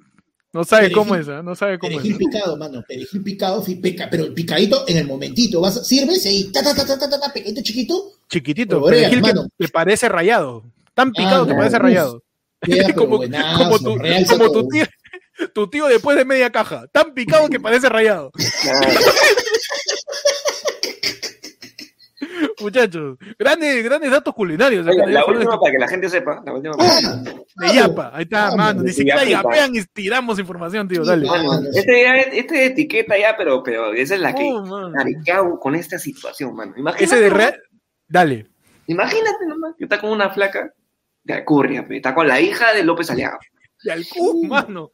[0.52, 1.42] no sabe cómo es, ¿eh?
[1.42, 3.64] no sabe cómo perejil picado, mano, perejil picado,
[4.10, 7.32] pero el picadito en el momentito, vas, sirves y ta, ta, ta, ta, ta, ta,
[7.32, 8.12] pequeñito, chiquito.
[8.28, 10.64] Chiquitito, perejil que, que, parece rayado,
[10.94, 12.22] tan picado que parece rayado.
[12.96, 13.96] como, como, tu,
[14.28, 14.84] como tu, tío,
[15.54, 18.30] tu tío después de media caja, tan picado que parece rayado.
[22.60, 24.84] Muchachos, grandes, grandes datos culinarios.
[24.84, 26.42] la, última para que la gente sepa.
[26.44, 28.82] La última de Yapa, ahí está, mano.
[28.82, 31.04] Ni siquiera yapean y tiramos información, tío.
[31.04, 31.26] Dale.
[31.74, 34.50] este, este es etiqueta ya, pero, pero esa es la que.
[34.52, 34.92] Oh,
[35.24, 36.74] ¿Qué hago con esta situación, mano?
[36.76, 37.60] Imagínate, Ese de real.
[38.08, 38.46] Dale.
[38.86, 40.72] Imagínate nomás que está con una flaca
[41.22, 43.38] de Alcurria, está con la hija de López Aliaga.
[43.84, 44.92] De Alcurria, mano.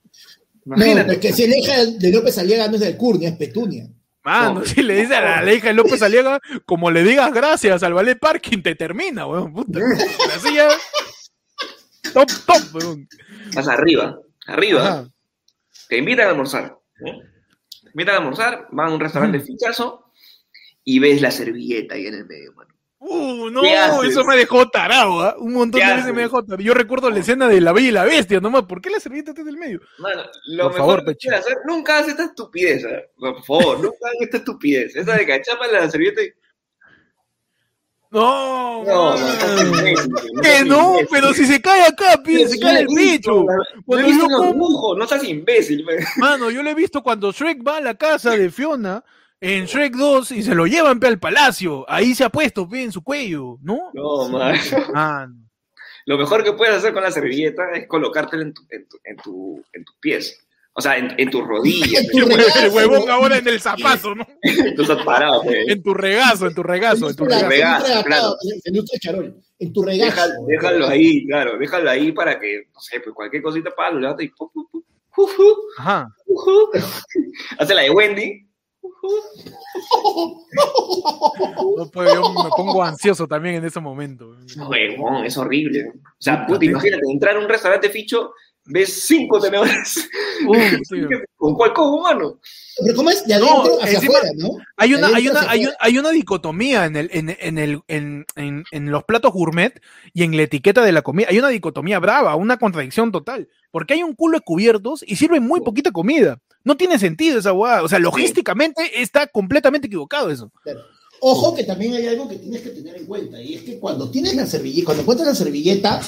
[0.65, 1.07] Imagínate.
[1.07, 3.89] No, es que si la hija de López Aliaga no es de Alcurnia, es Petunia.
[4.27, 7.95] Mano, si le dice a la hija de López Aliaga, como le digas gracias al
[7.95, 9.53] ballet parking, te termina, weón.
[9.53, 9.79] Puta.
[10.35, 10.69] Así ya.
[12.13, 13.09] Top, top, weón.
[13.55, 15.09] Vas arriba, arriba.
[15.89, 16.77] Te invitan a almorzar.
[16.99, 20.11] Te invitan a almorzar, van a un restaurante fichazo
[20.83, 22.66] y ves la servilleta ahí en el medio, mano.
[23.09, 23.63] Uh, no,
[24.03, 25.37] eso me dejó tarado, ¿ah?
[25.39, 26.61] Un montón de veces me dejó tarado.
[26.61, 28.65] Yo recuerdo la escena de La Bella y la Bestia, nomás.
[28.65, 29.81] ¿Por qué la servilleta está en el medio?
[29.99, 33.11] Mano, lo por mejor favor, que hacer, nunca hagas esta estupidez, ¿eh?
[33.17, 34.97] Por favor, nunca hagas esta estupidez.
[34.97, 36.33] Esa de cachapa la servilleta y...
[38.11, 43.45] No, no, no, que no, pero si se cae acá, pide, se cae el pecho.
[43.85, 44.95] Cuando yo como...
[44.97, 45.85] no seas imbécil.
[46.17, 49.05] Mano, yo lo he visto cuando Shrek va a la casa de Fiona
[49.41, 51.85] en Shrek 2 y se lo llevan al palacio.
[51.89, 53.91] Ahí se ha puesto en su cuello, ¿no?
[53.95, 55.49] No, man.
[56.07, 59.17] Lo mejor que puedes hacer con la servilleta es colocártela en tu, en tu, en
[59.17, 60.47] tu, en tus pies.
[60.79, 62.07] O sea, en, en tus rodillas.
[62.63, 64.27] el huevón ahora en el zapato, ¿no?
[64.77, 65.67] Tú parado, pues.
[65.69, 68.05] En tu regazo, en tu regazo, en tu regazo.
[68.05, 68.37] claro.
[69.59, 70.33] En tu regazo.
[70.47, 71.59] Déjalo, ahí, claro.
[71.59, 74.33] Déjalo ahí para que, no sé, pues cualquier cosita para lo levantas y...
[75.79, 76.09] Ajá.
[77.59, 78.46] Hace la de Wendy
[81.77, 84.37] no yo me pongo ansioso también en ese momento.
[85.25, 85.93] es horrible.
[85.95, 88.33] O sea, puta, imagínate, entrar a un restaurante ficho,
[88.67, 90.09] ves cinco tenedores.
[91.37, 92.41] ¿Con cuál cojo humano?
[92.83, 93.27] Pero ¿cómo es?
[93.27, 94.51] De adentro hacia afuera, ¿no?
[94.77, 98.65] Hay una, hay una, hay, hay, una dicotomía en, el, en, en, el, en, en,
[98.71, 99.81] en los platos gourmet
[100.13, 101.29] y en la etiqueta de la comida.
[101.31, 103.49] Hay una dicotomía brava, una contradicción total.
[103.71, 106.39] Porque hay un culo de cubiertos y sirven muy poquita comida.
[106.67, 107.85] No tiene sentido esa hueá.
[107.85, 110.51] O sea, logísticamente está completamente equivocado eso.
[111.21, 114.11] Ojo que también hay algo que tienes que tener en cuenta, y es que cuando
[114.11, 116.01] tienes la servilleta, cuando encuentras la servilleta,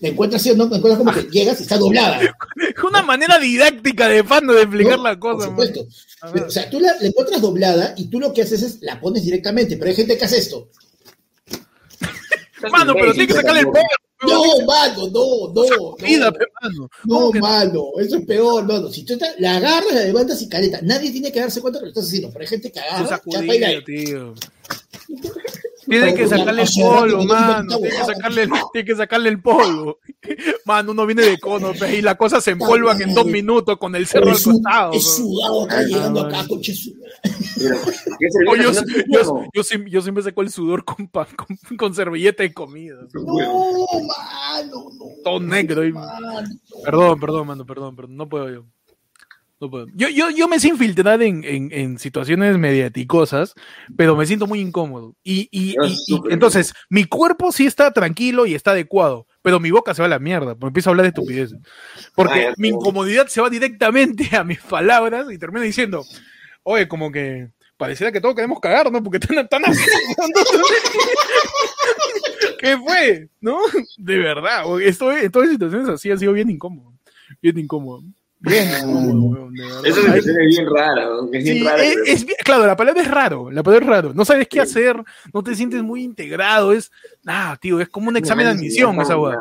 [0.00, 0.52] la encuentras, ¿sí?
[0.54, 0.64] ¿no?
[0.64, 2.20] encuentras como que llegas y está doblada.
[2.86, 5.54] Una manera didáctica de fan de explicar la cosa.
[5.54, 5.86] Por supuesto.
[6.46, 9.76] o sea, tú la, encuentras doblada y tú lo que haces es la pones directamente,
[9.76, 10.68] pero hay gente que hace esto.
[12.72, 13.99] Mano, pero tiene que sacarle el pollo.
[14.22, 15.96] No, mano, no, no.
[17.04, 18.90] No, no mano, eso es peor, no, no.
[18.90, 20.80] Si tú la agarras, la levantas y caleta.
[20.82, 23.20] Nadie tiene que darse cuenta de lo que estás haciendo, pero hay gente que agarra,
[23.28, 24.34] chapa y tío.
[25.86, 27.80] Tiene que sacarle el polvo, mano.
[27.80, 27.88] Que
[28.72, 29.98] tiene que sacarle el polvo.
[30.64, 34.06] Mano, uno viene de cono y la cosa se empolva en dos minutos con el
[34.06, 34.92] cerro al costado.
[34.92, 36.74] Es sudado acá llegando acá, coche
[38.56, 38.72] yo,
[39.52, 41.26] yo, yo, siempre saco el sudor con, con,
[41.76, 42.96] con servilleta y comida.
[43.12, 45.04] No, mano, no.
[45.22, 45.82] Todo negro.
[46.84, 48.16] Perdón, perdón, mano, perdón, perdón.
[48.16, 48.66] No puedo yo.
[49.94, 53.52] Yo, yo, yo me sé infiltrar en, en, en, situaciones mediaticosas,
[53.94, 55.14] pero me siento muy incómodo.
[55.22, 55.76] Y, y,
[56.30, 60.10] entonces, mi cuerpo sí está tranquilo y está adecuado, pero mi boca se va a
[60.10, 61.54] la mierda, porque empiezo a hablar de estupidez.
[62.14, 66.04] Porque mi incomodidad se va directamente a mis palabras y termino diciendo,
[66.62, 69.02] oye, como que pareciera que todos queremos cagar, ¿no?
[69.02, 69.82] Porque están tan así.
[72.58, 73.28] ¿Qué fue?
[73.40, 73.58] ¿No?
[73.96, 76.92] De verdad, estoy, en todas situaciones así ha sido bien incómodo.
[77.40, 78.02] Bien incómodo.
[78.40, 78.68] Bien,
[79.84, 81.28] Eso es bien raro.
[81.32, 83.50] Es bien raro, es, claro, la palabra es raro.
[83.50, 84.14] La palabra es raro.
[84.14, 84.96] No sabes qué hacer,
[85.32, 86.72] no te sientes muy integrado.
[86.72, 86.90] Es,
[87.26, 89.38] ah, tío, es como un examen de admisión esa weá.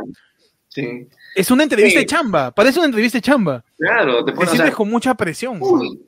[0.68, 1.08] Sí.
[1.36, 3.64] Es una entrevista de chamba, parece una entrevista de chamba.
[3.78, 4.52] Claro, te pones.
[4.52, 5.60] sientes con mucha presión.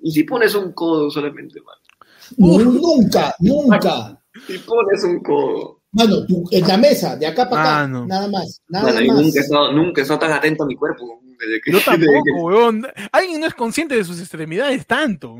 [0.03, 2.69] y si pones un codo solamente, mano.
[2.69, 4.21] nunca, nunca.
[4.47, 5.81] Si pones un codo.
[5.93, 8.61] Mano, tú, en la mesa, de acá para acá, nada más.
[8.69, 9.01] Nada más.
[9.01, 11.21] Nunca he, estado, nunca tan atento a mi cuerpo.
[11.65, 12.87] Yo tampoco, weón.
[13.11, 15.35] Alguien no es consciente de sus extremidades tanto.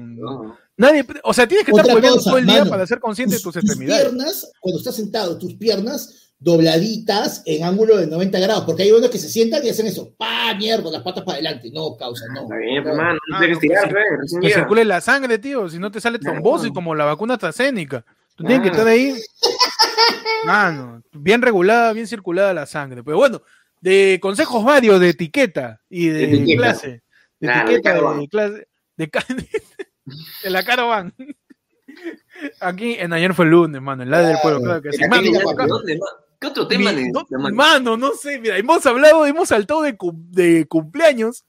[0.77, 3.55] Nadie, o sea, tienes que estar volviendo todo el día para ser consciente de tus
[3.55, 4.03] extremidades.
[4.03, 8.91] Tus piernas, cuando estás sentado, tus piernas dobladitas en ángulo de 90 grados, porque hay
[8.91, 12.25] unos que se sientan y hacen eso, pa, mierda, las patas para adelante, no, causa,
[12.33, 12.41] no.
[12.41, 16.01] Está bien, hermano, no, tienes que pues, que circule la sangre, tío, si no te
[16.01, 18.03] sale trombosis como la vacuna AstraZeneca.
[18.35, 19.13] Tú tienes que estar ahí,
[20.45, 23.03] mano, bien regulada, bien circulada la sangre.
[23.03, 23.43] Pero bueno,
[23.81, 27.03] de consejos varios de etiqueta y de, clase,
[27.39, 28.27] de etiqueta, de,
[29.09, 29.49] clase, de,
[30.43, 31.13] de la caravan.
[32.59, 35.03] Aquí en ayer fue el lunes, mano, el lado del pueblo, claro que sí.
[36.41, 36.91] ¿Qué otro tema
[37.51, 39.95] Mano, no sé, mira, hemos hablado, hemos saltado de,
[40.29, 41.45] de cumpleaños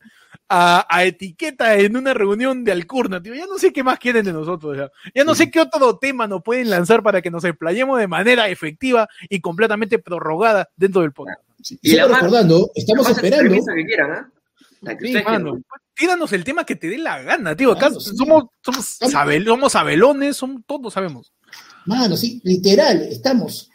[0.50, 3.34] a, a, etiqueta en una reunión de Alcurna, tío.
[3.34, 4.90] Ya no sé qué más quieren de nosotros, ya.
[5.14, 8.50] Ya no sé qué otro tema nos pueden lanzar para que nos explayemos de manera
[8.50, 11.40] efectiva y completamente prorrogada dentro del podcast.
[11.82, 13.54] Y la recordando, estamos esperando.
[13.54, 14.30] Que quieran,
[14.82, 14.96] ¿eh?
[15.00, 15.60] sí, mano,
[15.94, 17.72] tíranos el tema que te dé la gana, tío.
[17.72, 21.32] Acá somos, somos, somos sabelones, somos, todos sabemos.
[21.86, 23.70] Mano, sí, literal, estamos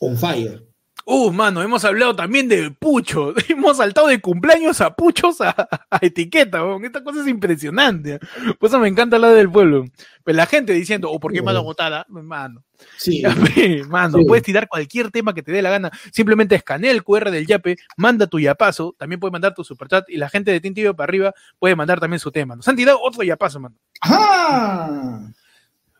[0.00, 0.65] on fire.
[1.08, 3.32] Uh, mano, hemos hablado también de pucho.
[3.48, 5.54] Hemos saltado de cumpleaños a puchos a,
[6.00, 8.18] etiqueta, Esta cosa es impresionante.
[8.58, 9.84] Por eso me encanta la del pueblo.
[10.24, 12.06] Pero la gente diciendo, oh, ¿por qué mano botada?
[12.08, 12.64] Mano.
[12.96, 13.22] Sí.
[13.88, 15.92] mano, puedes tirar cualquier tema que te dé la gana.
[16.10, 20.16] Simplemente escanea el QR del Yape, manda tu yapazo, también puedes mandar tu superchat y
[20.16, 22.56] la gente de Tintillo para arriba puede mandar también su tema.
[22.56, 23.76] Nos han tirado otro yapazo, mano.
[24.00, 25.20] ¡Ajá!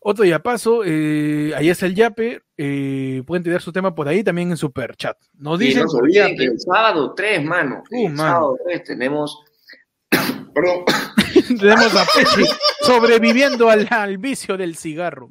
[0.08, 4.22] Otro ya paso, eh, ahí está el Yape, eh, pueden tener su tema por ahí
[4.22, 5.16] también en Super Chat.
[5.36, 5.82] Nos dicen.
[5.82, 7.82] no que el sábado 3, mano.
[7.90, 9.36] Uh, el sábado 3 tenemos.
[10.54, 10.84] Perdón.
[11.58, 12.48] tenemos a Pechi
[12.82, 15.26] sobreviviendo al, al, vicio del cigarro.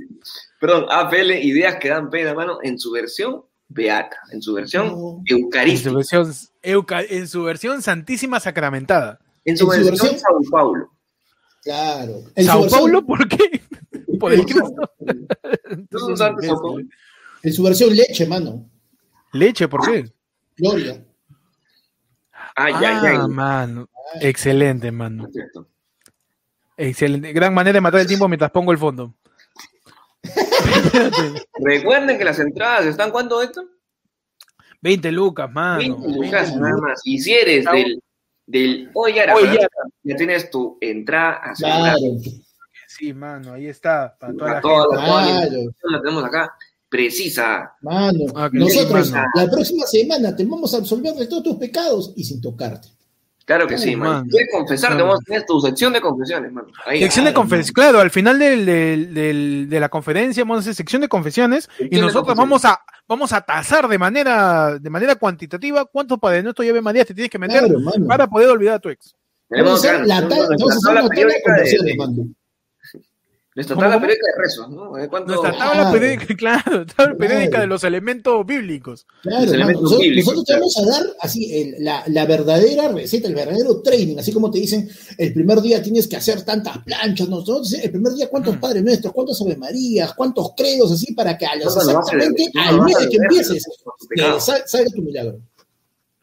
[0.60, 5.98] Perdón, APL, ideas que dan pena, mano, en su versión beata, en su versión eucarística.
[5.98, 9.22] En su versión, en su versión santísima sacramentada.
[9.46, 10.92] En su, versión, Sao Paulo.
[11.64, 12.24] Claro.
[12.36, 13.06] En ¿Sao Paulo?
[13.06, 13.62] ¿Por qué?
[14.20, 14.42] Por el
[17.44, 18.70] En su versión leche, mano.
[19.34, 19.68] ¿Leche?
[19.68, 20.12] ¿Por qué?
[20.58, 21.06] Gloria.
[22.56, 23.18] Ay, ay, ay.
[23.20, 23.90] Ah, mano.
[24.20, 25.28] Excelente, mano.
[26.78, 27.34] Excelente.
[27.34, 29.14] Gran manera de matar el tiempo mientras pongo el fondo.
[31.60, 33.64] Recuerden que las entradas están cuánto esto?
[34.82, 35.78] 20 lucas, mano.
[35.78, 37.02] 20 lucas nada más.
[37.04, 38.02] Y si eres del,
[38.46, 39.34] del hoy ya,
[40.04, 41.96] ya tienes tu entrada asegurada.
[41.98, 42.46] Claro.
[42.98, 44.16] Sí, mano, ahí está.
[44.18, 45.70] Para toda, la, gente.
[45.84, 46.54] la tenemos acá
[46.90, 47.74] precisa.
[47.82, 52.24] Mano, ah, nosotros la próxima semana te vamos a absolver de todos tus pecados y
[52.24, 52.88] sin tocarte.
[53.44, 54.26] Claro que sí, mano.
[54.30, 54.96] ¿Quieres confesar?
[54.96, 56.68] Te vamos a tener tu sección de confesiones, mano.
[56.88, 61.02] sección de confesiones, claro, al final del, del, de la conferencia vamos a hacer sección
[61.02, 66.18] de confesiones y nosotros vamos a vamos a tasar de manera de manera cuantitativa cuántos
[66.18, 67.64] Padre Nuestro llave María te tienes que meter
[68.08, 69.14] para poder olvidar a tu ex.
[69.50, 72.36] Vamos a hacer la, tabla periódica de,
[73.56, 74.92] nuestra tabla periódica de rezos, ¿no?
[74.92, 79.08] Nuestra tabla periódica, claro, tabla periódica de los elementos bíblicos.
[79.22, 84.34] Claro, nosotros, te vamos a dar así la, la, verdadera receta, el verdadero training, así
[84.34, 88.30] como te dicen, el primer día tienes que hacer tantas planchas, nosotros el primer día
[88.30, 88.60] cuántos mm.
[88.60, 92.98] padres nuestros, cuántos Ave Marías, cuántos credos, así para que a los exactamente al mes
[93.10, 93.66] que empieces
[94.38, 95.40] salga tu milagro.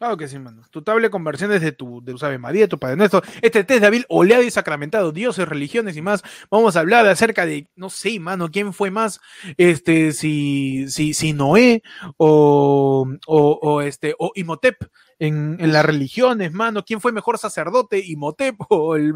[0.03, 0.63] Claro que sí, mano.
[0.73, 3.23] Tu tabla de conversiones de tu, de tu María, tu Padre Nuestro.
[3.41, 6.25] Este test de David oleado y sacramentado, dioses, religiones y más.
[6.51, 9.21] Vamos a hablar acerca de, no sé, mano, quién fue más,
[9.57, 11.85] este, si, si, si Noé
[12.17, 14.75] o, o, o este, o Imhotep
[15.21, 16.85] en, en, las religiones, mano.
[16.85, 19.15] ¿Quién fue mejor sacerdote, Imhotep o el,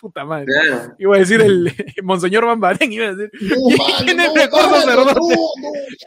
[0.00, 0.46] puta madre?
[0.96, 1.72] Iba a decir el,
[2.04, 3.32] Monseñor Bambarén, iba a decir,
[4.04, 5.36] ¿quién, es mejor sacerdote?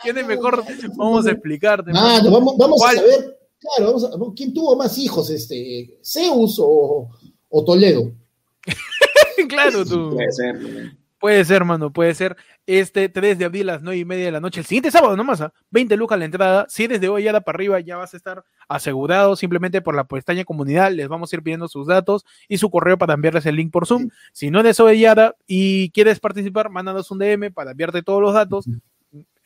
[0.01, 0.63] ¿Quién es mejor?
[0.95, 1.91] Vamos a explicarte.
[1.91, 5.29] vamos, vamos a saber Claro, ¿quién tuvo más hijos?
[5.29, 7.09] Este, ¿Zeus o,
[7.65, 8.11] Toledo?
[9.49, 10.11] claro, tú.
[10.11, 10.99] Puede ser.
[11.19, 12.37] Puede ser, mano, puede ser.
[12.65, 15.17] Este 3 de abril a las 9 y media de la noche, el siguiente sábado
[15.17, 15.97] nomás, 20 ¿ah?
[15.97, 16.65] lucas la entrada.
[16.69, 20.05] Si eres de hoy ya para arriba, ya vas a estar asegurado simplemente por la
[20.05, 20.93] pestaña comunidad.
[20.93, 23.85] Les vamos a ir pidiendo sus datos y su correo para enviarles el link por
[23.85, 24.09] Zoom.
[24.31, 25.05] Si no eres hoy
[25.45, 28.65] y quieres participar, mándanos un DM para enviarte todos los datos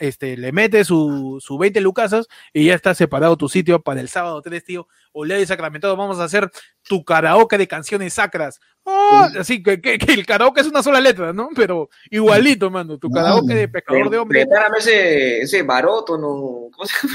[0.03, 4.09] este, le mete su, su 20 lucasas y ya está separado tu sitio para el
[4.09, 4.87] sábado 3, tío.
[5.13, 6.51] Olea y Sacramentado, vamos a hacer
[6.83, 8.59] tu karaoke de canciones sacras.
[8.85, 9.29] ¡Ah!
[9.39, 11.47] así que, que, el karaoke es una sola letra, ¿no?
[11.55, 14.45] Pero igualito, mano, tu karaoke de pecador de hombre.
[14.45, 16.67] Prepárame ese, ese barótono.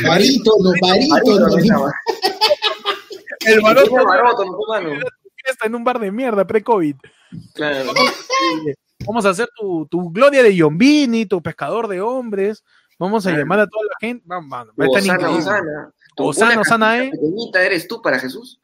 [0.06, 1.90] Barítono, barítono.
[3.40, 3.94] El baroto,
[5.44, 6.96] Está en un bar de mierda pre-COVID.
[7.54, 7.92] Claro.
[9.06, 12.64] Vamos a hacer tu, tu gloria de Yombini, tu pescador de hombres.
[12.98, 14.24] Vamos a llamar a toda la gente.
[14.26, 14.74] Vamos, vamos.
[14.76, 15.92] Osana, Osana.
[16.16, 17.10] Osana, Osana, ¿eh?
[17.10, 18.60] Pequeñita eres tú para Jesús.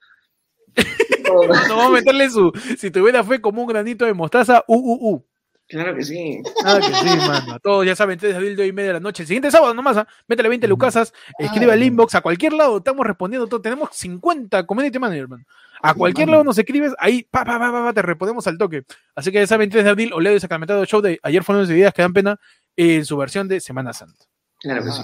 [1.24, 2.52] no, vamos a meterle su.
[2.76, 5.24] Si tuviera fe como un granito de mostaza, uh, uh, uh.
[5.68, 6.42] Claro que sí.
[6.60, 7.58] Claro que sí, mano.
[7.60, 9.22] Todos ya saben, 3 de abril, 2 y media de la noche.
[9.22, 10.06] El siguiente sábado nomás, ¿ah?
[10.28, 13.62] métele 20 lucasas, escribe al inbox, a cualquier lado, estamos respondiendo todo.
[13.62, 15.46] Tenemos 50 community manager, man.
[15.82, 18.84] A cualquier lado nos escribes, ahí, pa, pa, pa, pa, te respondemos al toque.
[19.14, 21.68] Así que ya saben, 3 de abril, Oleo y Sacramentado Show de ayer fueron los
[21.68, 22.38] días que dan pena
[22.76, 24.24] en su versión de Semana Santa.
[24.60, 25.02] Claro que sí.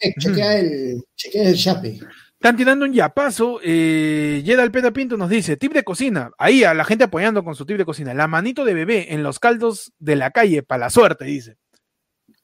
[0.00, 2.00] Eh, chequea, el, chequea el chape.
[2.34, 3.60] Están tirando un yapazo.
[3.62, 6.32] Eh, Yeda Alpeda Pinto nos dice: tip de cocina.
[6.38, 8.14] Ahí a la gente apoyando con su tip de cocina.
[8.14, 11.56] La manito de bebé en los caldos de la calle, para la suerte, dice.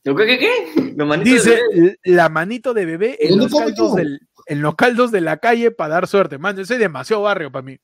[0.04, 1.24] ¿Qué, qué, qué?
[1.24, 1.60] dice
[2.04, 5.94] la manito de bebé en los, caldos del, en los caldos de la calle para
[5.94, 6.38] dar suerte.
[6.38, 7.78] Man, ese es demasiado barrio para mí.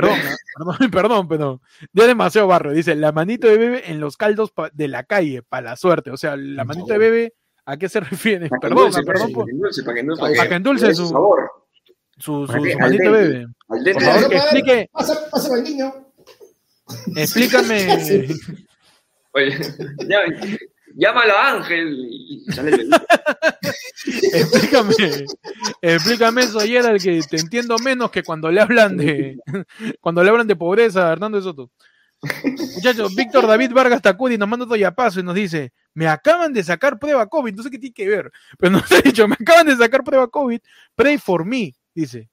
[0.00, 0.18] Perdón,
[0.56, 1.60] perdón, perdón, perdón.
[1.92, 2.72] Ya demasiado barrio.
[2.72, 6.10] Dice la manito de bebé en los caldos de la calle para la suerte.
[6.10, 7.34] O sea, la manito de bebé
[7.68, 8.48] ¿A qué se refiere?
[8.62, 9.32] perdón, perdón.
[9.32, 11.50] Para que endulce, para que endulce, para que endulce su sabor.
[12.16, 13.46] Su, su, su manito bebé.
[13.66, 14.90] Por favor, que explique.
[14.90, 15.94] Pásame al niño.
[17.14, 18.28] Explícame.
[19.32, 19.58] Oye,
[20.08, 20.20] ya,
[20.98, 22.90] llámalo a Ángel y sale el
[24.32, 24.94] explícame,
[25.80, 29.38] explícame eso, el que te entiendo menos que cuando le hablan de
[30.00, 31.70] cuando le hablan de pobreza a Hernando Soto.
[32.74, 36.64] Muchachos, Víctor David Vargas Tacudi nos manda todo paso y nos dice: Me acaban de
[36.64, 39.66] sacar prueba COVID, no sé qué tiene que ver, pero nos ha dicho: Me acaban
[39.66, 40.58] de sacar prueba COVID,
[40.96, 42.28] pray for me, dice.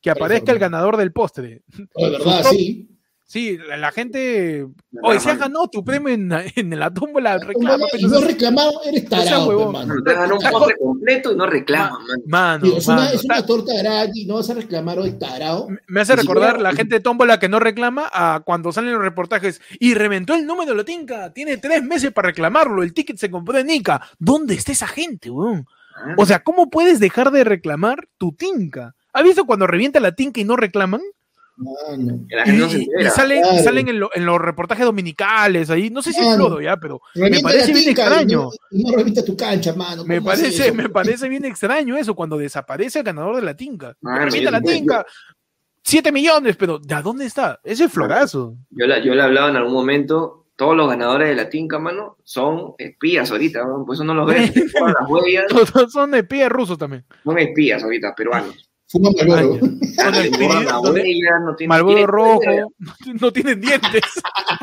[0.00, 1.62] Que aparezca el ganador del postre.
[1.66, 2.93] De verdad, sí.
[3.26, 4.66] Sí, la, gente.
[5.02, 7.86] Oye, si has ganado tu premio en, en la tómbola, reclama.
[7.98, 9.94] Y no reclamado, eres tarado, hermano.
[10.04, 12.66] Te ganó un postre completo y no reclaman, mano.
[12.76, 15.68] es, una, es una torta gratis, no vas a reclamar hoy tarado.
[15.88, 19.60] Me hace recordar la gente de tómbola que no reclama a cuando salen los reportajes
[19.80, 21.32] y reventó el número de la tinca.
[21.32, 22.82] Tiene tres meses para reclamarlo.
[22.82, 24.02] El ticket se compró en Nica.
[24.18, 25.66] ¿Dónde está esa gente, weón?
[25.96, 26.14] Ah.
[26.18, 28.94] O sea, ¿cómo puedes dejar de reclamar tu tinca?
[29.14, 31.00] ¿Has visto cuando revienta la tinca y no reclaman?
[31.56, 37.40] Y, salen, en, los reportajes dominicales ahí, no sé si es todo ya, pero me
[37.40, 38.50] parece bien extraño.
[38.70, 40.04] No, tu cancha, mano.
[40.04, 43.96] Me parece, me parece bien extraño eso cuando desaparece el ganador de la tinca.
[44.02, 45.06] revienta la tinca.
[45.84, 47.60] 7 millones, pero ¿de dónde está?
[47.62, 48.56] Ese florazo.
[48.70, 52.16] Yo, la, yo le hablaba en algún momento, todos los ganadores de la tinca, mano,
[52.24, 54.50] son espías ahorita, por eso no los ven.
[54.54, 55.44] las huellas.
[55.92, 57.04] son espías rusos también.
[57.22, 58.70] Son espías ahorita, peruanos.
[58.88, 59.58] Fuma Malboro.
[61.68, 62.40] Malboro rojo.
[63.20, 64.02] No tienen dientes.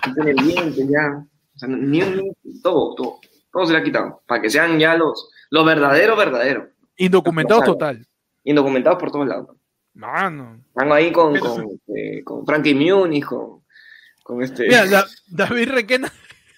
[0.07, 1.26] No tienen dientes ya.
[1.56, 3.19] O sea, ni, un todo, todo.
[3.52, 4.22] Todo se le ha quitado.
[4.26, 6.69] Para que sean ya los, los verdaderos, verdaderos.
[6.98, 8.07] Indocumentados total.
[8.43, 9.56] Indocumentados por todos lados.
[9.93, 10.64] Mano.
[10.68, 13.64] Están ahí con, con, eh, con Frankie Munich, con,
[14.23, 14.68] con este.
[14.68, 16.11] Mira, David Requena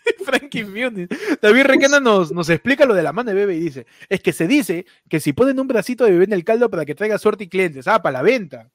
[0.25, 1.09] Frankie Muniz.
[1.41, 4.33] David Requena nos, nos explica lo de la mano de bebé y dice, es que
[4.33, 7.17] se dice que si ponen un bracito de bebé en el caldo para que traiga
[7.17, 8.69] suerte y clientes, ah, para la venta.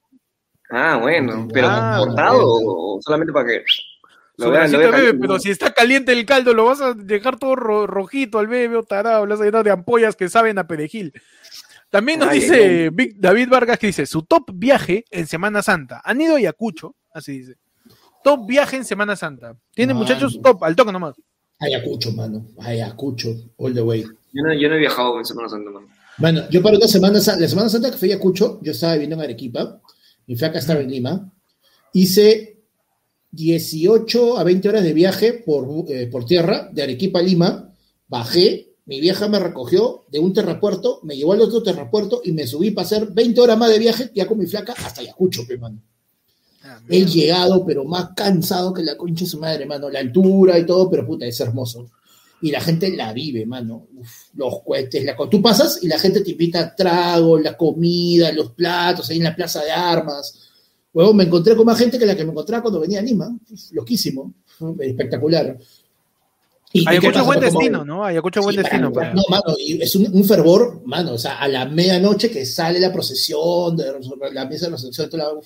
[0.71, 3.65] Ah, bueno, pero ah, cortado o solamente para que...
[4.37, 7.57] Lo vean, lo bebé, pero si está caliente el caldo, lo vas a dejar todo
[7.57, 11.13] rojito al bebé o tarado, lo vas a llenar de ampollas que saben a perejil.
[11.91, 16.03] También nos dice David Vargas que dice, su top viaje en Semana Santa.
[16.05, 17.57] Han ido a Ayacucho, así dice.
[18.29, 19.57] Top viaje en Semana Santa.
[19.75, 21.15] Tiene muchachos top, al toque nomás.
[21.59, 22.45] Ayacucho, mano.
[22.59, 24.03] Ayacucho, all the way.
[24.03, 25.87] Yo no, yo no he viajado en Semana Santa, mano.
[26.19, 28.93] Bueno, yo para una Semana Santa, la Semana Santa que fui a Ayacucho, yo estaba
[28.93, 29.81] viviendo en Arequipa,
[30.27, 31.33] mi flaca estaba en Lima,
[31.95, 32.61] hice
[33.31, 37.73] 18 a 20 horas de viaje por, eh, por tierra, de Arequipa a Lima,
[38.09, 42.47] bajé, mi vieja me recogió de un terrapuerto, me llevó al otro terrapuerto y me
[42.47, 45.81] subí para hacer 20 horas más de viaje, ya con mi flaca, hasta Ayacucho, mano.
[46.89, 49.89] He llegado, pero más cansado que la concha de su madre, mano.
[49.91, 51.91] La altura y todo, pero puta, es hermoso.
[52.41, 53.89] Y la gente la vive, mano.
[54.35, 55.17] los cohetes, la...
[55.29, 59.25] tú pasas y la gente te invita a trago, la comida, los platos, ahí en
[59.25, 60.49] la plaza de armas.
[60.95, 63.29] Luego me encontré con más gente que la que me encontraba cuando venía a Lima.
[63.73, 64.35] loquísimo,
[64.81, 65.59] espectacular.
[66.73, 68.05] Y, Ayacucho buen destino, ¿no?
[68.05, 68.91] Ayacucho buen destino.
[68.91, 72.93] No, mano, y es un, fervor, mano, o sea, a la medianoche que sale la
[72.93, 73.87] procesión, de,
[74.33, 75.41] la mesa de recepción, toda la,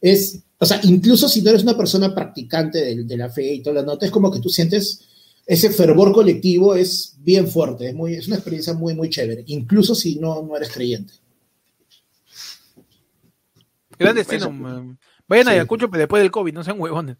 [0.00, 3.76] es, o sea, incluso si no eres una persona practicante de, la fe y toda
[3.76, 5.06] la nota, es como que tú sientes
[5.46, 9.94] ese fervor colectivo es bien fuerte, es, muy, es una experiencia muy, muy chévere, incluso
[9.94, 11.14] si no, no eres creyente.
[13.98, 14.96] Gran destino.
[15.28, 17.16] Vayan a Ayacucho después del COVID, no sean huevones.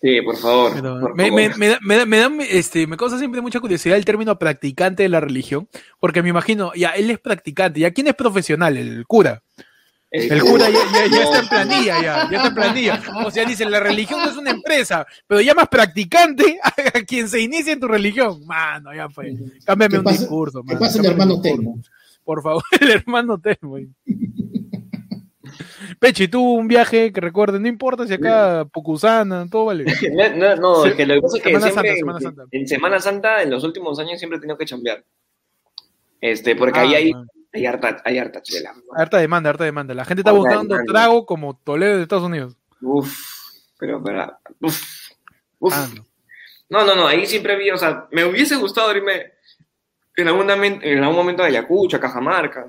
[0.00, 1.14] Sí, por favor.
[1.14, 5.08] me, Me, me, me, da, este, me causa siempre mucha curiosidad el término practicante de
[5.08, 5.68] la religión,
[5.98, 8.76] porque me imagino, ya, él es practicante, ya, ¿quién es profesional?
[8.76, 9.42] El cura.
[10.10, 13.02] El cura ya, ya, está en planilla, ya, ya está en planilla.
[13.26, 16.72] O sea, dice, la religión no es una empresa, pero llamas practicante a,
[17.02, 18.46] quien se inicie en tu religión.
[18.46, 19.34] Mano, ya fue.
[19.66, 20.78] Cámbiame un discurso, mano.
[20.78, 21.78] ¿Qué pasa el hermano Telmo?
[22.24, 23.76] Por favor, el hermano Telmo.
[25.98, 29.84] Pechi, tú un viaje que recuerdes, no importa si acá Pucusana, todo vale.
[30.36, 32.44] No, no, es que lo que pasa es que siempre, Semana Santa.
[32.50, 35.04] en Semana Santa, en los últimos años, siempre he tenido que chambear.
[36.20, 37.12] Este, porque ahí ah, hay,
[37.52, 38.74] hay harta, hay harta chela.
[38.94, 39.94] Harta demanda, harta demanda.
[39.94, 42.56] La gente está buscando trago como Toledo de Estados Unidos.
[42.80, 43.16] Uf,
[43.78, 45.10] pero, pero, uf,
[45.58, 45.74] uf.
[45.74, 45.88] Ah,
[46.68, 46.84] no.
[46.84, 46.94] no.
[46.94, 49.32] no, ahí siempre vi, o sea, me hubiese gustado irme
[50.16, 52.66] en algún, en algún momento a Ayacucho, a Cajamarca,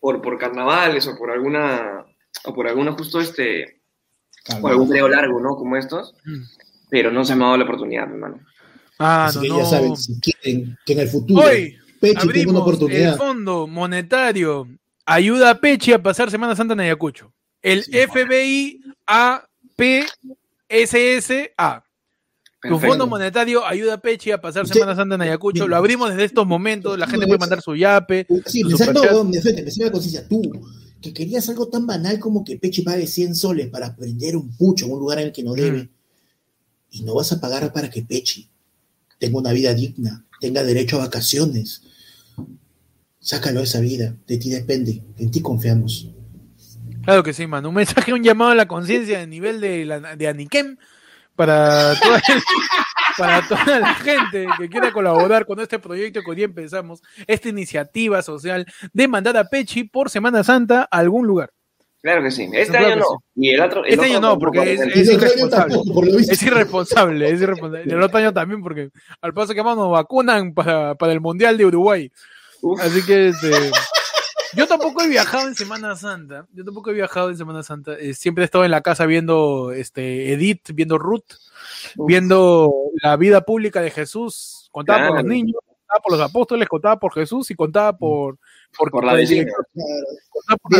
[0.00, 2.04] por, por carnavales o por alguna,
[2.44, 3.80] o por alguna justo este,
[4.60, 5.56] o algún video largo, ¿no?
[5.56, 6.14] Como estos,
[6.90, 8.40] pero no se me ha dado la oportunidad, hermano.
[8.98, 11.42] Ah, Así no, que ya saben, si quieren que en el futuro...
[12.00, 13.12] Pechi Abrimos una oportunidad.
[13.12, 14.68] El Fondo Monetario
[15.04, 17.32] ayuda a Pechi a pasar Semana Santa en Ayacucho.
[17.62, 19.54] El FBI APSSA.
[22.60, 25.66] Tu Fondo Monetario ayuda a Pechi a pasar Semana Santa en Ayacucho.
[25.68, 26.98] Lo abrimos desde estos momentos.
[26.98, 28.26] La gente puede mandar su yape.
[28.46, 30.28] Sí, me saltó, me la conciencia.
[30.28, 30.42] Tú,
[31.00, 34.86] que querías algo tan banal como que Pechi pague 100 soles para prender un pucho
[34.86, 35.84] en un lugar en el que no debe.
[35.84, 35.88] Mm.
[36.90, 38.48] Y no vas a pagar para que Pechi
[39.18, 41.82] tenga una vida digna, tenga derecho a vacaciones,
[43.28, 46.08] Sácalo de esa vida, de ti depende, en ti confiamos.
[47.04, 47.68] Claro que sí, mano.
[47.68, 50.78] Un mensaje, un llamado a la conciencia a nivel de, la, de Aniquem
[51.36, 52.22] para toda,
[53.18, 57.50] para toda la gente que quiera colaborar con este proyecto que hoy día empezamos, esta
[57.50, 58.64] iniciativa social
[58.94, 61.50] de mandar a Pechi por Semana Santa a algún lugar.
[62.00, 62.48] Claro que sí.
[62.54, 63.22] Este año no.
[63.34, 63.84] Y el otro.
[63.84, 65.82] este año no, porque es, irresponsable.
[66.18, 67.30] es irresponsable.
[67.30, 67.92] Es irresponsable.
[67.92, 68.88] el otro año también, porque
[69.20, 72.10] al paso que nos vacunan para, para el Mundial de Uruguay.
[72.80, 73.70] Así que este,
[74.54, 76.46] yo tampoco he viajado en Semana Santa.
[76.52, 77.94] Yo tampoco he viajado en Semana Santa.
[77.94, 81.34] Eh, siempre he estado en la casa viendo este Edith, viendo Ruth,
[81.96, 82.72] viendo
[83.02, 87.12] la vida pública de Jesús, contada por los niños, contada por los apóstoles, contada por
[87.12, 88.38] Jesús y contada por
[88.76, 89.50] por, la vecina.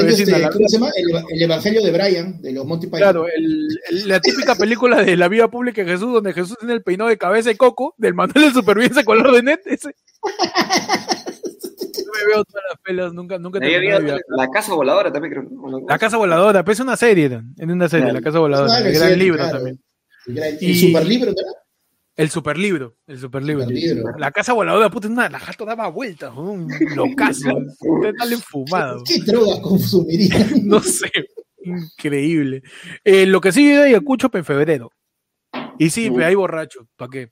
[0.06, 0.90] Este, ¿Cómo se llama?
[1.30, 3.00] El, Evangelio de Brian, de los Monty Python.
[3.00, 3.26] Claro,
[4.06, 7.18] la típica película de la vida pública de Jesús, donde Jesús tiene el peinado de
[7.18, 9.60] cabeza y coco, del manual de supervivencia color de net.
[9.66, 9.94] Ese.
[12.18, 13.60] me veo todas las pelas, nunca, nunca
[14.28, 15.84] La Casa Voladora también creo.
[15.88, 19.18] La Casa Voladora, pues es una serie, en una serie, La Casa Voladora, el gran
[19.18, 19.80] libro también.
[20.26, 21.52] El, y, superlibro, ¿verdad?
[22.18, 23.64] El superlibro, el superlibro.
[24.18, 27.48] La casa voladora, puta, una, la jato daba vueltas, un locazo.
[27.80, 29.04] Usted está enfumado.
[29.04, 30.34] ¿Qué droga consumiría?
[30.64, 31.12] no sé,
[31.62, 32.64] increíble.
[33.04, 34.90] Eh, lo que sí vive Ayacucho en febrero.
[35.78, 37.30] Y sí, hay borracho, ¿para qué?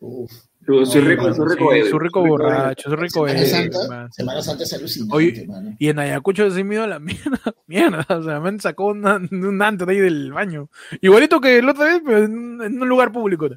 [0.00, 0.30] Uf.
[0.66, 5.48] Su, rico, su rico, su rico borracho, su rico Semana Santa, Semana Santa es alucinante,
[5.78, 9.86] Y en Ayacucho se me dio la mierda, mierda, o sea, me sacó un antes
[9.86, 10.68] de ahí del baño.
[11.00, 13.48] Igualito que la otra vez, pero en, un lugar público.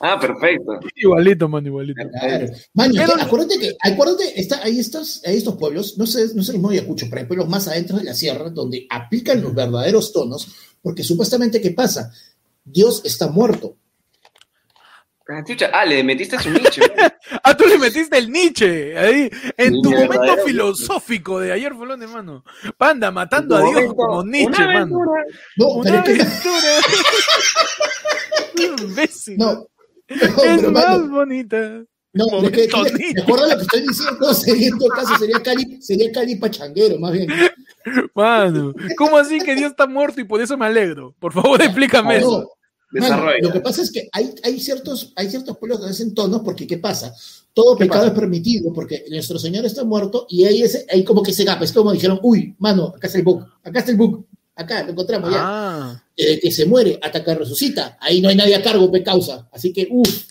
[0.00, 0.80] Ah, perfecto.
[0.96, 2.02] Igualito, man, igualito.
[2.20, 2.46] Claro.
[3.20, 6.70] acuérdate que, acuérdate, está, hay, estos, hay estos pueblos, no sé, no sé el mismo
[6.70, 11.04] Ayacucho, pero hay pueblos más adentro de la sierra donde aplican los verdaderos tonos, porque
[11.04, 12.10] supuestamente, ¿qué pasa?
[12.64, 13.76] Dios está muerto.
[15.72, 16.82] Ah, le metiste su nicho.
[17.44, 18.98] ah, tú le metiste el Nietzsche.
[18.98, 22.44] Ahí, en tu momento filosófico de ayer, Folón, hermano.
[22.76, 24.98] Panda matando a Dios como Nietzsche, hermano.
[25.56, 26.20] No, una aventura.
[29.36, 29.66] No,
[30.10, 31.84] es más bonita.
[32.12, 34.34] No, es que, ¿te acuerdas lo que estoy diciendo?
[34.34, 37.28] Sería, en todo caso, sería Cali, sería Cali Pachanguero, más bien.
[38.14, 41.14] Mano, ¿cómo así que Dios está muerto y por eso me alegro?
[41.18, 42.50] Por favor, explícame eso
[42.90, 46.66] lo que pasa es que hay, hay, ciertos, hay ciertos pueblos que hacen tonos porque
[46.66, 47.14] ¿qué pasa?
[47.52, 51.32] Todo pecado es permitido porque nuestro Señor está muerto y ahí, ese, hay como que
[51.32, 51.64] se gapa.
[51.64, 54.90] Es como dijeron, uy, mano, acá está el book, acá está el book, acá lo
[54.90, 56.02] encontramos ya.
[56.20, 56.32] Ah.
[56.32, 57.96] Eh, que se muere hasta que resucita.
[58.00, 59.48] Ahí no hay nadie a cargo de causa.
[59.52, 60.24] Así que, uff.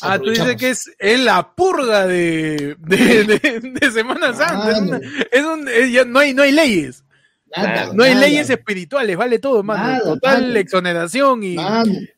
[0.00, 5.00] Ah, tú dices que es, es la purga de, de, de, Semana Santa.
[5.30, 7.04] es un, es no, hay, no hay leyes
[7.94, 10.02] no hay leyes espirituales, vale todo, mano.
[10.02, 11.56] Total exoneración y,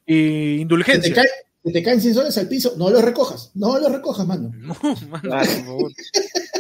[0.07, 1.23] y indulgencia.
[1.65, 4.53] Si te, caen 100 soles al piso, no los recojas, no los recojas, mano.
[4.61, 4.75] No,
[5.09, 5.93] mano, por favor.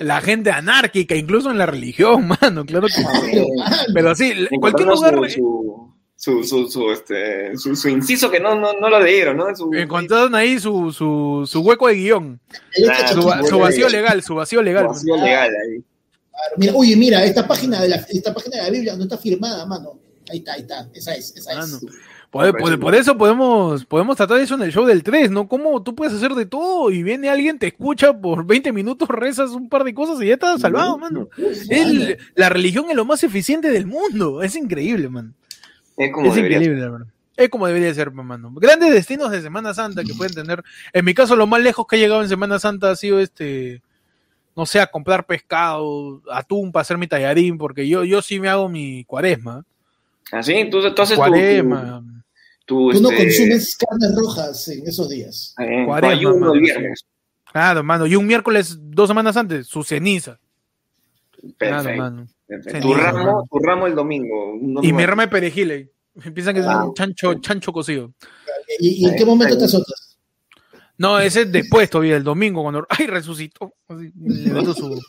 [0.00, 3.46] La gente anárquica, incluso en la religión, mano, claro que sí.
[3.92, 5.16] Pero sí, en cualquier lugar.
[6.16, 9.46] Su, su, su, este, su, su, inciso que no, no, no lo dieron, ¿no?
[9.76, 12.40] Encontraron ahí su, su, su hueco de guion.
[13.12, 14.84] su, vacío legal, su vacío legal.
[14.84, 15.84] Su vacío legal ahí.
[16.56, 19.66] Mira, oye, mira, esta página de la, esta página de la Biblia no está firmada,
[19.66, 19.98] mano.
[20.30, 20.88] Ahí está, ahí está.
[20.94, 21.80] Esa es, esa es.
[22.34, 25.46] Por, eso podemos, podemos tratar eso en el show del 3, ¿no?
[25.46, 29.50] ¿Cómo tú puedes hacer de todo y viene alguien, te escucha por 20 minutos, rezas
[29.50, 31.28] un par de cosas y ya estás salvado, mano?
[32.34, 34.42] la religión es lo más eficiente del mundo.
[34.42, 35.32] Es increíble, man.
[35.96, 37.06] Es, como increíble, hermano.
[37.36, 38.50] Es como debería ser, mano.
[38.56, 40.64] Grandes destinos de Semana Santa que pueden tener.
[40.92, 43.80] En mi caso, lo más lejos que he llegado en Semana Santa ha sido este
[44.56, 48.48] no sé, a comprar pescado, atún para hacer mi tallarín, porque yo, yo sí me
[48.48, 49.64] hago mi cuaresma.
[50.30, 50.54] ¿Ah, sí?
[50.54, 52.02] Entonces, haces cuaresma.
[52.64, 55.54] Tu, Tú no este, consumes carnes rojas en esos días.
[55.58, 57.04] Eh, cuaresma, el viernes.
[57.52, 58.06] Claro, mano.
[58.06, 60.38] Y un miércoles, dos semanas antes, su ceniza.
[61.58, 62.26] Perfecto.
[62.80, 64.54] tu, ramo, tu ramo el domingo.
[64.82, 65.90] y mi ramo de perejil.
[66.32, 68.12] Piensan que es un chancho, chancho cocido.
[68.78, 70.16] ¿Y, en qué momento te azotas?
[70.96, 72.86] No, ese es después todavía, el domingo, cuando.
[72.90, 73.74] ¡Ay, resucitó!
[73.88, 75.00] levantó su,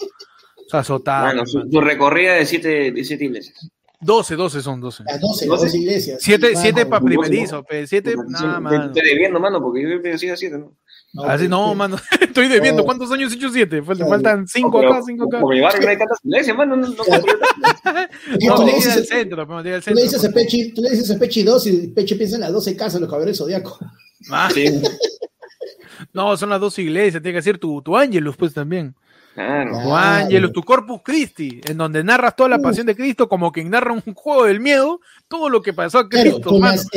[0.68, 1.26] su azotada.
[1.26, 3.70] Bueno, su, recorrida de siete, de siete iglesias.
[4.02, 5.04] 12, 12 son 12.
[5.06, 6.20] Las 12, 12 iglesias.
[6.22, 8.88] 7 siete para primerizo, 7 nada más.
[8.88, 10.74] Estoy debiendo, mano, porque yo he sido 7, ¿no?
[11.14, 11.96] No, Así no, mano.
[12.22, 12.84] Estoy debiendo.
[12.84, 13.82] ¿Cuántos años he hecho 7?
[13.84, 15.40] Faltan 5 acá, 5 acá.
[15.40, 16.76] Como mi barrio no hay tantas iglesias, mano.
[16.76, 19.94] No, no, no, tú le dices al centro, pero al centro.
[19.94, 22.42] Tú le dices a Pechi, tú le dices a Pechi 2 y Pechi piensa en
[22.42, 23.80] las 12 casas, los caballeros zodiacos.
[24.30, 24.82] Ah, sí.
[26.12, 28.94] No, son las dos iglesias, tiene que ser tu, tu Ángelus, pues también.
[29.36, 29.82] Claro.
[29.84, 33.70] Tu Ángelus, tu Corpus Christi, en donde narras toda la pasión de Cristo como quien
[33.70, 36.52] narra un juego del miedo, todo lo que pasó a Cristo.
[36.52, 36.88] con, las,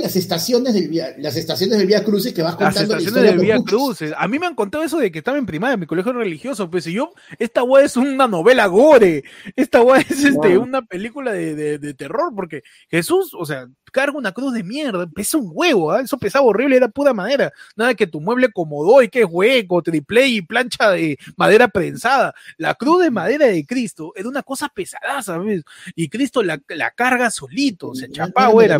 [0.00, 2.94] las, estaciones del vía, las estaciones del Vía Crucis que vas contando.
[2.94, 4.14] Las estaciones del Vía Crucis.
[4.16, 6.70] A mí me han contado eso de que estaba en primaria, en mi colegio religioso,
[6.70, 9.24] pues y yo, esta weá es una novela gore,
[9.54, 14.18] esta weá es este, una película de, de, de terror, porque Jesús, o sea, carga
[14.18, 16.00] una cruz de mierda, pesa un huevo, ¿ah?
[16.00, 19.82] eso pesaba horrible, era pura madera, nada que tu mueble comodó y que es hueco,
[19.82, 24.68] triple y plancha de madera prensada, la cruz de madera de Cristo era una cosa
[24.68, 25.62] pesada, ¿sabes?
[25.94, 28.78] Y Cristo la, la carga solito, se chapaba, era.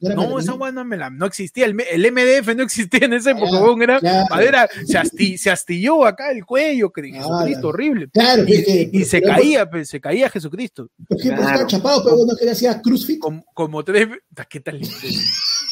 [0.00, 1.66] No, esa weá no, me la, no existía.
[1.66, 3.48] El, el, MDF no existía en esa época,
[3.82, 8.08] era madera, se, se, astilló acá el cuello, que Jesucristo, horrible.
[8.10, 10.90] Claro, y, se caía, pues, se caía Jesucristo.
[11.08, 11.30] ¿Por qué?
[11.30, 13.20] Pues estaba chapado, pero uno quería hacer crucifix.
[13.20, 14.08] Como, como tres.
[14.48, 14.80] ¿Qué tal?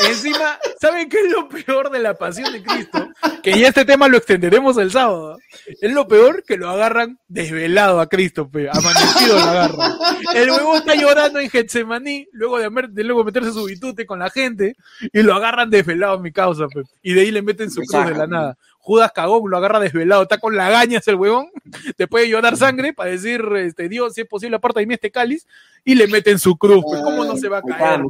[0.00, 3.08] Encima, ¿saben qué es lo peor de la pasión de Cristo?
[3.42, 5.38] Que ya este tema lo extenderemos el sábado.
[5.80, 8.68] Es lo peor que lo agarran desvelado a Cristo, pe.
[8.70, 9.92] amanecido lo agarran.
[10.34, 14.30] El huevo está llorando en Getsemaní, luego de, de luego meterse su bitute con la
[14.30, 14.74] gente,
[15.12, 16.82] y lo agarran desvelado a mi causa, pe.
[17.02, 18.58] y de ahí le meten su cruz de la nada.
[18.86, 21.48] Judas cagón, lo agarra desvelado, está con la gañas el huevón,
[21.96, 25.10] te puede llorar sangre para decir, este, Dios, si es posible, aparta de mí este
[25.10, 25.44] cáliz,
[25.84, 28.00] y le meten su cruz, pues, ¿cómo no se va a caer?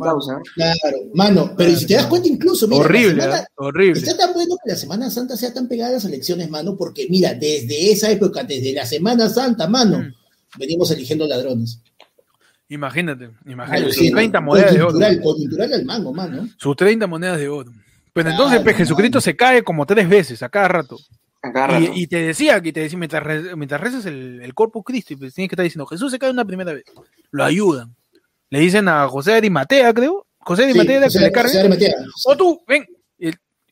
[0.55, 3.47] Claro, mano, pero si te das cuenta incluso, mira, horrible, ¿eh?
[3.55, 3.99] horrible.
[3.99, 7.07] Está tan bueno que la Semana Santa sea tan pegada a las elecciones, mano, porque
[7.09, 10.59] mira, desde esa época, desde la Semana Santa, mano, mm.
[10.59, 11.81] venimos eligiendo ladrones.
[12.69, 14.99] Imagínate, imagínate, sus 30 monedas de oro.
[15.23, 16.51] Coyuntural al mango, mano.
[16.59, 17.73] Sus 30 monedas de oro.
[18.17, 20.97] Pero entonces pues, Jesucristo se cae como tres veces a cada rato.
[21.93, 25.51] Y, te decía, que te decía, mientras, mientras rezas el, el Corpus Christi, pues tienes
[25.51, 26.85] que estar diciendo, Jesús se cae una primera vez.
[27.31, 27.95] Lo ayudan.
[28.49, 30.27] Le dicen a José de Arimatea, creo.
[30.39, 31.53] José de Arimatea que le carga.
[32.25, 32.87] O tú, ven.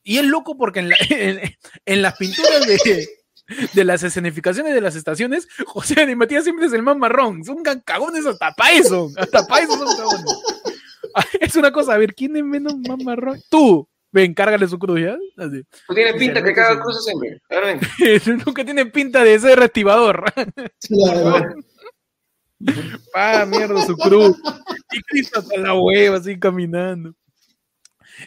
[0.02, 1.56] Y es loco porque en,
[1.86, 3.08] en, las pinturas de,
[3.72, 7.42] de las escenificaciones de las estaciones, José Arimatea siempre es el más marrón.
[7.44, 9.10] Son cagones hasta para eso.
[9.16, 10.24] Hasta para eso son cagones.
[11.40, 13.40] Es una cosa, a ver, ¿quién es menos más marrón?
[13.48, 15.16] Tú, Ven, cárgale su cruz, ¿ya?
[15.36, 15.64] Así.
[15.88, 17.42] Tú tienes pinta que caga cruces siempre.
[17.50, 18.42] A ver, ven.
[18.46, 20.24] Nunca tiene pinta de ser reactivador.
[20.86, 21.52] Claro.
[23.12, 24.36] Pa, mierda, su cruz.
[24.92, 27.12] Y Cristo hasta la hueva, así caminando.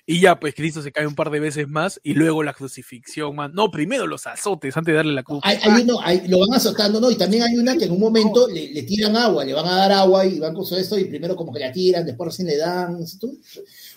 [0.05, 3.34] Y ya, pues Cristo se cae un par de veces más y luego la crucifixión,
[3.34, 3.53] man.
[3.53, 5.39] No, primero los azotes antes de darle la cruz.
[5.43, 7.09] Hay, uno, lo van azotando, ¿no?
[7.09, 9.76] Y también hay una que en un momento le, le, tiran agua, le van a
[9.76, 12.57] dar agua y van con esto y primero como que la tiran, después recién le
[12.57, 12.99] dan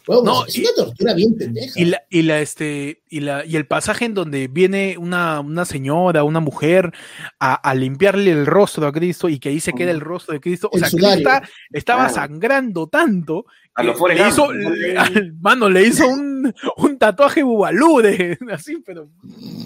[0.08, 1.78] no, es una tortura bien pendeja.
[1.78, 5.64] Y la, y la, este, y la, y el pasaje en donde viene una, una
[5.64, 6.92] señora, una mujer,
[7.38, 10.40] a, a, limpiarle el rostro a Cristo y que ahí se queda el rostro de
[10.40, 10.68] Cristo.
[10.72, 11.30] O sea, Cristo
[11.72, 13.46] estaba sangrando tanto.
[13.74, 18.82] A lo le hizo, le, al, mano, le hizo un, un tatuaje bubalú de, así,
[18.84, 19.08] pero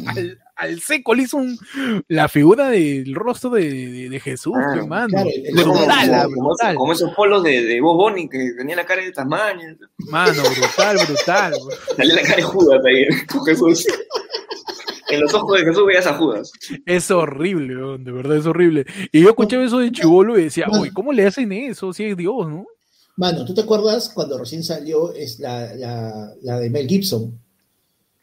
[0.07, 1.59] al, al, seco le hizo un,
[2.09, 5.09] la figura del rostro de, de, Jesús, ah, hermano.
[5.09, 5.31] Claro,
[5.73, 6.77] brutal, como, brutal.
[6.77, 9.75] Como esos polos de, de Bob Bonnie que tenía la cara de tamaño.
[10.11, 11.55] Mano, brutal, brutal.
[11.97, 13.87] Salía la cara de Judas ahí, con Jesús.
[15.09, 16.53] En los ojos de Jesús veías a Judas.
[16.87, 18.85] Es horrible, de verdad es horrible.
[19.13, 21.93] Y yo escuchaba eso de chivolo y decía, uy, ¿cómo le hacen eso?
[21.93, 22.67] Si es Dios, ¿no?
[23.17, 27.39] Mano, ¿tú te acuerdas cuando recién salió es la, la, la de Mel Gibson?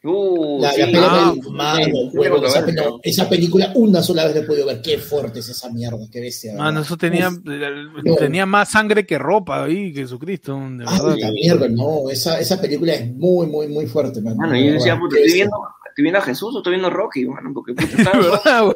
[0.04, 0.80] Uh, La, sí.
[0.80, 2.74] la pelea Ah, del- mano, sí, huevón, sí,
[3.04, 4.82] esa, película una sola vez la he podido ver.
[4.82, 6.54] Qué fuerte es esa mierda, qué bestia.
[6.56, 11.16] Mano, eso tenía, Uf, tenía más sangre que ropa ahí, Jesucristo, de Ah, verdad.
[11.20, 14.36] la mierda, no, esa, esa película es muy, muy, muy fuerte, mano.
[14.36, 15.56] Mano, yo decía, puta, ¿estoy viendo,
[15.88, 17.52] ¿estoy viendo a Jesús o estoy viendo a Rocky, mano?
[17.54, 18.74] Porque puta, estaba verdad,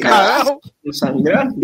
[0.00, 0.60] cagado.
[0.92, 1.56] sangrando.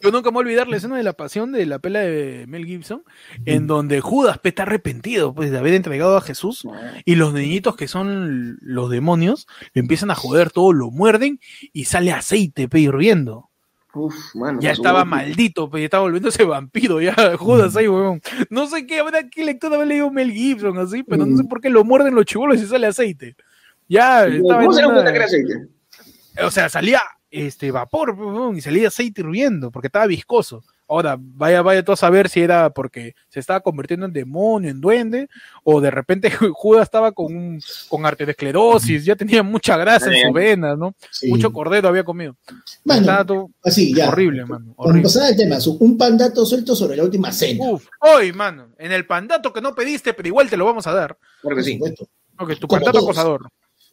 [0.00, 2.44] Yo nunca me voy a olvidar la escena de la pasión de la pela de
[2.46, 3.02] Mel Gibson,
[3.46, 6.66] en donde Judas está arrepentido pues, de haber entregado a Jesús
[7.04, 11.40] y los niñitos que son los demonios le empiezan a joder todo, lo muerden
[11.72, 13.48] y sale aceite pe, hirviendo.
[13.94, 14.58] Uf, mano.
[14.60, 18.22] Ya pasó estaba maldito, pe, ya estaba volviéndose vampiro, ya Judas ahí, weón.
[18.50, 21.60] No sé qué, habrá qué lectura habrá leído Mel Gibson así, pero no sé por
[21.60, 23.36] qué lo muerden los chibolos y sale aceite.
[23.88, 25.54] Ya estaba ¿Cómo se una- cuenta que era aceite?
[26.42, 27.02] o sea, salía
[27.32, 28.14] este vapor
[28.54, 30.62] y salía aceite hirviendo porque estaba viscoso.
[30.88, 34.78] Ahora, vaya, vaya todo a saber si era porque se estaba convirtiendo en demonio, en
[34.80, 35.28] duende,
[35.64, 40.32] o de repente Judas estaba con, un- con arteriosclerosis, ya tenía mucha grasa en sus
[40.34, 40.94] venas, ¿no?
[41.10, 41.28] Sí.
[41.28, 42.36] Mucho cordero había comido.
[42.84, 44.08] Mano, todo así, ya.
[44.08, 44.74] horrible, mano.
[44.76, 45.04] Horrible.
[45.04, 47.64] pasar al tema, un pandato suelto sobre la última cena.
[47.64, 50.92] Uf, hoy, mano, en el pandato que no pediste, pero igual te lo vamos a
[50.92, 51.16] dar.
[51.40, 51.72] Claro que por sí.
[51.74, 52.08] supuesto.
[52.38, 53.10] Ok, tu Como pandato todos.
[53.10, 53.48] acosador.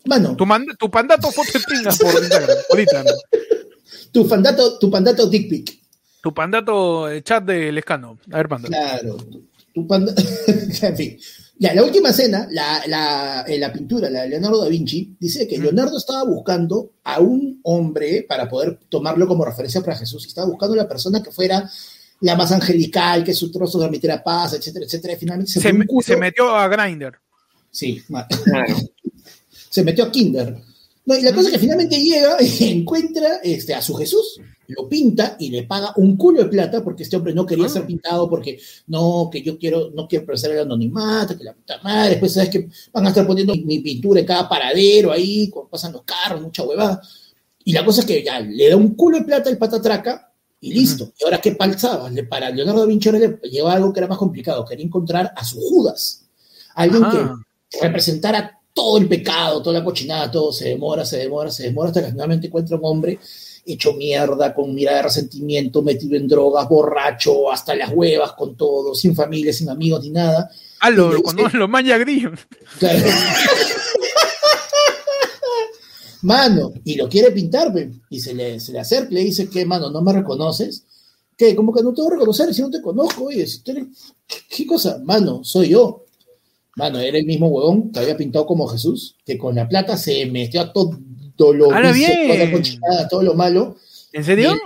[0.06, 0.46] Mano, Tu,
[0.80, 2.58] tu pandato foto de pinga por Instagram.
[2.70, 3.16] por Instagram.
[4.12, 5.80] tu pandato, tu pandato dick pic.
[6.22, 8.18] Tu pandato eh, chat del escano.
[8.32, 8.72] A ver, pandato.
[8.72, 9.18] Claro.
[9.74, 10.14] Tu panda...
[10.82, 11.20] en fin.
[11.58, 15.46] Ya, la última cena, la, la, en la pintura, la de Leonardo da Vinci, dice
[15.46, 20.24] que Leonardo estaba buscando a un hombre para poder tomarlo como referencia para Jesús.
[20.24, 21.70] Y estaba buscando a la persona que fuera
[22.22, 25.14] la más angelical, que su trozo transmitiera paz, etcétera, etcétera.
[25.14, 27.16] Y finalmente se, Se, metió a Grinder.
[27.72, 28.76] Sí, Claro.
[29.70, 30.56] Se metió a Kinder.
[31.06, 34.88] No, y la cosa es que finalmente llega y encuentra este, a su Jesús, lo
[34.88, 37.70] pinta y le paga un culo de plata porque este hombre no quería Ah.
[37.70, 41.80] ser pintado porque no, que yo quiero, no quiero perder el anonimato, que la puta
[41.82, 45.70] madre, después sabes que van a estar poniendo mi pintura en cada paradero ahí, cuando
[45.72, 47.02] pasan los carros, mucha huevada.
[47.66, 50.32] Y la cosa es que ya le da un culo de plata el patatraca
[50.62, 51.12] y listo.
[51.20, 54.18] Y ahora qué palzaba, Le- para Leonardo da Vinci le llegó algo que era más
[54.20, 56.26] complicado, quería encontrar a su Judas,
[56.76, 57.36] alguien Ajá.
[57.72, 61.90] que representara todo el pecado, toda la cochinada, todo se demora, se demora, se demora,
[61.90, 63.20] hasta que finalmente encuentra un hombre
[63.66, 68.96] hecho mierda, con mirada de resentimiento, metido en drogas, borracho, hasta las huevas, con todo,
[68.96, 70.50] sin familia, sin amigos, ni nada.
[70.80, 72.32] Ah, lo, dice- lo manja grillo.
[72.80, 73.06] Claro.
[76.22, 77.72] Mano, y lo quiere pintar,
[78.10, 80.84] y se le, se le acerca y le dice que, mano, no me reconoces.
[81.38, 81.56] ¿Qué?
[81.56, 83.86] Como que no te voy a reconocer si no te conozco, oye, si tú eres-
[84.28, 85.00] ¿qué, qué cosa?
[85.04, 86.06] Mano, soy yo.
[86.80, 90.26] Mano, era el mismo huevón que había pintado como Jesús, que con la plata se
[90.28, 90.98] metió a todo
[91.54, 92.28] lo ¡Hala, vicio, bien!
[92.30, 93.76] toda la cochinada, todo lo malo.
[94.14, 94.58] ¿En serio?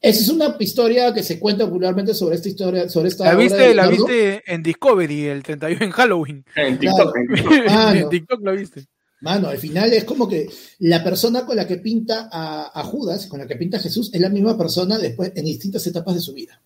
[0.00, 3.74] Esa es una historia que se cuenta popularmente sobre esta historia, sobre esta La viste,
[3.74, 6.44] la viste en Discovery el 31 en Halloween.
[6.54, 7.16] En TikTok.
[7.16, 7.52] en TikTok.
[7.68, 8.08] Ah, en.
[8.08, 8.86] TikTok la viste.
[9.20, 13.26] Mano, al final es como que la persona con la que pinta a, a Judas,
[13.26, 16.20] con la que pinta a Jesús, es la misma persona después en distintas etapas de
[16.20, 16.62] su vida.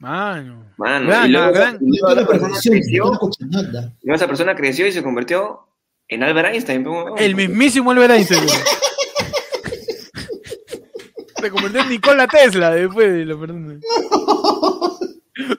[0.00, 0.64] Mano.
[0.78, 1.78] Mano, Gran, y luego, gran.
[1.80, 3.92] y luego Toda la la persona perversión, creció, toda la cochinada.
[4.00, 5.60] y luego esa persona creció y se convirtió
[6.08, 6.86] en Albert Einstein.
[7.18, 8.48] El mismísimo Albert Einstein.
[11.40, 13.78] Se convirtió en Nikola Tesla después de la persona.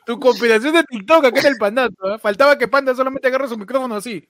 [0.05, 2.13] Tu compilación de TikTok acá en el pandato.
[2.15, 2.19] ¿eh?
[2.19, 4.27] Faltaba que Panda solamente agarre su micrófono así.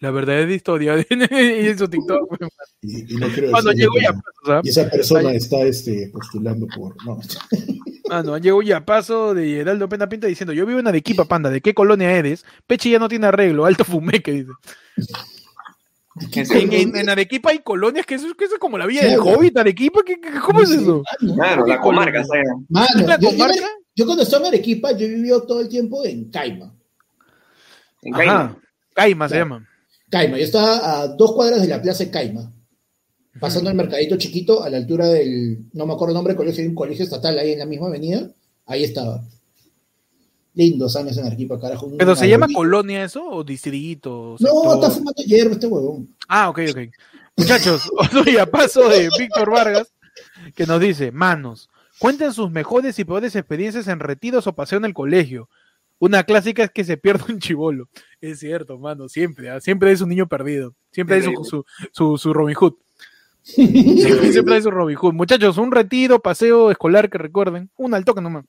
[0.00, 2.36] La verdadera historia de y en su TikTok.
[2.82, 5.36] Y, y no quiero Cuando decir llegó ya paso, y esa persona Ay.
[5.36, 6.94] está este, postulando por.
[7.04, 7.18] No.
[8.08, 11.60] Mano, llegó ya paso de Geraldo Pena Pinta diciendo, yo vivo en Arequipa, Panda, ¿de
[11.60, 12.44] qué colonia eres?
[12.66, 14.50] Pechi ya no tiene arreglo, alto fumeque, dice.
[16.54, 19.20] En, en- en Arequipa hay colonias que eso, que eso es como la villa del
[19.20, 19.38] Claro.
[19.38, 21.02] Hobbit, Arequipa, ¿qué, qué- cómo es eso?
[21.34, 22.48] Claro, la comarca, ¿sabes?
[22.68, 23.68] Mano, ¿La yo, yo, comarca?
[23.94, 26.74] yo cuando estaba en Arequipa, yo vivió todo el tiempo en Caima.
[28.02, 28.32] En Caima.
[28.40, 28.56] Ajá,
[28.94, 29.68] Caima se llama.
[30.10, 32.52] Caima, yo estaba a dos cuadras de la plaza de Caima,
[33.40, 36.68] pasando el mercadito chiquito a la altura del, no me acuerdo el nombre colegio, hay
[36.68, 38.30] un colegio estatal ahí en la misma avenida,
[38.66, 39.24] ahí estaba.
[40.54, 41.88] Lindos años en Arequipa, carajo.
[41.96, 44.36] ¿Pero se llama colonia eso o distrito?
[44.40, 44.74] No, sector?
[44.74, 46.16] está fumando hierba este huevón.
[46.26, 46.78] Ah, ok, ok.
[47.36, 49.92] Muchachos, otro a paso de Víctor Vargas,
[50.56, 51.70] que nos dice, manos,
[52.00, 55.48] cuenten sus mejores y peores experiencias en retiros o paseo en el colegio.
[55.98, 57.88] Una clásica es que se pierde un chivolo.
[58.20, 59.60] Es cierto, mano, siempre, ¿ah?
[59.60, 60.74] siempre es un niño perdido.
[60.92, 62.74] Siempre hay su, su, su, su Robin Hood.
[63.48, 65.14] Siempre, siempre hay su Robin Hood.
[65.14, 67.70] Muchachos, un retiro, paseo escolar que recuerden.
[67.78, 68.44] Un al toque nomás.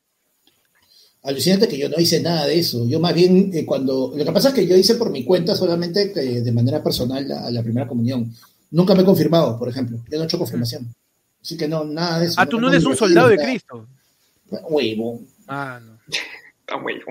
[1.24, 2.86] Alucinante que yo no hice nada de eso.
[2.86, 4.12] Yo más bien, eh, cuando.
[4.14, 7.26] Lo que pasa es que yo hice por mi cuenta solamente eh, de manera personal
[7.26, 8.34] la, a la primera comunión.
[8.72, 10.00] Nunca me he confirmado, por ejemplo.
[10.10, 10.94] Yo no he hecho confirmación.
[11.42, 12.36] Así que no, nada de eso.
[12.38, 13.38] Ah, tú no eres un soldado de.
[13.38, 13.88] Cristo.
[14.70, 15.22] Huevo.
[15.48, 15.98] Ah, no.
[16.72, 17.04] Ah, bueno.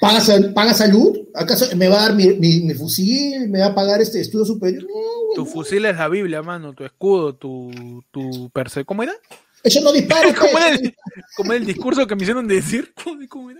[0.00, 1.18] ¿Paga, salud?
[1.34, 3.48] ¿Acaso me va a dar mi, fusil?
[3.48, 4.86] ¿Me va a pagar este estudio superior?
[5.34, 6.72] tu fusil es la Biblia, mano.
[6.72, 8.84] Tu escudo, tu, tu perse...
[8.84, 9.12] ¿Cómo era?
[9.62, 10.32] Eso no dispara.
[10.38, 10.96] ¿Cómo era, el,
[11.36, 12.92] ¿Cómo el discurso que me hicieron decir?
[13.28, 13.58] ¿Cómo era?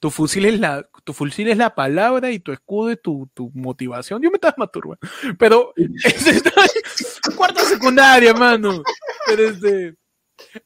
[0.00, 3.50] Tu, fusil es la, tu fusil es la palabra y tu escudo es tu, tu
[3.54, 4.22] motivación.
[4.22, 5.00] Yo me estaba masturbando.
[5.38, 8.82] Pero es, cuarta secundaria, mano.
[9.26, 9.96] Pero este.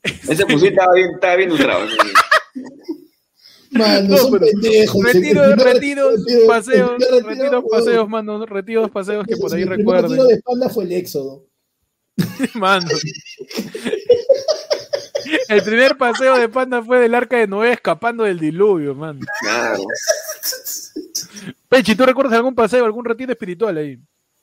[0.03, 1.87] Ese fusil estaba bien, estaba bien usado.
[3.73, 5.03] Mano, no, son pendejos.
[5.03, 6.11] Retiro, retiro,
[6.47, 6.93] paseos,
[7.25, 10.07] retiro, paseos, mano, retiros, paseos que por ahí recuerdo.
[10.07, 11.47] El retiro de espalda fue el éxodo.
[12.55, 12.87] mano.
[15.49, 19.21] El primer paseo de panda fue del arca de Noé escapando del diluvio, mano.
[19.41, 19.83] Claro.
[21.69, 23.99] Pechi, ¿tú recuerdas algún paseo, algún retiro espiritual ahí?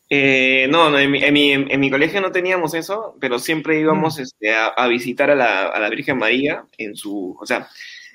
[0.09, 4.21] Eh, no, no en, mi, en, mi, colegio no teníamos eso, pero siempre íbamos mm.
[4.21, 7.69] este, a, visitar a la, a la Virgen María en su, o sea,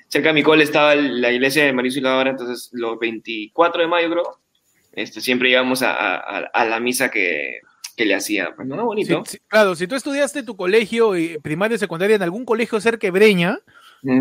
[0.07, 4.09] cerca de mi cole estaba la iglesia de María Auxiliadora, entonces los 24 de mayo
[4.09, 4.39] creo,
[4.93, 7.59] este, siempre íbamos a, la misa que,
[7.97, 8.53] le hacía.
[8.55, 8.85] Pues, ¿no?
[8.85, 9.23] Bonito.
[9.47, 13.11] claro, si tú estudiaste tu colegio y primaria y secundaria en algún colegio cerca de
[13.11, 13.59] Breña,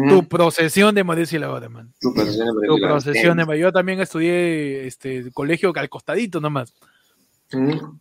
[0.09, 1.93] tu procesión de María Auxiliadora, man.
[2.01, 3.63] Tu procesión de María Tu procesión de María.
[3.63, 6.73] Yo también estudié este colegio al costadito nomás.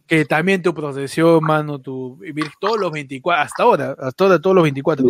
[0.08, 2.20] Que también tu procesión, mano, tu
[2.60, 5.06] todos los 24, hasta ahora, hasta ahora todos los 24.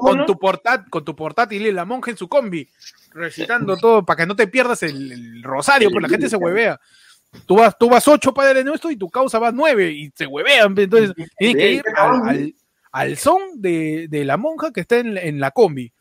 [0.00, 2.68] con tu, portat, con tu portátil y la monja en su combi,
[3.12, 6.80] recitando todo para que no te pierdas el, rosario, porque la gente se huevea.
[7.46, 10.74] Tú vas, tú vas ocho padres nuestro y tu causa va nueve y se huevean.
[10.76, 11.84] Entonces, tienes que ir
[12.92, 15.92] al, son de, la monja que está en, la combi.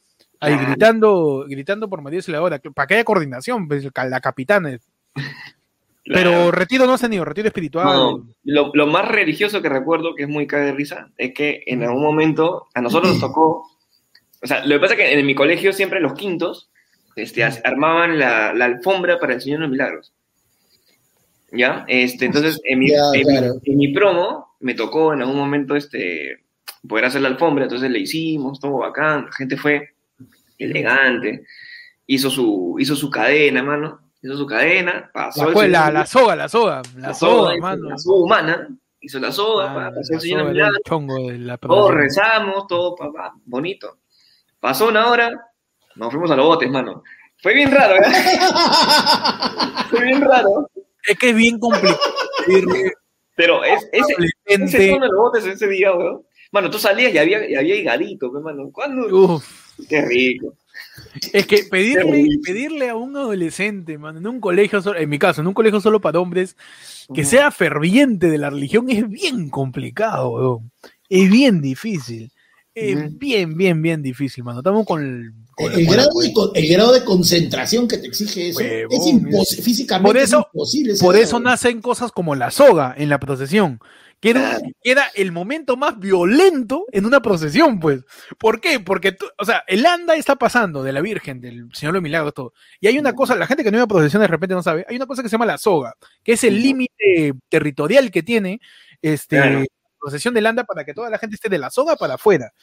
[0.42, 4.78] Ahí gritando, gritando por María Auxiliadora, para que haya coordinación, pues, la capitana.
[6.04, 8.24] Pero retiro no has tenido, retiro espiritual.
[8.44, 12.04] lo, más religioso que recuerdo, que es muy cae de risa, es que en algún
[12.04, 13.68] momento a nosotros nos tocó.
[14.42, 16.72] O sea, lo que pasa es que en mi colegio siempre los quintos
[17.16, 20.14] este, armaban la, alfombra para el Señor de los Milagros.
[21.52, 21.86] ¿Ya?
[21.88, 26.46] Este, entonces, en mi, en, mi, promo me tocó en algún momento este,
[26.88, 29.90] poder hacer la alfombra, entonces le hicimos, todo bacán, la gente fue
[30.58, 31.44] elegante,
[32.08, 35.52] hizo su, hizo su cadena, hermano hizo su cadena, pasó.
[35.68, 38.68] La, la, soga, la soga, la, soga, La soga humana,
[39.00, 43.98] hizo la soga, ah, pasó el señor Todos rezamos, todo, papá, bonito.
[44.60, 45.48] Pasó una hora,
[45.96, 47.04] nos fuimos a los botes, mano.
[47.42, 48.12] Fue bien raro, ¿eh?
[49.90, 50.70] Fue bien raro.
[51.08, 52.00] Es que es bien complicado.
[53.36, 54.16] Pero es, ese,
[54.46, 56.24] ese de los botes ese día, weón.
[56.52, 58.70] Mano, tú salías y había, y había higadito, mano.
[58.72, 59.08] ¿Cuándo?
[59.08, 59.44] Uf.
[59.90, 60.54] Qué rico.
[61.34, 65.48] Es que pedirle, pedirle a un adolescente, man, en un colegio, en mi caso, en
[65.48, 66.56] un colegio solo para hombres,
[67.14, 70.62] que sea ferviente de la religión es bien complicado,
[71.10, 72.32] Es bien difícil.
[72.74, 74.60] Es bien, bien, bien difícil, mano.
[74.60, 75.86] Estamos con el, el,
[76.66, 80.94] grado de, concentración que te exige eso es imposible, físicamente por eso, imposible.
[81.00, 83.80] Por eso nacen cosas como la soga en la procesión
[84.22, 84.30] que
[84.84, 88.04] era, el momento más violento en una procesión, pues.
[88.38, 88.80] ¿Por qué?
[88.80, 92.36] Porque, o sea, el anda está pasando de la Virgen, del Señor de los Milagros,
[92.36, 92.54] todo.
[92.80, 94.86] Y hay una cosa, la gente que no iba a procesión de repente no sabe,
[94.88, 98.62] hay una cosa que se llama la soga, que es el límite territorial que tiene
[99.02, 99.66] este, la
[100.00, 102.54] procesión del anda para que toda la gente esté de la soga para afuera.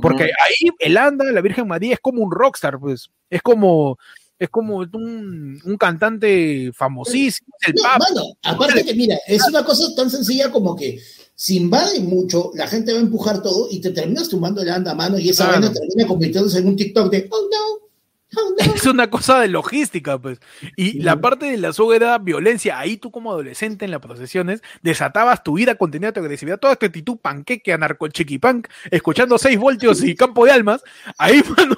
[0.00, 3.10] Porque ahí el anda, la Virgen María, es como un rockstar, pues.
[3.28, 3.98] Es como,
[4.38, 7.48] es como un, un cantante famosísimo.
[7.66, 11.00] El no, aparte que mira, es una cosa tan sencilla como que
[11.34, 14.94] si invade mucho, la gente va a empujar todo y te terminas tumbando el anda
[14.94, 15.72] mano y esa claro.
[15.72, 17.88] termina convirtiéndose en un TikTok de oh no,
[18.74, 20.40] Es una cosa de logística, pues.
[20.76, 22.78] Y la parte de la soga era violencia.
[22.78, 26.86] Ahí tú, como adolescente en las procesiones, desatabas tu ira, contenida tu agresividad, toda esta
[26.86, 28.06] actitud panqueque, anarco
[28.40, 30.82] punk escuchando 6 voltios y campo de almas.
[31.16, 31.76] Ahí, mano,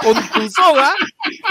[0.00, 0.92] con tu soga,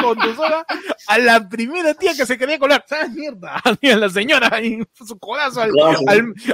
[0.01, 0.65] con tu soga,
[1.07, 2.83] a la primera tía que se quería colar.
[2.91, 3.55] ¡Ah, mierda!
[3.65, 4.51] A la señora
[4.93, 5.71] su codazo al,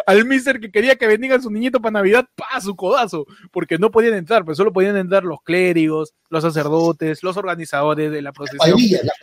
[0.06, 2.60] al, mister que quería que bendiga a su niñito para Navidad, ¡pa!
[2.62, 3.26] su codazo.
[3.52, 8.22] Porque no podían entrar, pues solo podían entrar los clérigos, los sacerdotes, los organizadores de
[8.22, 8.78] la procesión.
[9.04, 9.20] las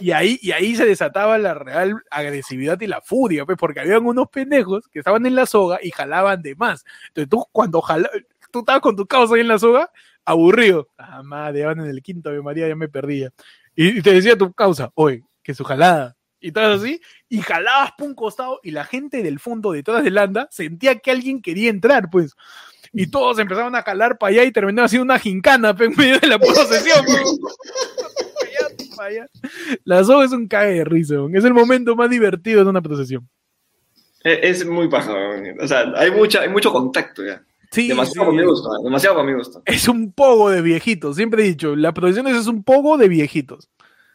[0.00, 4.04] Y ahí, y ahí se desataba la real agresividad y la furia, pues, porque habían
[4.04, 6.84] unos pendejos que estaban en la soga y jalaban de más.
[7.08, 8.10] Entonces tú cuando jalabas,
[8.50, 9.90] tú estabas con tu causa ahí en la soga,
[10.24, 10.88] aburrido.
[10.98, 13.30] Ah, madre, van en el quinto, de María, ya me perdía.
[13.74, 16.16] Y, te decía tu causa, oye, que su jalada.
[16.40, 20.16] Y todo así, y jalabas por un costado, y la gente del fondo detrás del
[20.16, 22.34] anda sentía que alguien quería entrar, pues
[22.92, 26.26] y todos empezaron a jalar para allá y terminaron haciendo una gincana en medio de
[26.26, 27.04] la procesión.
[29.84, 33.28] la soga es un cae de risa, es el momento más divertido de una procesión.
[34.22, 35.14] Es, muy paja,
[35.62, 37.42] o sea, hay, mucha, hay mucho contacto ya.
[37.70, 39.62] Sí, demasiado para mi gusto, demasiado para mi gusto.
[39.64, 43.70] Es un pogo de viejitos, siempre he dicho, la procesión es un pogo de viejitos.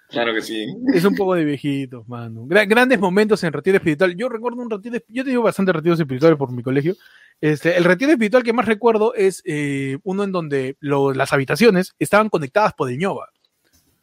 [0.10, 0.68] Claro que sí.
[0.94, 2.46] Es un poco de viejitos, mano.
[2.46, 4.16] grandes momentos en retiro espiritual.
[4.16, 6.96] Yo recuerdo un retiro, yo te digo bastante retiros espirituales por mi colegio.
[7.42, 12.30] Este, el retiro espiritual que más recuerdo es eh, uno en donde las habitaciones estaban
[12.30, 13.30] conectadas por el ñoba.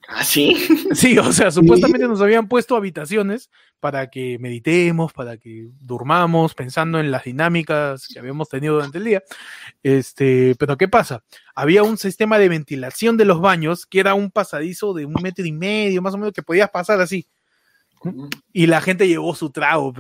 [0.08, 0.54] ¿Ah, sí?
[0.94, 3.50] Sí, o sea, supuestamente nos habían puesto habitaciones
[3.80, 9.04] para que meditemos, para que durmamos, pensando en las dinámicas que habíamos tenido durante el
[9.04, 9.22] día.
[9.82, 11.24] Este, pero ¿qué pasa?
[11.54, 15.44] Había un sistema de ventilación de los baños que era un pasadizo de un metro
[15.44, 17.26] y medio, más o menos, que podías pasar así.
[18.52, 19.92] Y la gente llevó su trago.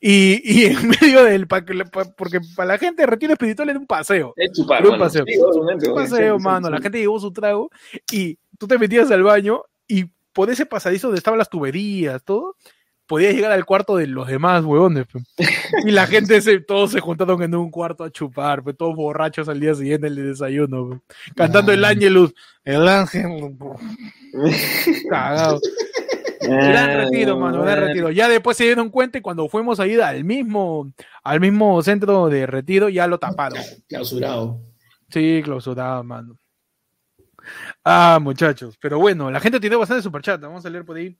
[0.00, 4.32] Y, y, en medio del porque para la gente retiro espiritual era un paseo.
[4.36, 4.66] Es un
[4.98, 5.24] paseo.
[5.26, 6.70] un paseo, mano.
[6.70, 7.70] La gente llevó su trago
[8.10, 12.56] y tú te metías al baño y por ese pasadizo donde estaban las tuberías, todo,
[13.06, 15.06] podías llegar al cuarto de los demás huevones.
[15.84, 19.48] Y la gente, se, todos se juntaron en un cuarto a chupar, pues, todos borrachos
[19.48, 21.02] al día siguiente el desayuno,
[21.36, 22.34] cantando el Ángelus.
[22.64, 23.56] El ángel.
[25.10, 25.60] Cagado.
[26.40, 28.10] Gran ah, retiro, mano, gran retiro.
[28.10, 32.28] Ya después se dieron cuenta y cuando fuimos a ir al mismo, al mismo centro
[32.28, 33.62] de retiro, ya lo taparon.
[33.88, 34.60] Clausurado.
[35.08, 36.36] Sí, clausurado, mano.
[37.84, 38.76] Ah, muchachos.
[38.80, 40.40] Pero bueno, la gente tiene bastante superchat.
[40.40, 41.16] Vamos a leer por ahí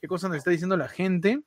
[0.00, 1.42] qué cosa nos está diciendo la gente.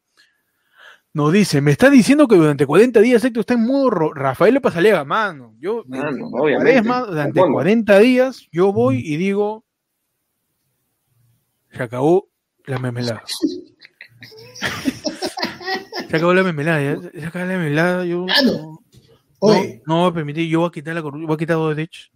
[1.13, 4.61] Nos dice, me está diciendo que durante 40 días Héctor está en modo Rafael le
[4.61, 5.55] pasaría mano.
[5.59, 9.65] Yo, durante 40 días, yo voy y digo,
[11.69, 12.29] se acabó
[12.65, 13.23] la memelada.
[16.09, 17.11] se acabó la memelada, ya.
[17.11, 18.05] Se acabó la memelada.
[18.05, 18.79] Yo, no,
[19.85, 22.09] no, voy a permitir, yo voy a quitar la voy a quitar dos derechos.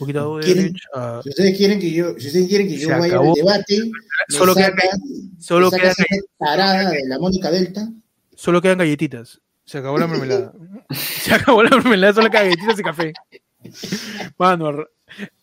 [0.00, 0.90] Dos derechos.
[1.22, 3.90] Si ustedes quieren que yo, si ustedes quieren que yo vaya al debate,
[4.28, 4.72] solo quedan,
[5.38, 5.94] solo quedan
[6.38, 7.88] parada de la Mónica Delta.
[8.34, 9.40] Solo quedan galletitas.
[9.64, 10.52] Se acabó la mermelada.
[10.90, 13.12] Se acabó la mermelada, solo quedan galletitas y café.
[14.38, 14.86] Mano,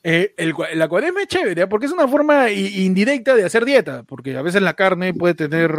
[0.04, 1.68] eh, el, la cuaresma es chévere, ¿eh?
[1.68, 5.72] porque es una forma indirecta de hacer dieta, porque a veces la carne puede tener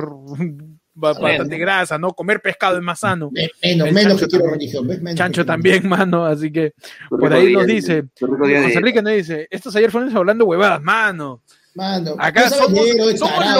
[0.99, 2.13] bastante grasa, ¿no?
[2.13, 3.31] Comer pescado es más sano.
[3.63, 6.75] Menos, menos que quiero religión, Chancho también, mano, así que
[7.09, 11.43] por ahí nos dice, José Enrique nos dice, estos ayer fueron hablando huevadas, mano.
[11.75, 13.07] Mano, acá somos, lo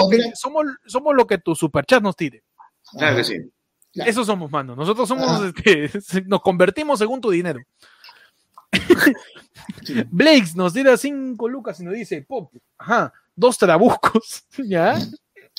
[0.09, 2.43] que, somos, somos, lo que tu superchat nos tire.
[2.91, 3.37] Claro que sí.
[3.93, 4.75] Eso somos, mano.
[4.75, 5.51] Nosotros somos, ah.
[5.55, 7.61] este, nos convertimos según tu dinero.
[10.11, 14.99] Blakes nos tira cinco lucas y nos dice, Pop, ajá, dos trabucos, ¿ya?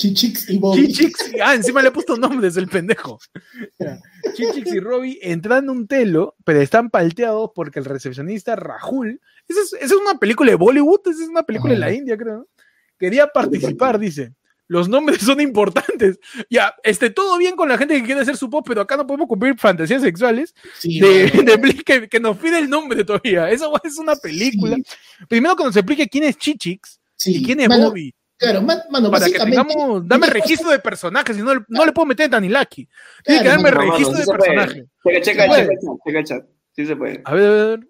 [0.00, 0.88] Chichix y Bobby.
[0.88, 3.18] Chichix, ah, encima le he puesto nombres el pendejo.
[4.34, 9.60] Chichix y Robbie entran en un telo, pero están palteados porque el recepcionista Rahul, esa
[9.78, 12.48] es, una película de Bollywood, esa es una película de la India, creo,
[12.98, 14.32] quería participar, dice
[14.68, 16.20] los nombres son importantes.
[16.48, 19.04] Ya, este, todo bien con la gente que quiere hacer su pop, pero acá no
[19.04, 20.54] podemos cumplir fantasías sexuales
[20.84, 23.50] de, que, nos pide el nombre todavía.
[23.50, 24.76] Eso es una película.
[25.28, 28.14] Primero que nos explique quién es Chichix y quién es Bobby.
[28.40, 32.26] Claro, mano, para que tengamos, dame registro de personajes, si no, no le puedo meter
[32.26, 32.88] a Tanilaki.
[33.22, 34.84] Tiene que darme registro de personajes.
[35.04, 35.46] Checa, checa,
[36.04, 36.46] checa, el chat.
[36.74, 37.20] Sí se puede.
[37.26, 37.88] A ver, a ver.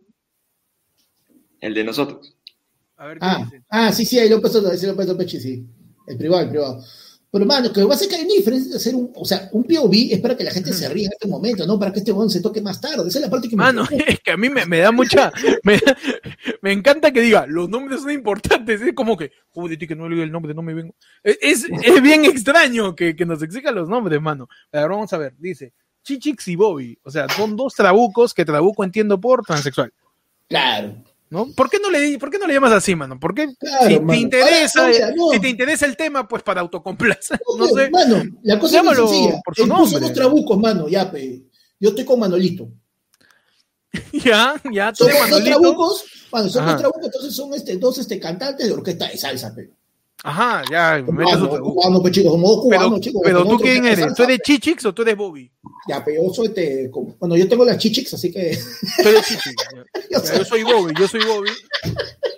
[1.60, 2.36] El de nosotros.
[2.96, 3.64] A ver, ¿qué ah, dice?
[3.70, 5.64] ah, sí, sí, ahí lo puesto, ahí lo puesto Pechi, sí.
[6.08, 6.84] El privado, el privado.
[7.32, 9.12] Pero, hermano, que va a que hay una diferencia de hacer un.
[9.14, 11.78] O sea, un POV es para que la gente se ría en este momento, no
[11.78, 13.08] para que este weón se toque más tarde.
[13.08, 13.62] Esa es la parte que me.
[13.62, 15.32] Mano, es que a mí me, da mucha.
[16.62, 18.80] Me, encanta que diga, los nombres son importantes.
[18.80, 20.94] Es como que, joder, que no le el nombre, no me vengo.
[21.22, 24.48] Es, es bien extraño que, que nos exijan los nombres, mano.
[24.72, 26.98] Ahora vamos a ver, dice Chichix y Bobby.
[27.02, 29.92] O sea, son dos trabucos que trabuco entiendo por transexual.
[30.48, 30.94] Claro.
[31.30, 31.46] ¿No?
[31.52, 33.18] ¿Por qué no le, por qué no le llamas así, mano?
[33.20, 33.46] Porque
[33.86, 34.90] si te interesa,
[35.32, 37.40] si te interesa el tema, pues para autocomplacer.
[37.56, 37.88] No, sé.
[37.90, 39.40] Mano, la cosa Llámalo es sencilla.
[39.44, 39.90] por su nombre.
[39.90, 41.44] Somos trabucos, mano, ya, pe.
[41.78, 42.68] Yo estoy con Manolito.
[44.12, 48.66] ya, ya, tú somos dos trabucos, bueno, somos trabucos, entonces son este, dos este, cantantes
[48.66, 49.72] de orquesta de salsa, pero.
[50.22, 51.02] Ajá, ya.
[51.04, 53.22] Cubano, cubano, pues, chicos, somos cubanos, pero, chicos.
[53.24, 54.14] Pero tú quién eres?
[54.14, 55.50] ¿Tú eres Chichix o tú eres Bobby?
[55.88, 58.58] Ya, pero yo soy este, bueno, yo tengo las Chichix, así que.
[59.02, 59.54] Tú eres Chichix.
[60.10, 61.50] yo, soy Bobby, yo soy Bobby.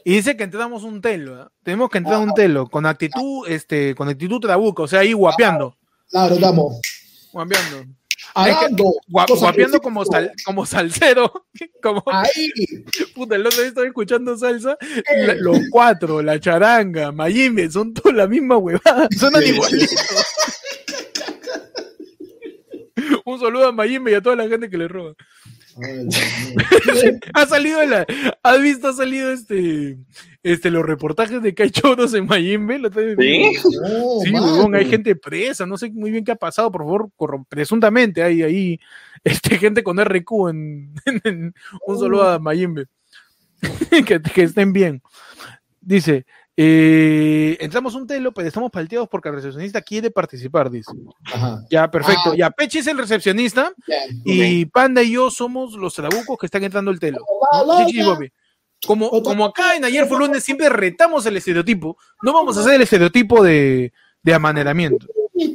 [0.04, 1.46] Y dice que entramos un telo, ¿eh?
[1.62, 2.34] Tenemos que entrar un ah.
[2.34, 5.76] telo con actitud, este, con actitud trabuca, o sea, ahí guapeando.
[6.10, 6.80] Claro, estamos.
[7.32, 7.84] Guapeando
[8.34, 11.46] guapeando como, sal, como salsero.
[11.82, 12.50] Como, Ahí.
[13.14, 14.78] Puta, el otro día estaba escuchando salsa.
[15.38, 19.08] los cuatro, la charanga, Mayimbe, son todos la misma huevada.
[19.18, 19.96] Suenan igualitos.
[23.24, 25.14] Un saludo a Mayimbe y a toda la gente que le roba.
[27.34, 28.06] Ha salido la,
[28.42, 28.88] ¿Has visto?
[28.88, 29.98] Ha salido este,
[30.42, 32.80] este, los reportajes de Caichoros en Mayimbe.
[33.18, 33.54] Sí,
[34.24, 34.34] sí
[34.74, 37.10] hay gente presa, no sé muy bien qué ha pasado, por favor,
[37.48, 38.80] presuntamente hay ahí
[39.24, 41.54] este, gente con RQ en,
[41.86, 42.86] un saludo a Mayimbe.
[44.06, 45.02] que, que estén bien.
[45.80, 50.92] Dice, Eh, entramos un telo, pero estamos palteados porque el recepcionista quiere participar, dice.
[51.32, 51.62] Ajá.
[51.70, 52.32] Ya, perfecto.
[52.32, 52.34] Ah.
[52.36, 53.72] Ya, Peche es el recepcionista
[54.24, 57.18] y Panda y yo somos los trabucos que están entrando el telo.
[57.20, 57.66] ¿no?
[57.66, 58.06] Vamos, Chichi y ya.
[58.06, 58.32] Bobby.
[58.86, 62.74] Como, como acá en Ayer fue lunes siempre retamos el estereotipo, no vamos a hacer
[62.74, 63.92] el estereotipo de,
[64.22, 65.06] de amaneramiento.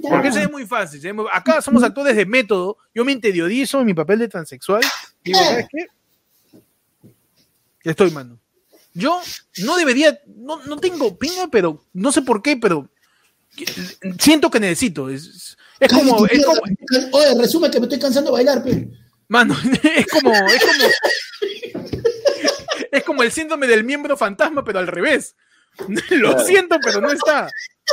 [0.10, 1.14] Porque eso es muy fácil.
[1.14, 2.78] muy- Acá somos actores de método.
[2.96, 4.82] Yo me interiorizo en mi papel de transexual.
[5.24, 5.86] Digo, ¿sabes qué?
[7.84, 8.40] Ya estoy, mano.
[8.98, 9.22] Yo
[9.60, 12.90] no debería, no, no tengo pinga, pero no sé por qué, pero
[14.20, 15.08] siento que necesito.
[15.10, 16.62] Es, es como, es como,
[17.12, 18.90] Oye, resume que me estoy cansando de bailar, pe.
[19.28, 19.56] mano,
[19.96, 20.90] es como, es como,
[22.92, 25.36] es como el síndrome del miembro fantasma, pero al revés.
[26.10, 27.52] Lo siento, pero no está.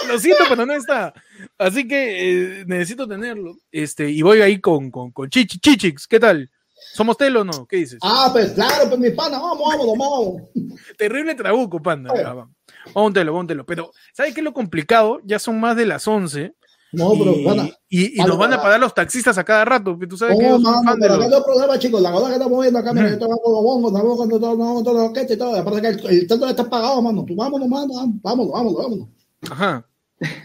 [0.09, 1.13] Lo siento, pero no está.
[1.59, 3.59] Así que eh, necesito tenerlo.
[3.71, 6.51] Este, y voy ahí con, con, con Chichi, Chichix, ¿qué tal?
[6.93, 7.67] ¿Somos telo o no?
[7.67, 7.99] ¿Qué dices?
[8.03, 10.43] Ah, pues claro, pues mi pana, vamos, vamos, vamos.
[10.99, 12.13] Terrible trabuco, panda.
[12.13, 12.23] Oh.
[12.23, 12.49] Vamos.
[12.95, 13.67] Vamos un telo, vamos un telo.
[13.67, 15.21] Pero, ¿sabes qué es lo complicado?
[15.25, 16.55] Ya son más de las 11.
[16.93, 17.69] No, pero, y, pana.
[17.89, 19.99] y- nos van a parar los taxistas a cada rato.
[19.99, 22.01] que Tú sabes que No, fan pero acá los- no hay problema, chicos.
[22.01, 24.83] La cosa que estamos viendo acá, mira, esto con los bongos, estamos con todo, no,
[24.85, 25.57] todo lo que y todo.
[25.57, 27.25] Aparte que el, el tanto está pagado, mano.
[27.27, 27.89] Tú vámonos, mano,
[28.23, 29.09] vámonos, vámonos, vámonos.
[29.51, 29.85] Ajá.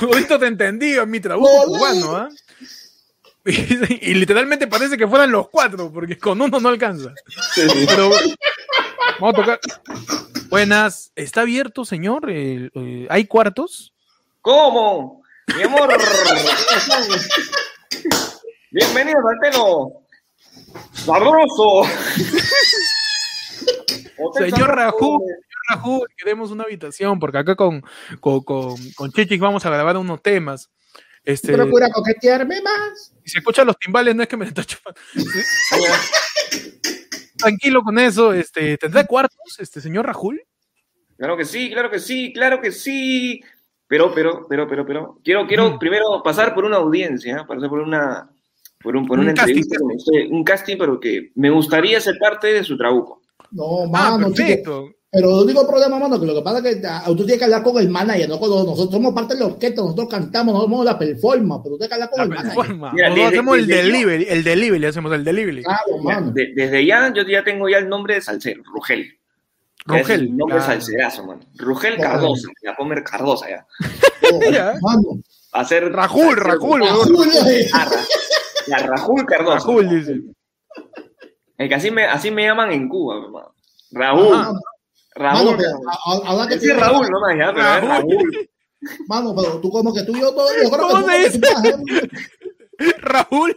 [0.00, 2.28] Todito te entendí en mi trabuco No, cubano, ¿ah?
[3.46, 7.14] Y, y literalmente parece que fueran los cuatro, porque con uno no alcanza.
[7.54, 7.86] Sí, sí.
[7.88, 8.10] Pero
[9.18, 9.60] vamos a tocar.
[10.50, 12.30] Buenas, ¿está abierto, señor?
[12.30, 13.94] Eh, eh, ¿Hay cuartos?
[14.42, 15.22] ¿Cómo?
[15.56, 15.88] Mi amor.
[18.70, 20.02] Bienvenidos al telo.
[20.92, 21.84] Sabroso.
[24.34, 24.76] Señor.
[24.76, 27.82] Rajú, señor Rajú, queremos una habitación, porque acá con,
[28.20, 30.70] con, con, con vamos a grabar unos temas.
[31.24, 33.12] Este, Procura coquetearme más.
[33.24, 34.98] si se escuchan los timbales, no es que me está chupando.
[37.36, 38.32] Tranquilo con eso.
[38.32, 40.42] Este, ¿Tendrá cuartos, este señor Rajul?
[41.16, 43.40] Claro que sí, claro que sí, claro que sí.
[43.86, 45.18] Pero, pero, pero, pero, pero.
[45.24, 45.78] Quiero, quiero Mm.
[45.78, 47.44] primero pasar por una audiencia, ¿eh?
[47.46, 48.30] pasar por una,
[48.80, 52.16] por un, por Un una casting, entrevista usted, un casting, pero que me gustaría ser
[52.18, 53.20] parte de su trabuco.
[53.50, 54.92] No, Ah, mano, chico.
[55.12, 57.44] Pero el único problema, mano, que lo que pasa es que ah, tú tienes que
[57.44, 60.54] hablar con el manager, no con los- nosotros somos parte de la orquesta, nosotros cantamos,
[60.54, 62.74] nosotros somos la performance, pero tú tienes que hablar con La el manager.
[62.94, 65.62] Mira, Nosotros desde- hacemos el delivery, el delivery, hacemos el delivery.
[65.64, 66.30] Claro, mano.
[66.30, 69.18] De- desde ya, yo ya tengo ya el nombre de salsero, Rugel.
[69.88, 70.72] Ya es Rugel, el nombre claro.
[70.72, 71.40] salserazo, mano.
[71.56, 72.12] Rugel Claro.
[72.12, 73.66] Cardosa, la Pomer Cardosa ya.
[74.52, 74.74] Ya.
[74.80, 75.20] Mano.
[75.52, 77.16] Hacer Rajul, Rajul, Ah, weón.
[77.16, 77.68] Julio, eh.
[77.72, 78.04] Ah, Ra-
[78.68, 79.54] La Rajul Cardosa.
[79.54, 80.20] Rajul, dice.
[81.58, 83.54] El que así me, así me llaman en Cuba, hermano.
[83.90, 84.34] Raúl.
[84.36, 84.52] Ajá.
[85.14, 85.44] Raúl.
[85.44, 85.80] Mano, pero,
[86.24, 87.06] ahora que Sí, Raúl
[87.38, 87.88] ya, pero es Raúl.
[87.88, 88.50] Raúl.
[89.08, 91.30] Mano, pero tú como que tú y yo todo, yo creo que ¿Cómo tú se
[91.32, 91.96] que tú
[92.80, 92.92] ¿eh?
[92.98, 93.56] Raúl,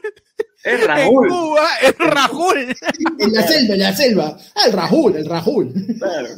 [0.63, 1.30] Es en Raúl.
[1.30, 2.75] Cuba, es Rajul.
[3.19, 4.38] en la selva, en la selva.
[4.55, 5.73] Ah, el Rajul, el Rajul.
[5.97, 6.30] Claro.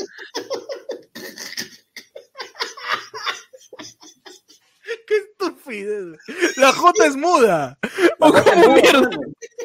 [5.07, 6.19] Qué estupidez.
[6.57, 7.77] La J es muda.
[8.19, 9.09] ¿O cómo mierda?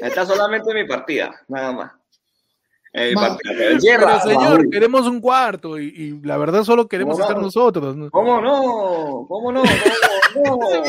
[0.01, 1.93] Está solamente mi partida, nada más.
[2.93, 4.01] Eh, Ma- pero señor,
[4.59, 4.69] Raúl.
[4.71, 7.29] queremos un cuarto y, y la verdad solo queremos ¿Cómo no?
[7.31, 7.97] estar nosotros.
[7.97, 8.11] ¿no?
[8.11, 9.27] ¿Cómo no?
[9.29, 9.62] ¿Cómo no?
[10.35, 10.81] ¿Cómo no?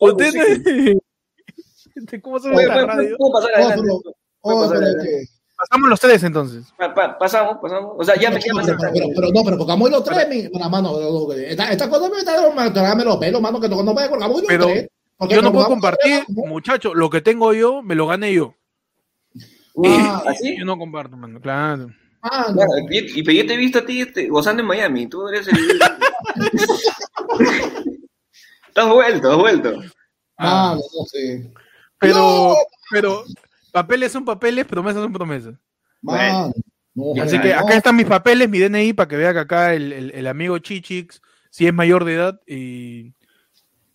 [0.00, 0.30] Usted
[0.64, 2.20] sí.
[2.22, 3.16] ¿Cómo se Oye, ve la ¿puedo- radio?
[3.32, 3.82] pasar adelante?
[3.82, 4.00] pero-
[4.40, 5.04] ¿Puedo Oh, pasar adelante?
[5.08, 6.64] que- Pasamos los tres entonces.
[6.76, 7.94] Pa- pa- pasamos, pasamos.
[7.98, 10.48] O sea, ya me pero, queda pero, pero, pero no, pero pongamos los tres, mi
[10.56, 10.92] la mano.
[11.32, 12.36] Esta, esta cosa me está
[12.72, 14.88] trágame los pelos, mano, que no no me pongamos los tres.
[15.28, 16.46] Yo no puedo compartir, ¿no?
[16.46, 16.94] muchacho.
[16.94, 18.54] Lo que tengo yo, me lo gané yo.
[19.86, 20.56] Ah, ¿Así?
[20.58, 21.40] Yo no comparto, mano.
[21.40, 21.88] Claro.
[22.22, 22.54] ah, no.
[22.54, 25.06] Claro, y, y pero yo te he visto a ti este, gozando en Miami.
[25.06, 25.56] Tú eres el.
[28.68, 29.80] Estás vuelto, has vuelto.
[30.36, 31.52] Ah, no, no sé.
[31.98, 32.54] Pero, No.
[32.90, 33.24] pero
[33.72, 35.54] papeles son papeles, promesas son promesas.
[36.00, 36.52] Man,
[36.94, 37.60] no, Ya, Así que no.
[37.60, 40.58] acá están mis papeles, mi DNI, para que vea que acá el, el- el amigo
[40.58, 43.14] Chichix, si es mayor de edad, y,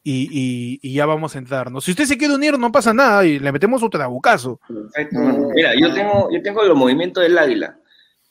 [0.03, 1.85] y, y- y ya vamos a entrarnos.
[1.85, 4.59] Si usted se quiere unir, no pasa nada, y le metemos otro trabucazo.
[4.67, 5.49] Perfecto, mano.
[5.55, 7.77] Mira, yo tengo, yo tengo los movimientos del águila.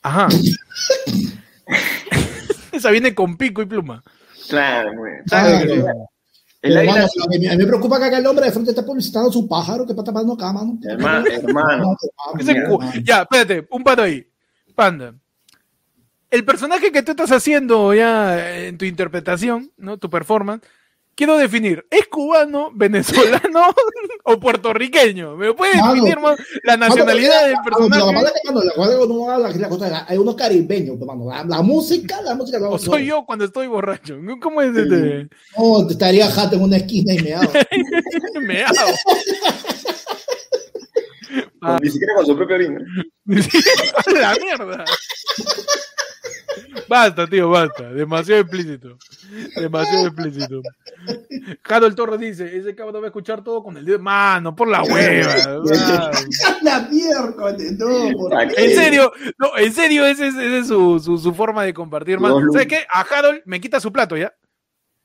[0.03, 0.28] Ajá.
[2.73, 4.03] Esa viene con pico y pluma.
[4.49, 5.23] Claro, bien.
[5.31, 5.61] Ah.
[6.62, 8.70] El águila, mano, a, mí, a mí me preocupa que acá el hombre de frente
[8.70, 10.78] esté publicitando su pájaro que está tapando acá, mano.
[10.85, 11.97] hermano, hermano.
[13.03, 14.24] Ya, espérate, un paro ahí.
[14.74, 15.15] Panda.
[16.31, 19.99] El personaje que tú estás haciendo ya en tu interpretación, ¿no?
[19.99, 20.62] Tu performance,
[21.23, 23.73] quiero definir, ¿es cubano, venezolano
[24.24, 25.36] o puertorriqueño?
[25.36, 25.94] ¿Me puedes Mano.
[25.94, 28.27] definir más la nacionalidad del Lo que pasa personaje?
[28.27, 31.28] es que cuando la cosa uno habla, la cosa, la- hay unos caribeños, hermano.
[31.31, 32.59] La, la música, la música.
[32.69, 34.19] ¿O soy yo cuando estoy borracho?
[34.40, 35.28] ¿Cómo es este?
[35.57, 37.53] No, estaría jato en una esquina y me hago.
[38.40, 38.74] Me hago.
[41.81, 42.81] Ni siquiera con su propia orina.
[44.07, 44.85] ¡A la mierda!
[46.89, 47.93] Basta, tío, basta.
[47.93, 48.99] Demasiado explícito.
[49.57, 50.62] Demasiado explícito.
[51.65, 53.99] Harold Torres dice, ese cabrón va a escuchar todo con el dedo.
[53.99, 55.35] Mano, por la hueva.
[56.62, 58.31] la miércoles, no.
[58.57, 62.40] En serio, no, en serio, esa es, su, su, forma de compartir, mano.
[62.53, 62.86] ¿Sabes qué?
[62.90, 64.32] A Harold me quita su plato, ¿ya?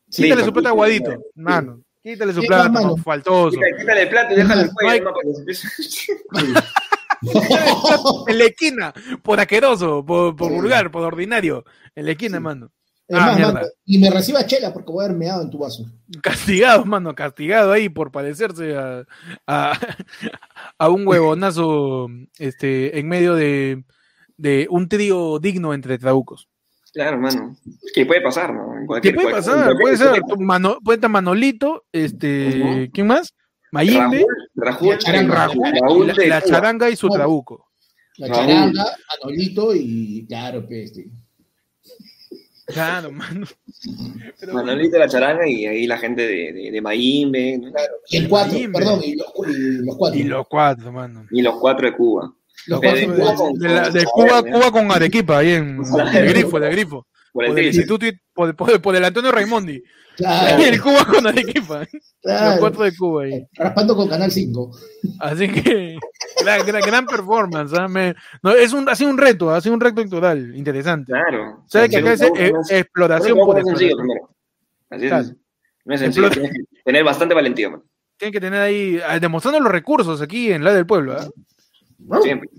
[0.10, 1.82] Quítale su plato aguadito, mano.
[2.02, 3.58] Quítale su plato, faltoso.
[3.78, 5.14] Quítale, el plato y déjale el cuello.
[8.28, 11.64] en la esquina, por aqueroso, por, por vulgar, por ordinario.
[11.96, 12.72] En la esquina, mano.
[13.10, 15.86] Ah, y me reciba chela porque voy a haber meado en tu vaso.
[16.22, 19.06] Castigado, mano, castigado ahí por parecerse a,
[20.78, 22.08] a, un huevonazo
[22.38, 23.86] este, en medio de,
[24.36, 26.50] de, un trío digno entre trabucos.
[26.92, 27.56] Claro, hermano.
[27.94, 28.74] Que puede pasar, ¿no?
[29.02, 29.74] ¿Qué puede pasar?
[29.80, 33.34] Puede ser Mano, puede estar Manolito, este, ¿quién más?
[33.72, 34.26] Mayimbe,
[34.58, 37.70] la, charanga, y su trabuco.
[38.18, 38.86] La charanga,
[39.22, 41.12] Manolito y claro, pues, este.
[42.66, 43.46] Claro, mano.
[44.52, 46.82] Manolito, la charanga y ahí la gente de, de, de.
[47.72, 47.94] Claro.
[48.10, 49.28] Y el cuatro, perdón, y los,
[49.96, 50.20] cuatro.
[50.20, 51.26] Y los cuatro, mano.
[51.32, 52.34] Y los cuatro de Cuba.
[52.66, 55.80] Los cuatro de, Cuba, con, de, Cuba, Cuba con Arequipa, ahí en
[56.14, 57.08] el grifo, de grifo.
[57.38, 59.84] Por el, por el instituto, por, por, por el Antonio Raimondi.
[60.16, 60.64] Claro.
[60.64, 61.86] el Cuba con Arequipa.
[62.20, 62.50] Claro.
[62.50, 63.48] Los cuatro de Cuba ahí.
[63.54, 64.72] Raspando con Canal 5.
[65.20, 66.00] Así que,
[66.42, 67.74] gran, gran, gran performance.
[67.74, 67.88] ¿eh?
[67.88, 71.12] Me, no, es un, ha sido un reto, ha sido un reto electoral interesante.
[71.12, 71.64] Claro.
[71.68, 74.00] ¿Sabes que acá es, es, exploración por exploración?
[74.90, 75.36] Así es.
[75.86, 76.32] No es sencillo.
[76.32, 77.84] Tienes que tener bastante valentía, man.
[78.18, 81.22] Tienen que tener ahí, ah, demostrando los recursos aquí en la del pueblo.
[81.22, 81.30] ¿eh?
[82.24, 82.50] Siempre.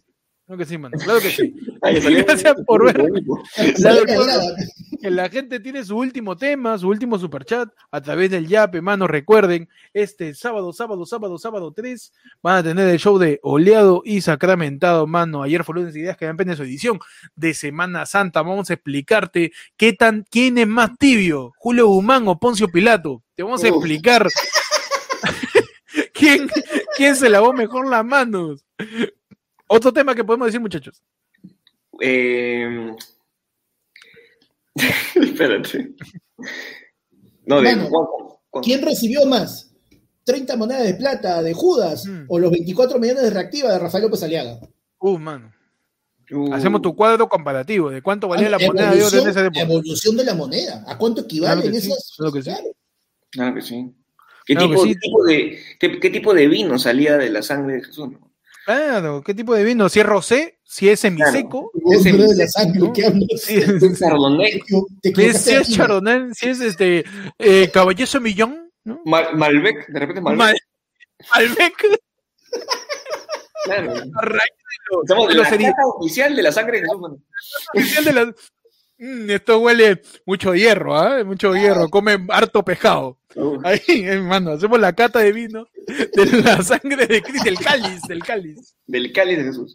[0.49, 0.97] Claro que sí, mano.
[0.99, 1.55] Claro que sí.
[1.83, 2.97] Gracias por ver.
[5.03, 9.07] que la gente tiene su último tema, su último superchat a través del Yape, mano.
[9.07, 14.23] Recuerden, este sábado, sábado, sábado, sábado 3 van a tener el show de Oleado y
[14.23, 15.43] Sacramentado, mano.
[15.43, 16.99] Ayer fue lunes ideas que dan pena su edición
[17.37, 18.41] de Semana Santa.
[18.41, 23.23] Vamos a explicarte qué tan, quién es más tibio, Julio Guzmán o Poncio Pilato.
[23.35, 24.27] Te vamos a explicar
[26.15, 26.49] quién,
[26.97, 28.65] quién se lavó mejor las manos.
[29.69, 31.03] Otro tema que podemos decir, muchachos.
[32.01, 32.95] Eh...
[35.15, 35.95] Espérate.
[37.47, 37.89] No, de...
[38.63, 39.69] ¿Quién recibió más?
[40.27, 42.25] ¿30 monedas de plata de Judas mm.
[42.29, 44.61] o los 24 millones de reactiva de Rafael López Aliaga?
[44.99, 45.53] Uh, mano.
[46.31, 46.53] Uh.
[46.53, 50.17] Hacemos tu cuadro comparativo de cuánto valía la moneda de oro en ese La evolución
[50.17, 50.85] de la moneda.
[50.87, 52.13] ¿A cuánto equivalen esas?
[52.17, 52.51] Claro que sí.
[53.31, 53.55] Claro.
[53.55, 53.95] que sí.
[54.45, 58.11] ¿Qué, tipo, tipo, de, qué, qué, tipo de vino salía de la sangre de Jesús?
[58.11, 58.28] ¿no?
[58.69, 59.89] Claro, ¿qué tipo de vino?
[59.89, 61.71] Si es rosé, si es semiseco.
[61.73, 62.03] Claro.
[62.03, 64.61] Si es de la sangre, ¿qué Si es chardonnay.
[65.03, 67.03] Si es chardonnay, si es este
[67.39, 69.01] eh, caballero millón, ¿no?
[69.07, 70.39] Mal, Malbec, de repente Malbec.
[70.39, 70.57] Mal,
[71.33, 72.01] Malbec.
[73.65, 73.95] Claro.
[75.03, 77.21] Estamos de la cata oficial de la sangre de Jesús.
[77.75, 78.35] Oficial de la...
[78.99, 81.21] Mm, esto huele mucho hierro, ¿ah?
[81.21, 81.25] ¿eh?
[81.25, 83.19] Mucho hierro, come harto pescado.
[83.63, 88.25] Ahí, hermano, hacemos la cata de vino de la sangre de Cristo, del cáliz, del
[88.25, 88.75] cáliz.
[88.87, 89.75] Del cáliz de Jesús.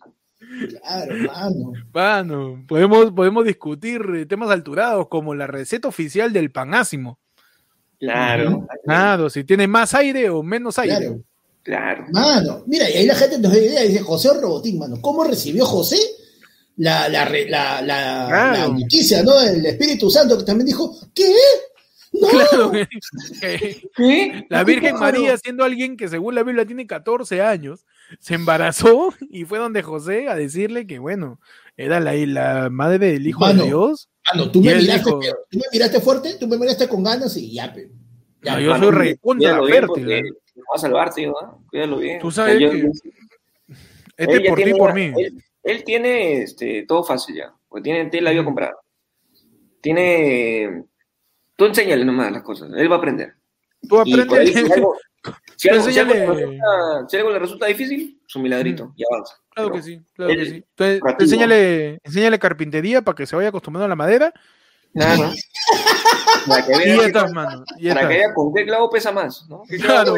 [0.70, 1.74] Claro, hermano.
[1.94, 7.20] Mano, podemos, podemos discutir temas alturados como la receta oficial del panásimo.
[8.00, 8.68] Claro.
[8.84, 10.98] Claro, si tiene más aire o menos aire.
[10.98, 11.24] Claro.
[11.64, 12.06] Claro.
[12.12, 15.66] Mano, mira, y ahí la gente nos da idea, dice José Robotín, mano, ¿cómo recibió
[15.66, 15.98] José
[16.78, 19.40] la, la, la, la, noticia, ¿no?
[19.40, 21.34] El Espíritu Santo que también dijo, ¿qué?
[22.14, 22.28] ¡No!
[22.28, 22.72] Claro,
[23.96, 24.46] ¿Qué?
[24.50, 27.86] La Virgen María, siendo alguien que según la Biblia tiene 14 años,
[28.20, 31.40] se embarazó y fue donde José a decirle que, bueno,
[31.76, 34.10] era la, la madre del Hijo de Dios.
[34.32, 37.74] Mano, tú me, miraste, tú me miraste fuerte, tú me miraste con ganas y ya,
[38.44, 40.12] ya yo soy re contra fértil.
[40.12, 40.24] ¿eh?
[40.58, 41.34] Va a salvar, tío,
[41.70, 42.20] cuídalo bien.
[42.20, 42.90] Tú sabes que...
[44.16, 45.12] Este por ti por mí.
[45.18, 45.44] Él
[45.86, 48.76] tiene este, todo fácil ya, porque tiene, tiene la vida comprada.
[49.82, 50.86] Tiene.
[51.56, 53.34] Tú enséñale nomás las cosas, él va a aprender.
[53.88, 54.54] Tú aprendes.
[54.54, 54.98] Si algo,
[55.56, 55.84] si, algo,
[57.08, 59.36] si, algo, le resulta difícil, su miladrito y avanza.
[59.50, 60.66] Claro que sí, claro que sí.
[60.76, 64.34] Entonces, enséñale, enséñale carpintería para que se vaya acostumbrando a la madera.
[64.94, 65.34] Nada,
[66.48, 67.66] Para que vea, y estas manos.
[67.88, 69.64] Para que vea con qué clavo pesa más, ¿no?
[69.82, 70.16] Claro.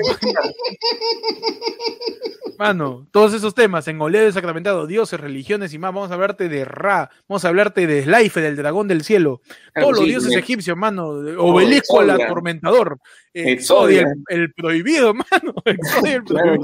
[2.57, 5.93] Mano, todos esos temas en Oledo Sacramentado, dioses, religiones y más.
[5.93, 9.41] Vamos a hablarte de Ra, vamos a hablarte de Slife, del dragón del cielo.
[9.73, 11.07] Todos los dioses egipcios, mano.
[11.07, 12.99] Obelisco al atormentador.
[13.34, 15.53] Exodia, el, prohibido, mano.
[15.65, 16.64] Exodia el prohibido.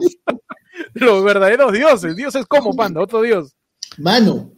[0.93, 2.15] Los verdaderos dioses.
[2.15, 3.55] Dioses como, panda, otro dios.
[3.97, 4.51] Mano,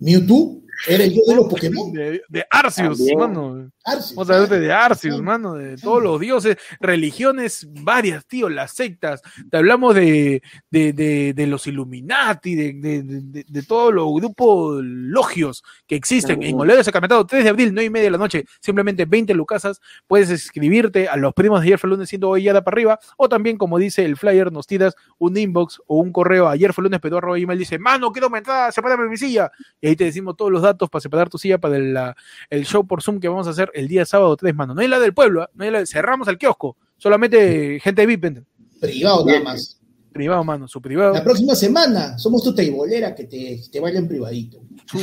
[0.00, 1.92] Mewtwo Era el dios de los Pokémon.
[1.92, 3.18] De, de Arceus, También.
[3.18, 3.70] mano.
[3.84, 4.72] Arceus, Vamos a hablar de.
[4.72, 9.20] Arceus, mano, de todos los dioses, religiones varias, tío, las sectas.
[9.50, 14.80] Te hablamos de, de, de, de los Illuminati, de, de, de, de todos los grupos
[14.82, 16.42] logios que existen.
[16.42, 19.80] En Oleario Sacramentado, 3 de abril, 9 y media de la noche, simplemente 20 lucasas.
[20.06, 22.98] Puedes escribirte a los primos de ayer fue lunes, siendo hoy ya da para arriba,
[23.16, 26.84] o también, como dice el flyer, nos tiras un inbox o un correo ayer fue
[26.84, 29.50] lunes, pero arroba email, dice, mano, quiero aumentar, sepárame mi silla.
[29.80, 32.16] Y ahí te decimos todos los datos para separar tu silla para el, la-
[32.50, 34.74] el show por Zoom que vamos a hacer el día sábado 3, mano.
[34.74, 35.50] No es la del pueblo, ¿ah?
[35.54, 38.42] no es la cerramos el kiosco, solamente gente VIP, gente.
[38.80, 39.78] Privado nada más.
[40.12, 41.12] privado, mano, su privado.
[41.14, 44.58] La próxima semana somos tu teibolera que te, te baila en privadito.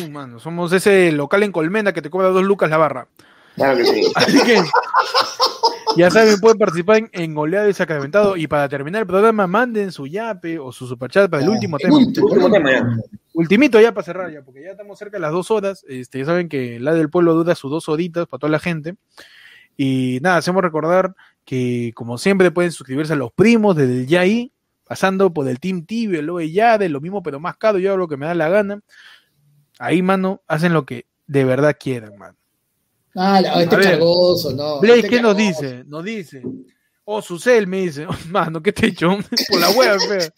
[0.09, 3.07] Mano, somos ese local en Colmena que te cobra dos lucas la barra.
[3.55, 4.01] Claro que sí.
[4.15, 4.57] Así que
[5.95, 8.37] ya saben, pueden participar en, en Oleado y Sacramentado.
[8.37, 11.83] Y para terminar el programa, manden su yape o su superchat para el último El
[11.83, 11.97] tema.
[11.97, 12.87] último, Último el tema, ya.
[13.37, 15.85] Ultimito ya para cerrar ya, porque ya estamos cerca de las dos horas.
[15.87, 18.95] Este, ya saben que la del pueblo dura sus dos horitas para toda la gente.
[19.77, 21.13] Y nada, hacemos recordar
[21.45, 24.51] que como siempre pueden suscribirse a los primos desde el ya ahí,
[24.87, 27.89] pasando por el Team Tibio, el OE ya, de lo mismo pero más caro, yo
[27.91, 28.81] hago lo que me da la gana.
[29.77, 32.35] Ahí, mano, hacen lo que de verdad quieran, mano.
[33.13, 33.89] Ah, este A ver.
[33.91, 34.79] cargoso, no.
[34.79, 35.83] Blake, este ¿qué nos dice?
[35.85, 36.41] Nos dice.
[37.09, 39.17] Oh, Susel me dice, oh, mano, ¿qué te he hecho?
[39.49, 40.29] Por la hueá, fea.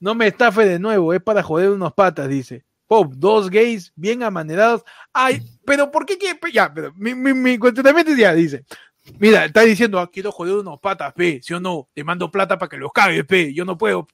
[0.00, 2.64] No me estafe de nuevo, es para joder unos patas, dice.
[2.86, 4.82] Pop, dos gays bien amanerados.
[5.12, 6.16] Ay, pero ¿por qué?
[6.16, 6.34] qué?
[6.50, 8.64] Ya, pero mi, mi, mi cuestionamiento es ya, dice.
[9.18, 11.90] Mira, está diciendo, ah, quiero joder unos patas, pe, ¿sí o no?
[11.92, 14.06] Te mando plata para que los cagues, pe, yo no puedo.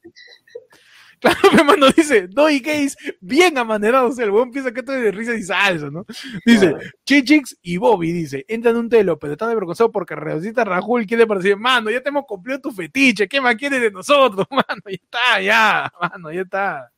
[1.20, 5.11] Claro, mi mano dice, dos gays bien amanerados, el huevón piensa que esto es de
[5.11, 6.07] risa y salsa, ¿no?
[6.47, 6.74] Dice,
[7.05, 11.27] Chichix y Bobby, dice, entran en un telo, pero están avergonzados porque Reosita Rajul quiere
[11.27, 14.47] parecer, mano, ya te hemos cumplido tu fetiche, ¿qué más quieres de nosotros?
[14.51, 16.93] Mano, ya está, ya, mano, ya está.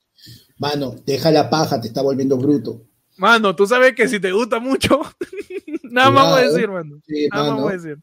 [0.59, 2.83] Mano, deja la paja, te está volviendo bruto.
[3.17, 5.01] Mano, tú sabes que si te gusta mucho,
[5.83, 7.01] nada más voy a decir, mano.
[7.07, 7.99] Sí, Nada más voy a decir,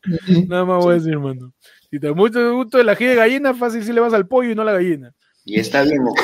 [0.48, 1.54] nada más voy a decir, mano.
[1.90, 4.28] Si te gusta el gusto de la ají de gallina, fácil si le vas al
[4.28, 5.14] pollo y no a la gallina.
[5.48, 6.22] Y está bien, moco.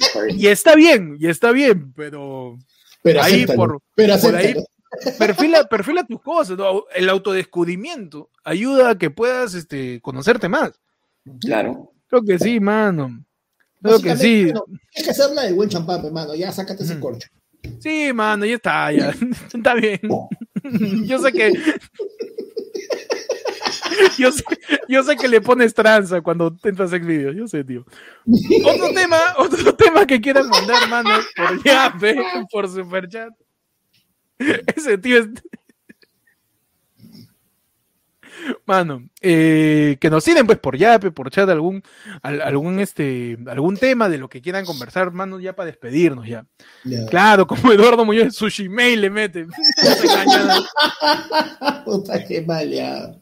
[0.00, 0.40] Está bien.
[0.40, 2.58] Y está bien, y está bien, pero
[3.02, 4.54] Pero Ahí acéptalo, por- pero por ahí
[5.18, 6.84] perfila, perfila tus cosas, ¿no?
[6.94, 10.72] el autodescubrimiento ayuda a que puedas este, conocerte más.
[11.40, 11.92] Claro.
[12.08, 13.24] Creo que sí, mano.
[13.82, 14.44] Creo que sí.
[14.44, 14.64] bueno,
[14.96, 16.34] hay que hacerla de buen champán, hermano.
[16.34, 17.28] Ya sácate ese corcho.
[17.80, 19.14] Sí, mano, ya está, ya.
[19.54, 20.00] Está bien.
[21.06, 21.52] Yo sé que.
[24.18, 24.44] Yo sé,
[24.88, 27.84] yo sé que le pones tranza cuando entras en vídeo, yo sé, tío.
[28.64, 32.16] Otro tema, otro tema que quieran mandar, mano, por Yape,
[32.50, 33.32] por Superchat.
[34.76, 35.28] Ese tío es.
[38.66, 41.82] Mano, eh, que nos sigan pues por Yape, por chat, algún,
[42.22, 46.44] al- algún, este, algún tema de lo que quieran conversar, mano, ya para despedirnos ya.
[47.08, 49.46] Claro, como Eduardo Muñoz, sushi mail le mete.
[49.46, 49.52] No
[49.94, 50.62] se engañan.
[51.84, 53.14] Puta, qué mal, ya.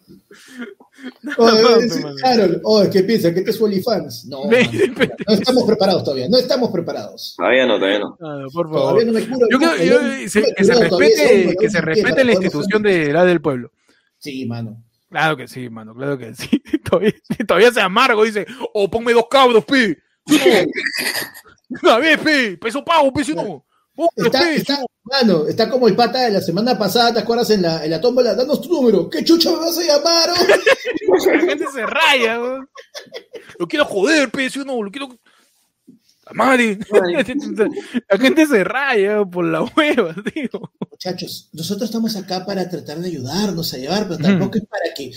[1.23, 2.05] No, Oye, es-.
[2.23, 3.33] Carol, oh, ¿qué piensa?
[3.35, 4.27] ¿Que te es OnlyFans?
[4.31, 6.29] No, no estamos preparados todavía.
[6.29, 7.35] No estamos preparados.
[7.37, 8.17] Todavía no, todavía no.
[8.21, 8.81] Ah, por favor.
[9.03, 9.47] Todavía no me curo.
[9.51, 13.41] Yo creo yo- se- que se respete, que se respete la institución de la del
[13.41, 13.73] pueblo.
[14.19, 14.83] Sí, mano.
[15.11, 16.49] Claro que sí, mano, claro que sí.
[16.89, 17.13] Todavía,
[17.47, 19.97] todavía se amargo, dice, o ponme dos cabros, pi.
[21.83, 23.65] Una vez, pi, peso pago, pi, si no.
[24.17, 27.51] Está, pi, está, mano, está como el pata de la semana pasada, ¿te acuerdas?
[27.51, 29.11] En la, en la tómbola, danos tu número.
[29.11, 30.31] ¿Qué chucha me vas a llamar?
[30.31, 31.27] oh?
[31.27, 32.69] La gente se raya, weón.
[33.59, 35.09] Lo quiero joder, pe, si no, lo quiero.
[36.31, 36.79] La madre.
[38.09, 40.49] La gente se raya por la hueva, tío.
[40.91, 45.11] Muchachos, nosotros estamos acá para tratar de ayudarnos a llevar, pero tampoco es para que.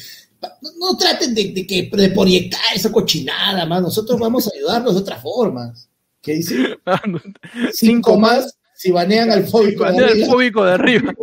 [0.62, 3.82] No, no traten de, de que de proyectar esa cochinada, más.
[3.82, 5.90] Nosotros vamos a ayudarlos de otras formas.
[6.22, 6.78] ¿Qué dice?
[6.86, 7.22] Mano,
[7.72, 9.84] Cinco más si banean al fóbico.
[9.84, 10.34] de Bandera del arriba.
[10.34, 11.14] fóbico de arriba.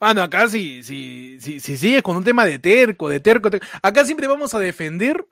[0.00, 3.66] Mano, acá si, si, si, si sigues con un tema de terco, de terco, terco,
[3.82, 5.26] acá siempre vamos a defender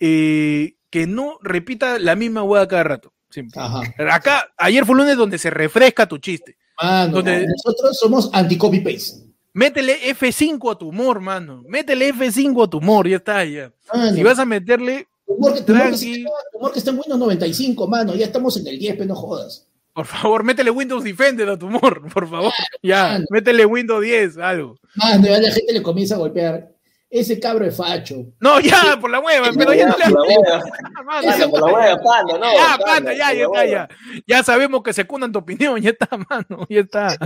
[0.00, 3.12] eh, que no repita la misma hueá cada rato.
[3.28, 3.60] Siempre.
[4.08, 6.56] Acá, ayer fue lunes donde se refresca tu chiste.
[6.80, 9.24] Mano, Donde- nosotros somos anti-copy paste.
[9.52, 11.64] Métele F5 a tu humor, mano.
[11.66, 13.72] Métele F5 a tu humor, ya está, ya.
[13.92, 17.18] Mano, Si vas a meterle, humor, que, humor que está- humor que está en Windows
[17.18, 18.14] 95, mano.
[18.14, 19.66] Ya estamos en el 10, pero no jodas.
[19.92, 22.52] por favor, métele Windows Defender a tu humor, por favor.
[22.84, 23.24] Ya, Mano.
[23.30, 24.76] métele Windows 10, algo.
[24.94, 26.70] Mano, ya la gente le comienza a golpear.
[27.14, 28.26] Ese cabro es facho.
[28.40, 30.64] No, ya, por la hueva, pero ya no le Por la hueva,
[31.06, 32.52] panda, por la hueva, panda, no.
[32.52, 33.88] Ya, panda, ya, ya está, ya.
[34.26, 37.16] Ya sabemos que secundan tu opinión, ya está, mano, ya está.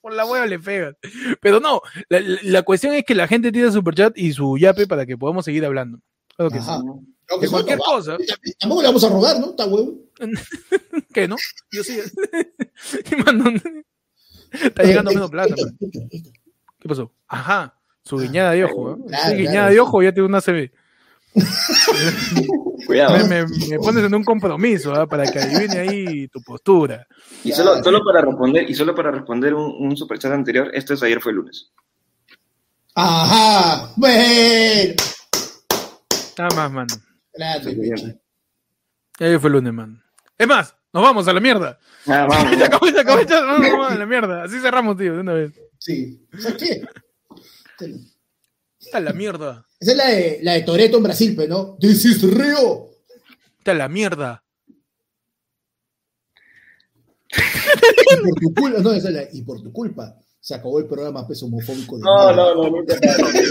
[0.00, 0.96] Por la hueva le pegas.
[1.40, 5.06] Pero no, la, cuestión es que la gente tiene su superchat y su yape para
[5.06, 6.00] que podamos seguir hablando.
[6.34, 6.66] Claro que sí.
[6.68, 6.82] Ajá.
[7.28, 8.18] Que De cualquier cosa.
[8.58, 9.50] Tampoco le vamos a rogar, ¿no?
[9.50, 10.00] Está huevo.
[11.14, 11.36] ¿Qué, no?
[11.70, 12.00] Yo sí.
[13.24, 13.52] mano,
[14.52, 15.54] está llegando menos plata.
[16.80, 17.12] ¿Qué pasó?
[17.28, 18.92] Ajá, su guiñada de ojo.
[18.92, 18.96] ¿eh?
[19.08, 20.70] Claro, guiñada de ojo ya tiene una CB.
[22.86, 23.26] Cuidado.
[23.26, 25.06] Me, me, pones en un compromiso ¿eh?
[25.06, 27.06] para que adivine ahí tu postura.
[27.44, 31.02] Y solo, solo para responder, y solo para responder un, un superchat anterior, esto es
[31.02, 31.70] ayer fue lunes.
[32.94, 34.94] Ajá, bueno.
[36.38, 36.94] Nada más, mano.
[37.34, 38.16] Gracias,
[39.18, 40.02] Ayer fue lunes, man.
[40.36, 41.78] Es más, nos vamos a la mierda.
[42.06, 42.56] Ah, vamos.
[42.56, 44.42] se acabó, se acabó, vamos, vamos a la mierda.
[44.42, 45.52] Así cerramos, tío, de una vez.
[45.78, 46.26] Sí.
[46.38, 46.82] ¿Sabes qué?
[48.80, 49.66] Está la mierda.
[49.78, 51.76] Esa es la de, la de Toreto en Brasil, pero no.
[51.80, 52.90] This is Rio.
[53.58, 54.42] Está la mierda.
[57.34, 60.86] y por tu culpa, no, esa es la, y por tu culpa se acabó el
[60.86, 61.96] programa peso homofóbico.
[61.96, 62.96] De no, no, no, nunca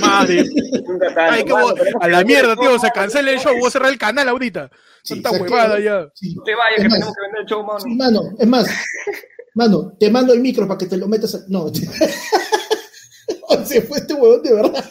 [0.01, 0.43] Madre.
[0.85, 1.07] Nunca.
[1.31, 3.97] Ay, qué bo- a la mierda, tío, se cancela el show, voy a cerrar el
[3.97, 4.69] canal ahorita.
[5.01, 6.11] Sí, Tanta huevada ya.
[6.13, 6.35] Sí.
[6.35, 7.79] No te vayas, Es que más, tenemos que vender el show, mano.
[7.79, 8.67] Sí, mano, es más,
[9.55, 11.33] mano, te mando el micro para que te lo metas.
[11.35, 11.71] a- No, Oh,
[13.65, 14.85] se fue este huevón de verdad.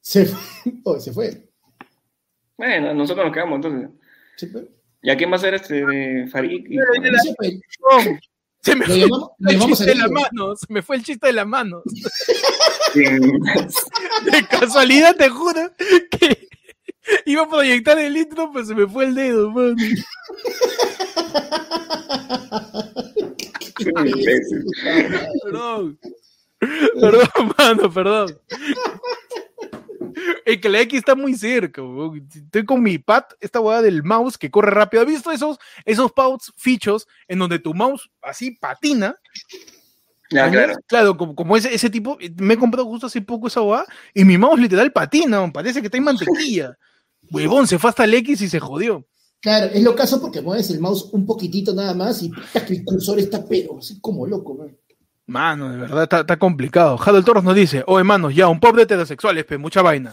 [0.00, 0.72] Se fue.
[0.84, 1.48] Oh, se fue.
[2.56, 3.90] Bueno, nosotros nos quedamos entonces.
[5.02, 6.64] ¿Y a quién va a ser este de Farid?
[6.68, 6.78] y-
[8.62, 11.26] Se me fue llamamos, el chiste de a la mano, se me fue el chiste
[11.28, 11.82] de la mano.
[12.92, 13.04] Sí.
[13.04, 15.72] De casualidad, te juro
[16.10, 16.48] que
[17.26, 19.76] iba a proyectar el intro, pero se me fue el dedo, mano.
[25.42, 25.98] Perdón.
[27.00, 28.38] Perdón, mano, perdón.
[30.44, 31.82] Es que la X está muy cerca.
[32.34, 35.02] Estoy con mi pad, esta hueá del mouse que corre rápido.
[35.02, 39.14] ¿Has visto esos, esos pads fichos en donde tu mouse así patina?
[40.28, 40.74] Claro.
[40.86, 43.84] Claro, como, como ese, ese tipo, me he comprado justo hace poco esa hueá
[44.14, 46.76] y mi mouse literal patina, parece que está en mantequilla.
[47.30, 49.06] Huevón, se fue hasta el X y se jodió.
[49.46, 52.32] Claro, es lo caso porque mueves el mouse un poquitito nada más y
[52.68, 54.76] el cursor está pero así como loco, man.
[55.26, 56.98] Mano, de verdad está, está complicado.
[57.00, 60.12] Harold Torres nos dice, oye, manos, ya, un pop de heterosexuales, pe, mucha vaina.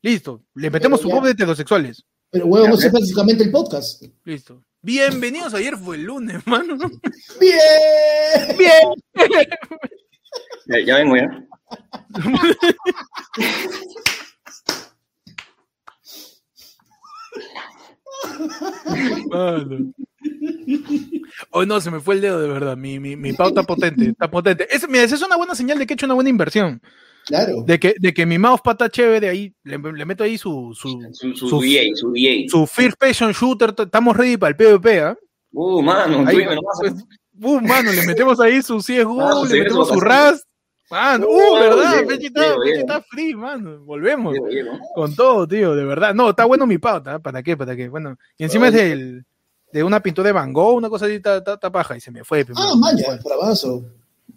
[0.00, 2.04] Listo, le metemos Pero un ya- pop de heterosexuales.
[2.28, 4.02] Pero huevón, Ya, ese es básicamente el podcast.
[4.24, 4.64] Listo.
[4.80, 6.76] Bienvenidos, ayer fue el lunes, mano.
[7.38, 8.56] ¡Bien!
[8.58, 9.48] Bien.
[10.66, 11.46] Ya, ya vengo ya.
[19.30, 19.92] Mano.
[21.50, 22.76] Hoy no, se me fue el dedo de verdad.
[22.76, 24.66] Mi, mi, mi pauta potente, está potente.
[24.74, 26.80] Es, mira, esa es una buena señal de que he hecho una buena inversión.
[27.26, 27.62] Claro.
[27.64, 31.00] De que, de que mi mouse pata chévere, ahí le, le meto ahí su, su,
[31.12, 32.48] Su, su, Su- DA, su DA.
[32.48, 33.74] su first person shooter.
[33.78, 35.16] Estamos ready para el PvP, ¿ah?
[35.52, 36.92] Uh, mano, Ahí, tú pues,
[37.42, 40.44] uh, mano, le metemos ahí su CSGO, Ah, su le metemos su RAS.
[40.92, 43.78] Mano, uh, Uh, verdad, Pechi está, está free, mano.
[43.84, 44.36] Volvemos.
[44.94, 46.14] Con todo, tío, de verdad.
[46.14, 47.18] No, está bueno mi pauta, ¿eh?
[47.20, 47.56] ¿para qué?
[47.56, 47.88] ¿Para qué?
[47.88, 49.24] Bueno, y encima es del,
[49.72, 52.10] de una pintura de Van Gogh, una cosa así, está, está- está paja, y se
[52.10, 52.44] me fue.
[52.54, 52.76] Ah, mano.
[52.76, 53.84] maya, bravazo.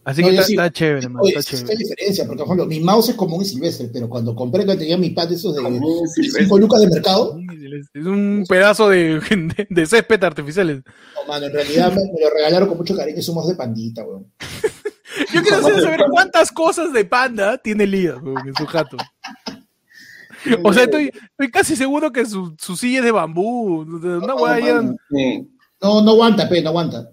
[0.06, 1.74] Así No, que está, sí- está chévere, mano, Oye, está es- es chévere.
[1.74, 4.76] la diferencia, porque por ejemplo, mi mouse es como un silvestre, pero cuando compré que
[4.76, 6.44] tenía mi pad esos de Como un silvestre.
[6.44, 7.38] 5 lucas de mercado,
[7.94, 10.84] Es un pedazo de, de, de césped artificiales.
[11.16, 14.28] no, mano, en realidad me, me lo regalaron con mucho cariño, somos de pandita, weón.
[15.34, 18.98] Yo quiero saber cuántas cosas de panda tiene Lía weón, en su jato.
[20.64, 23.82] O sea, estoy, estoy casi seguro que su, su silla es de bambú.
[23.82, 24.20] Una.
[25.82, 27.10] No, no aguanta, pe, no aguanta.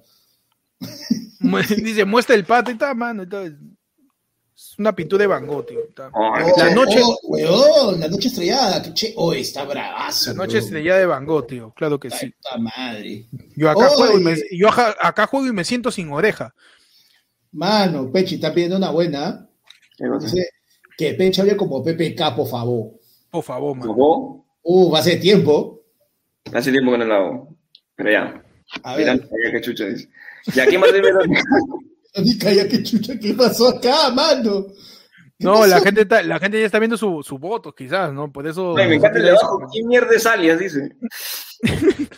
[1.77, 3.23] Dice, muestra el pato y está, mano.
[3.23, 3.45] y todo.
[3.45, 5.81] Es una pintura de Van Gogh, tío.
[5.97, 10.31] Ay, Oh, La noche- oh, weón, la noche estrellada, que che, oh, está bravazo.
[10.31, 10.65] La noche weón.
[10.65, 11.73] estrellada de Van Gogh, tío.
[11.75, 12.31] Claro que sí.
[12.31, 13.27] Puta madre.
[13.57, 16.55] Yo acá, juego y me, yo acá juego y me siento sin oreja.
[17.53, 19.49] Mano, Pechi está pidiendo una buena.
[20.21, 20.49] Dice
[20.97, 22.93] que Pechi hable como PPK, por favor.
[23.31, 23.89] Por favor, man.
[23.89, 24.47] ¿Tocó?
[24.63, 25.83] Uh, va a ser tiempo.
[26.53, 27.57] Hace tiempo que no la hago.
[27.95, 28.43] Pero ya.
[28.83, 30.09] A Mira, ver, qué chucha dice.
[30.55, 31.11] ¿Ya quién más debe
[32.25, 34.67] ni calla, qué chucha, ¿qué pasó acá, mano?
[35.39, 38.33] ¿Qué No, la gente, está, la gente ya está viendo su, su voto, quizás, ¿no?
[38.33, 38.77] Por eso.
[38.77, 39.61] Ay, me encanta el de eso.
[39.73, 40.59] ¿Quién mierda es alias?
[40.59, 40.97] Dice.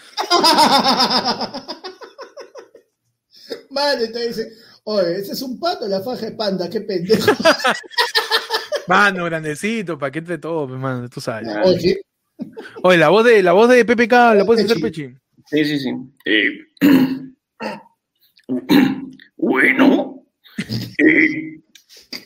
[3.71, 4.49] Mano, te dice,
[4.85, 7.31] oye, ese es un pato, la faja de panda, qué pendejo.
[8.87, 11.49] Mano, grandecito, para que entre todo, mano, tú sabes.
[11.49, 11.63] Ya.
[11.63, 12.05] Oye,
[12.83, 15.15] Oye, la voz de, la voz de PPK, ¿la puedes hacer, Pechi.
[15.47, 15.91] Sí, sí, sí.
[16.25, 16.59] Eh,
[19.37, 20.25] bueno.
[20.59, 21.61] Eh,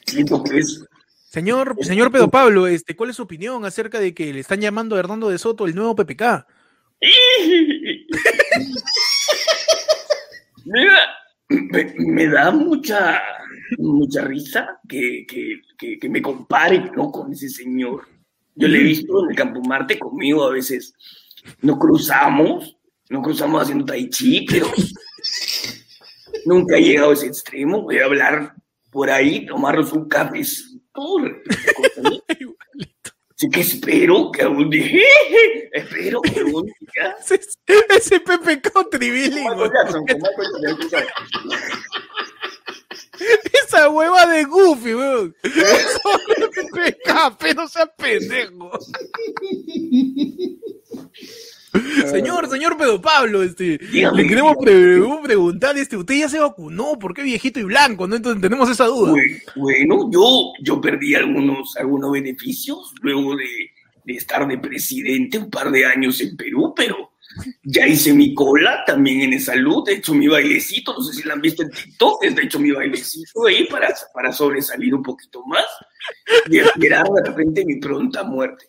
[0.06, 0.84] siento que es.
[1.30, 4.96] Señor, señor Pedro Pablo, este, ¿cuál es su opinión acerca de que le están llamando
[4.96, 6.46] a Hernando de Soto el nuevo PPK?
[10.64, 10.98] me, da,
[11.48, 13.22] me, me da mucha,
[13.78, 17.10] mucha risa que, que, que, que me compare ¿no?
[17.10, 18.06] con ese señor.
[18.54, 20.92] Yo le he visto en el Campo Marte conmigo a veces.
[21.62, 22.76] Nos cruzamos,
[23.08, 24.66] nos cruzamos haciendo tai chi, pero
[26.44, 27.82] nunca he llegado a ese extremo.
[27.82, 28.54] Voy a hablar
[28.90, 30.42] por ahí, tomarnos un café.
[33.38, 35.00] Así que espero que algún día,
[35.72, 37.16] espero que algún día.
[37.20, 37.40] Ese,
[37.88, 39.70] ese Pepe Country bilingüe.
[43.64, 45.36] Esa hueva de Goofy, weón.
[46.74, 48.72] Pepe no sea pendejo.
[52.10, 57.14] Señor, señor Pedro Pablo, este, le queremos pre preguntar, este, usted ya se vacunó, ¿por
[57.14, 58.06] qué viejito y blanco?
[58.06, 58.16] ¿no?
[58.16, 59.14] Entonces tenemos esa duda.
[59.56, 63.46] Bueno, yo, yo perdí algunos, algunos beneficios luego de,
[64.04, 67.12] de estar de presidente un par de años en Perú, pero
[67.62, 71.34] ya hice mi cola también en salud, he hecho mi bailecito, no sé si la
[71.34, 75.66] han visto en TikTok, he hecho mi bailecito ahí para, para sobresalir un poquito más
[76.48, 78.66] y esperar de repente mi pronta muerte.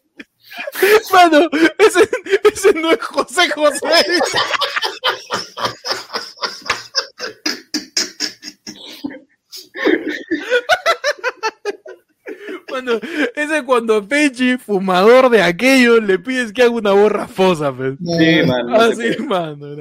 [1.13, 2.09] Mano, ese,
[2.51, 3.79] ese no es José José.
[12.69, 12.99] Bueno,
[13.35, 17.73] ese es cuando a Pechi, fumador de aquello, le pides que haga una borra fosa,
[17.73, 17.95] pues.
[17.97, 18.75] Sí, mano.
[18.75, 19.75] Así, mano.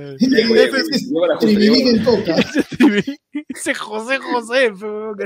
[1.39, 2.37] Tribilic en coca.
[3.49, 4.73] Ese José José,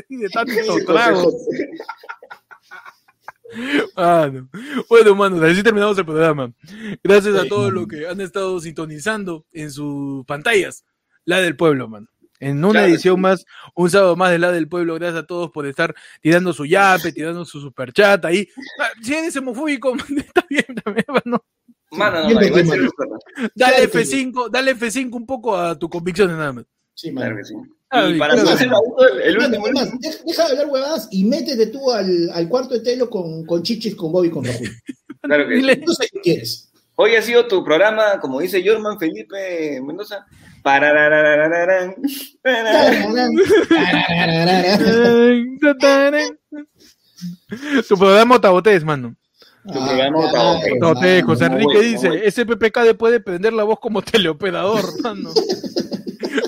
[0.08, 0.52] que de tanto
[0.86, 1.32] trago.
[3.96, 4.48] Mano.
[4.88, 6.52] Bueno, mano, así terminamos el programa.
[7.02, 10.84] Gracias a todos los que han estado sintonizando en sus pantallas.
[11.24, 12.08] La del pueblo, mano.
[12.40, 13.20] En una Claro, edición sí.
[13.20, 13.44] más,
[13.76, 14.94] un sábado más de la del pueblo.
[14.96, 18.48] Gracias a todos por estar tirando su yape, tirando su superchat ahí.
[18.80, 21.44] Ah, Si eres homofóbico, está bien también, mano.
[21.92, 22.28] Mano, no.
[22.34, 22.50] Dale
[23.54, 26.64] Claro que F5, dale F5 un poco a tu convicciones nada más.
[26.94, 27.36] Sí, Claro mano.
[27.38, 27.54] que sí.
[27.94, 28.48] Ah, Y para claro.
[28.50, 32.48] hacer el, el último, además, deja, deja de hablar huevadas y métete tú al, al
[32.48, 34.70] cuarto de telo con, con Chichis, con Bobby, con Raúl.
[35.22, 35.60] claro que sí.
[35.62, 36.70] Dile- No sé qué quieres.
[36.96, 40.26] Hoy ha sido tu programa, como dice Jorman Felipe Mendoza.
[47.88, 49.14] Tu programa Otabotés, mano.
[49.66, 51.44] Tu programa Ah, Otabotés, José.
[51.46, 52.22] Enrique dice, bueno.
[52.24, 55.30] ese PPK le puede prender la voz como teleoperador, mano.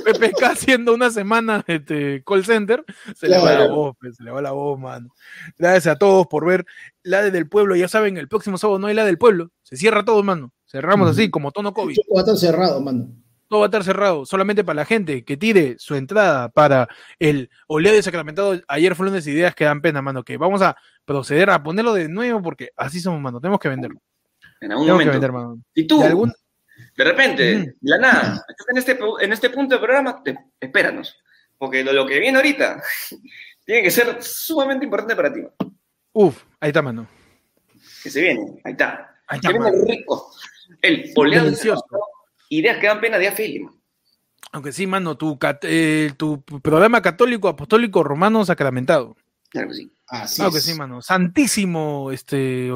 [0.02, 2.84] PPK haciendo una semana este, call center,
[3.14, 5.08] se le va la voz, pues, se le va la voz, mano.
[5.58, 6.64] Gracias a todos por ver
[7.02, 7.76] la de del pueblo.
[7.76, 9.50] Ya saben, el próximo sábado no hay la del pueblo.
[9.62, 10.52] Se cierra todo, mano.
[10.66, 11.96] Cerramos así, como tono COVID.
[12.14, 13.08] Va a estar cerrado, mano.
[13.48, 16.88] todo va a estar cerrado, solamente para la gente que tire su entrada para
[17.20, 18.58] el oleado de sacramentado.
[18.66, 22.08] Ayer fue lunes ideas que dan pena, mano, que vamos a proceder a ponerlo de
[22.08, 24.00] nuevo porque así somos, mano, tenemos que venderlo.
[24.60, 25.12] En algún Tenemos que momento.
[25.12, 25.62] vender, mano.
[25.74, 26.32] Y tú, De algún-
[26.96, 31.16] de repente, la nada, en este, pu- en este punto del programa, te, espéranos.
[31.58, 32.82] Porque lo, lo que viene ahorita
[33.64, 35.40] tiene que ser sumamente importante para ti.
[36.12, 37.06] Uf, ahí está, mano.
[38.02, 39.16] Que se viene, ahí está.
[39.26, 39.84] Ahí está, Que viene mano.
[39.86, 40.32] rico.
[40.82, 41.84] El oleado de Delicioso.
[42.50, 43.66] Ideas que dan pena de Feli.
[44.52, 49.16] Aunque sí, mano, tu, cat- eh, tu programa católico, apostólico, romano, sacramentado.
[49.48, 49.92] Claro que sí.
[50.06, 51.00] Así Claro que sí, mano.
[51.02, 52.68] Santísimo, este,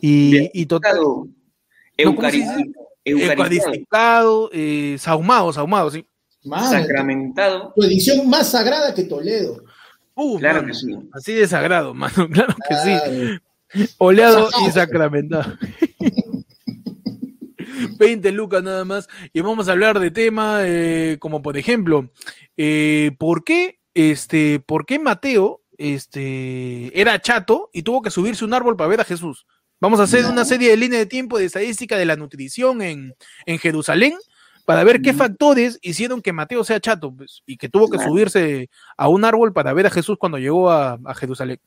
[0.00, 0.96] y, y total.
[0.96, 1.26] No,
[3.06, 6.06] Eucaristado, eh, sahumado, sahumado, sí.
[6.44, 7.72] Mano, Sacramentado.
[7.74, 9.62] tu edición más sagrada que Toledo.
[10.14, 10.94] Uh, Claro mano, que sí.
[11.12, 12.14] Así de sagrado, mano.
[12.32, 13.84] Claro que sí.
[13.98, 15.54] Oleado y sacramentado.
[17.98, 19.08] 20 lucas nada más.
[19.32, 22.10] Y vamos a hablar de tema eh, como por ejemplo,
[22.56, 28.54] eh, ¿por qué este, por qué Mateo este, era chato y tuvo que subirse un
[28.54, 29.46] árbol para ver a Jesús?
[29.80, 30.30] Vamos a hacer No.
[30.30, 34.14] una serie de línea de tiempo de estadística de la nutrición en, en Jerusalén
[34.64, 38.10] para ver qué factores hicieron que Mateo sea chato pues, y que tuvo que Claro.
[38.10, 41.58] subirse a un árbol para ver a Jesús cuando llegó a, a Jerusalén.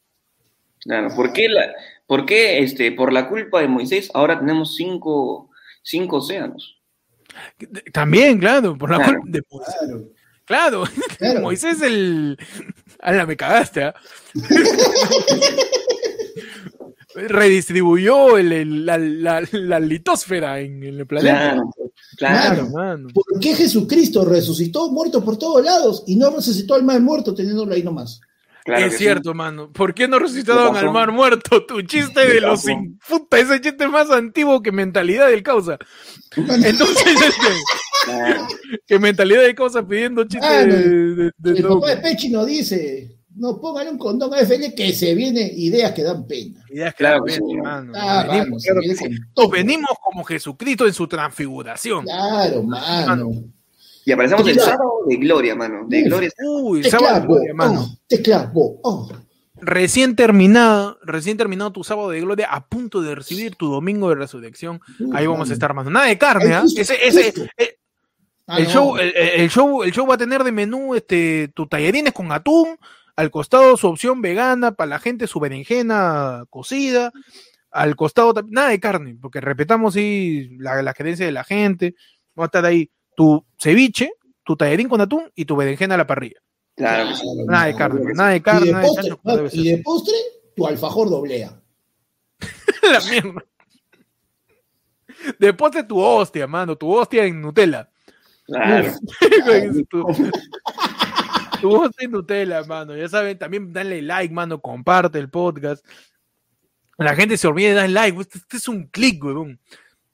[0.80, 1.72] Claro, ¿por qué, la,
[2.08, 5.50] por qué este, por la culpa de Moisés ahora tenemos cinco,
[5.84, 6.78] cinco océanos?
[7.94, 9.20] También, claro, por la Claro.
[9.22, 9.76] culpa de Moisés.
[9.80, 10.04] Claro.
[10.46, 10.84] Claro,
[11.20, 11.42] Claro.
[11.42, 12.38] Moisés el.
[13.00, 13.94] Ala, me cagaste, ¿ah?
[17.28, 21.38] Redistribuyó el- el- la, la- la litosfera en, el planeta.
[21.38, 21.70] Claro,
[22.18, 22.56] claro.
[22.56, 23.08] Claro, mano.
[23.14, 27.74] ¿Por qué Jesucristo resucitó muerto por todos lados y no resucitó al mar muerto teniéndolo
[27.74, 28.22] ahí nomás?
[28.66, 29.72] claro es cierto, mano.
[29.72, 31.66] ¿Por qué no resucitaron ¿Qué al mar muerto?
[31.66, 35.78] Tu chiste ¿Qué de los sin puta, ese chiste más antiguo que mentalidad del causa.
[36.36, 37.48] Entonces, este,
[38.06, 38.80] sí.
[38.86, 41.82] Que mentalidad del causa pidiendo chistes Ah, de, de- de El loco.
[41.82, 45.94] papá de Pechi nos dice, no póngale un condón a FL que se viene ideas
[45.94, 46.64] que dan pena.
[46.70, 47.94] Ideas que Claro dan pena, sí, mano.
[47.96, 49.18] Ah, Venimos, vamos, claro viene que sí.
[49.34, 49.50] con.
[49.52, 52.04] Venimos como Jesucristo en su transfiguración.
[52.04, 53.32] Claro, mano.
[54.06, 55.86] Y aparecemos el sábado de gloria, mano.
[55.88, 56.08] De Uf.
[56.08, 56.30] gloria.
[56.46, 57.82] Uy, Te sábado de gloria, mano.
[57.82, 59.10] oh, te clavo, oh.
[59.62, 64.16] recién terminado, recién terminado tu sábado de gloria, a punto de recibir tu domingo de
[64.16, 64.82] resurrección.
[65.14, 65.86] Ahí vamos a estar más.
[65.86, 66.64] Nada de carne, ¿ah?
[66.66, 67.78] Ese, ese, eh,
[68.48, 72.12] ah, el, show, el, show, el show va a tener de menú este, tus tallarines
[72.12, 72.78] con atún,
[73.20, 77.12] al costado su opción vegana, para la gente su berenjena cocida,
[77.70, 81.96] al costado nada de carne, porque respetamos sí, la, la creencia de la gente.
[82.40, 84.14] Va a estar ahí tu ceviche,
[84.46, 86.40] tu tallarín con atún y tu berenjena a la parrilla.
[86.78, 87.10] Claro.
[87.46, 88.70] Nada de carne, nada de carne.
[89.52, 90.16] Y de, postre,
[90.56, 91.62] tu alfajor doblea.
[92.90, 93.44] la mierda.
[95.38, 97.92] De postre tu hostia, mano, tu hostia en Nutella.
[98.46, 98.94] Claro.
[99.90, 100.06] tu,
[101.64, 102.96] hostia en Nutella, mano.
[102.96, 105.86] Ya saben, también dale like, mano, comparte el podcast.
[106.98, 108.20] La gente se olvida de dar like.
[108.20, 109.60] Este, este es un clic, weón.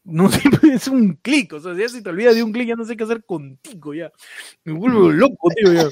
[0.03, 0.29] No
[0.71, 2.95] es un clic, o sea, ya si te olvidas de un clic, ya no sé
[2.95, 4.11] qué hacer contigo, ya.
[4.63, 5.89] Me vuelvo loco, tío, ya.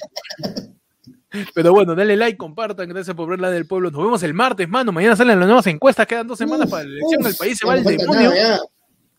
[1.56, 3.90] Pero bueno, dale like, compartan, gracias por ver la del pueblo.
[3.90, 4.92] Nos vemos el martes, mano.
[4.92, 7.74] Mañana salen las nuevas encuestas, quedan dos semanas para la elección, el país se va
[7.74, 8.32] al demonio.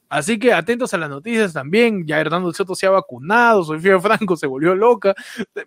[0.09, 2.07] Así que atentos a las noticias también.
[2.07, 5.15] Ya Hernando Soto se ha vacunado, Sofía Franco se volvió loca.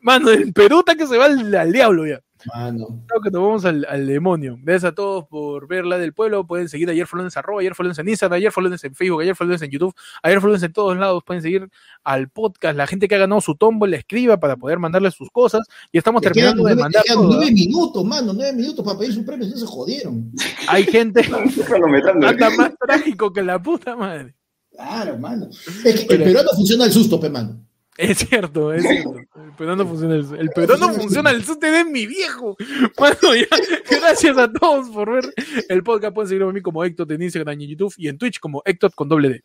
[0.02, 2.22] Mano, el Perú está que se va al diablo ya.
[2.46, 3.04] Mano.
[3.08, 4.58] Creo que nos vamos al, demonio.
[4.62, 6.46] Gracias a todos por ver la del pueblo.
[6.46, 9.62] Pueden seguir ayer Flores arroba, ayer Flores en Instagram, ayer Flores en Facebook, ayer Flores
[9.62, 11.24] en YouTube, ayer Flores en todos lados.
[11.24, 11.70] Pueden seguir
[12.04, 12.78] al podcast.
[12.78, 15.68] La gente que ha ganado su tombo le escriba para poder mandarle sus cosas.
[15.92, 17.04] Y estamos terminando de mandar.
[17.16, 19.48] nueve minutos, mano, nueve minutos para pedir su premio.
[19.48, 20.32] No se jodieron.
[20.68, 21.22] Hay gente
[22.28, 24.36] anda más trágico que la puta madre.
[24.72, 25.50] Claro, mano.
[25.84, 27.67] Es que el peruano funciona el susto, pe, mano.
[27.98, 29.16] Es cierto, es cierto.
[29.18, 32.56] El peruano funciona el, el peruano funciona el susto de mi viejo.
[32.98, 33.58] Bueno, ya,
[33.90, 35.34] gracias a todos por ver
[35.70, 36.14] el podcast.
[36.14, 38.62] Pueden seguirme a mí como Héctor en Instagram y en YouTube y en Twitch como
[38.66, 39.44] Héctor con doble D.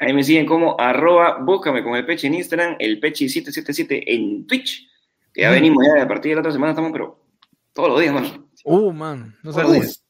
[0.00, 4.86] Ahí me siguen como arroba, búscame con el peche en Instagram, el peche777 en Twitch.
[5.32, 7.24] Que ya venimos ya, a partir de la otra semana estamos, pero
[7.72, 8.48] todos los días, mano.
[8.64, 10.04] Uh, man, no sabes.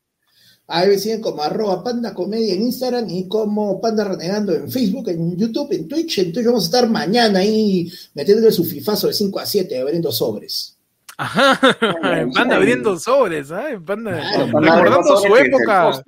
[0.71, 5.09] Ahí me siguen como arroba panda comedia en Instagram y como panda renegando en Facebook,
[5.09, 6.19] en YouTube, en Twitch.
[6.19, 10.77] Entonces vamos a estar mañana ahí metiéndole su fifazo de 5 a 7 abriendo sobres.
[11.17, 11.59] Ajá,
[12.35, 13.81] panda abriendo sobres, ¿eh?
[13.85, 16.03] Panda, recordando su época.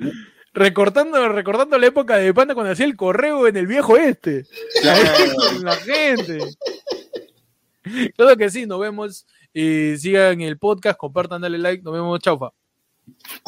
[0.52, 4.44] Recortando, recordando la época de Panda cuando hacía el correo en el viejo este.
[4.82, 6.38] la gente.
[8.16, 9.26] Claro que sí, nos vemos.
[9.54, 11.82] Y sigan el podcast, compartan, dale like.
[11.82, 12.50] Nos vemos, chaufa.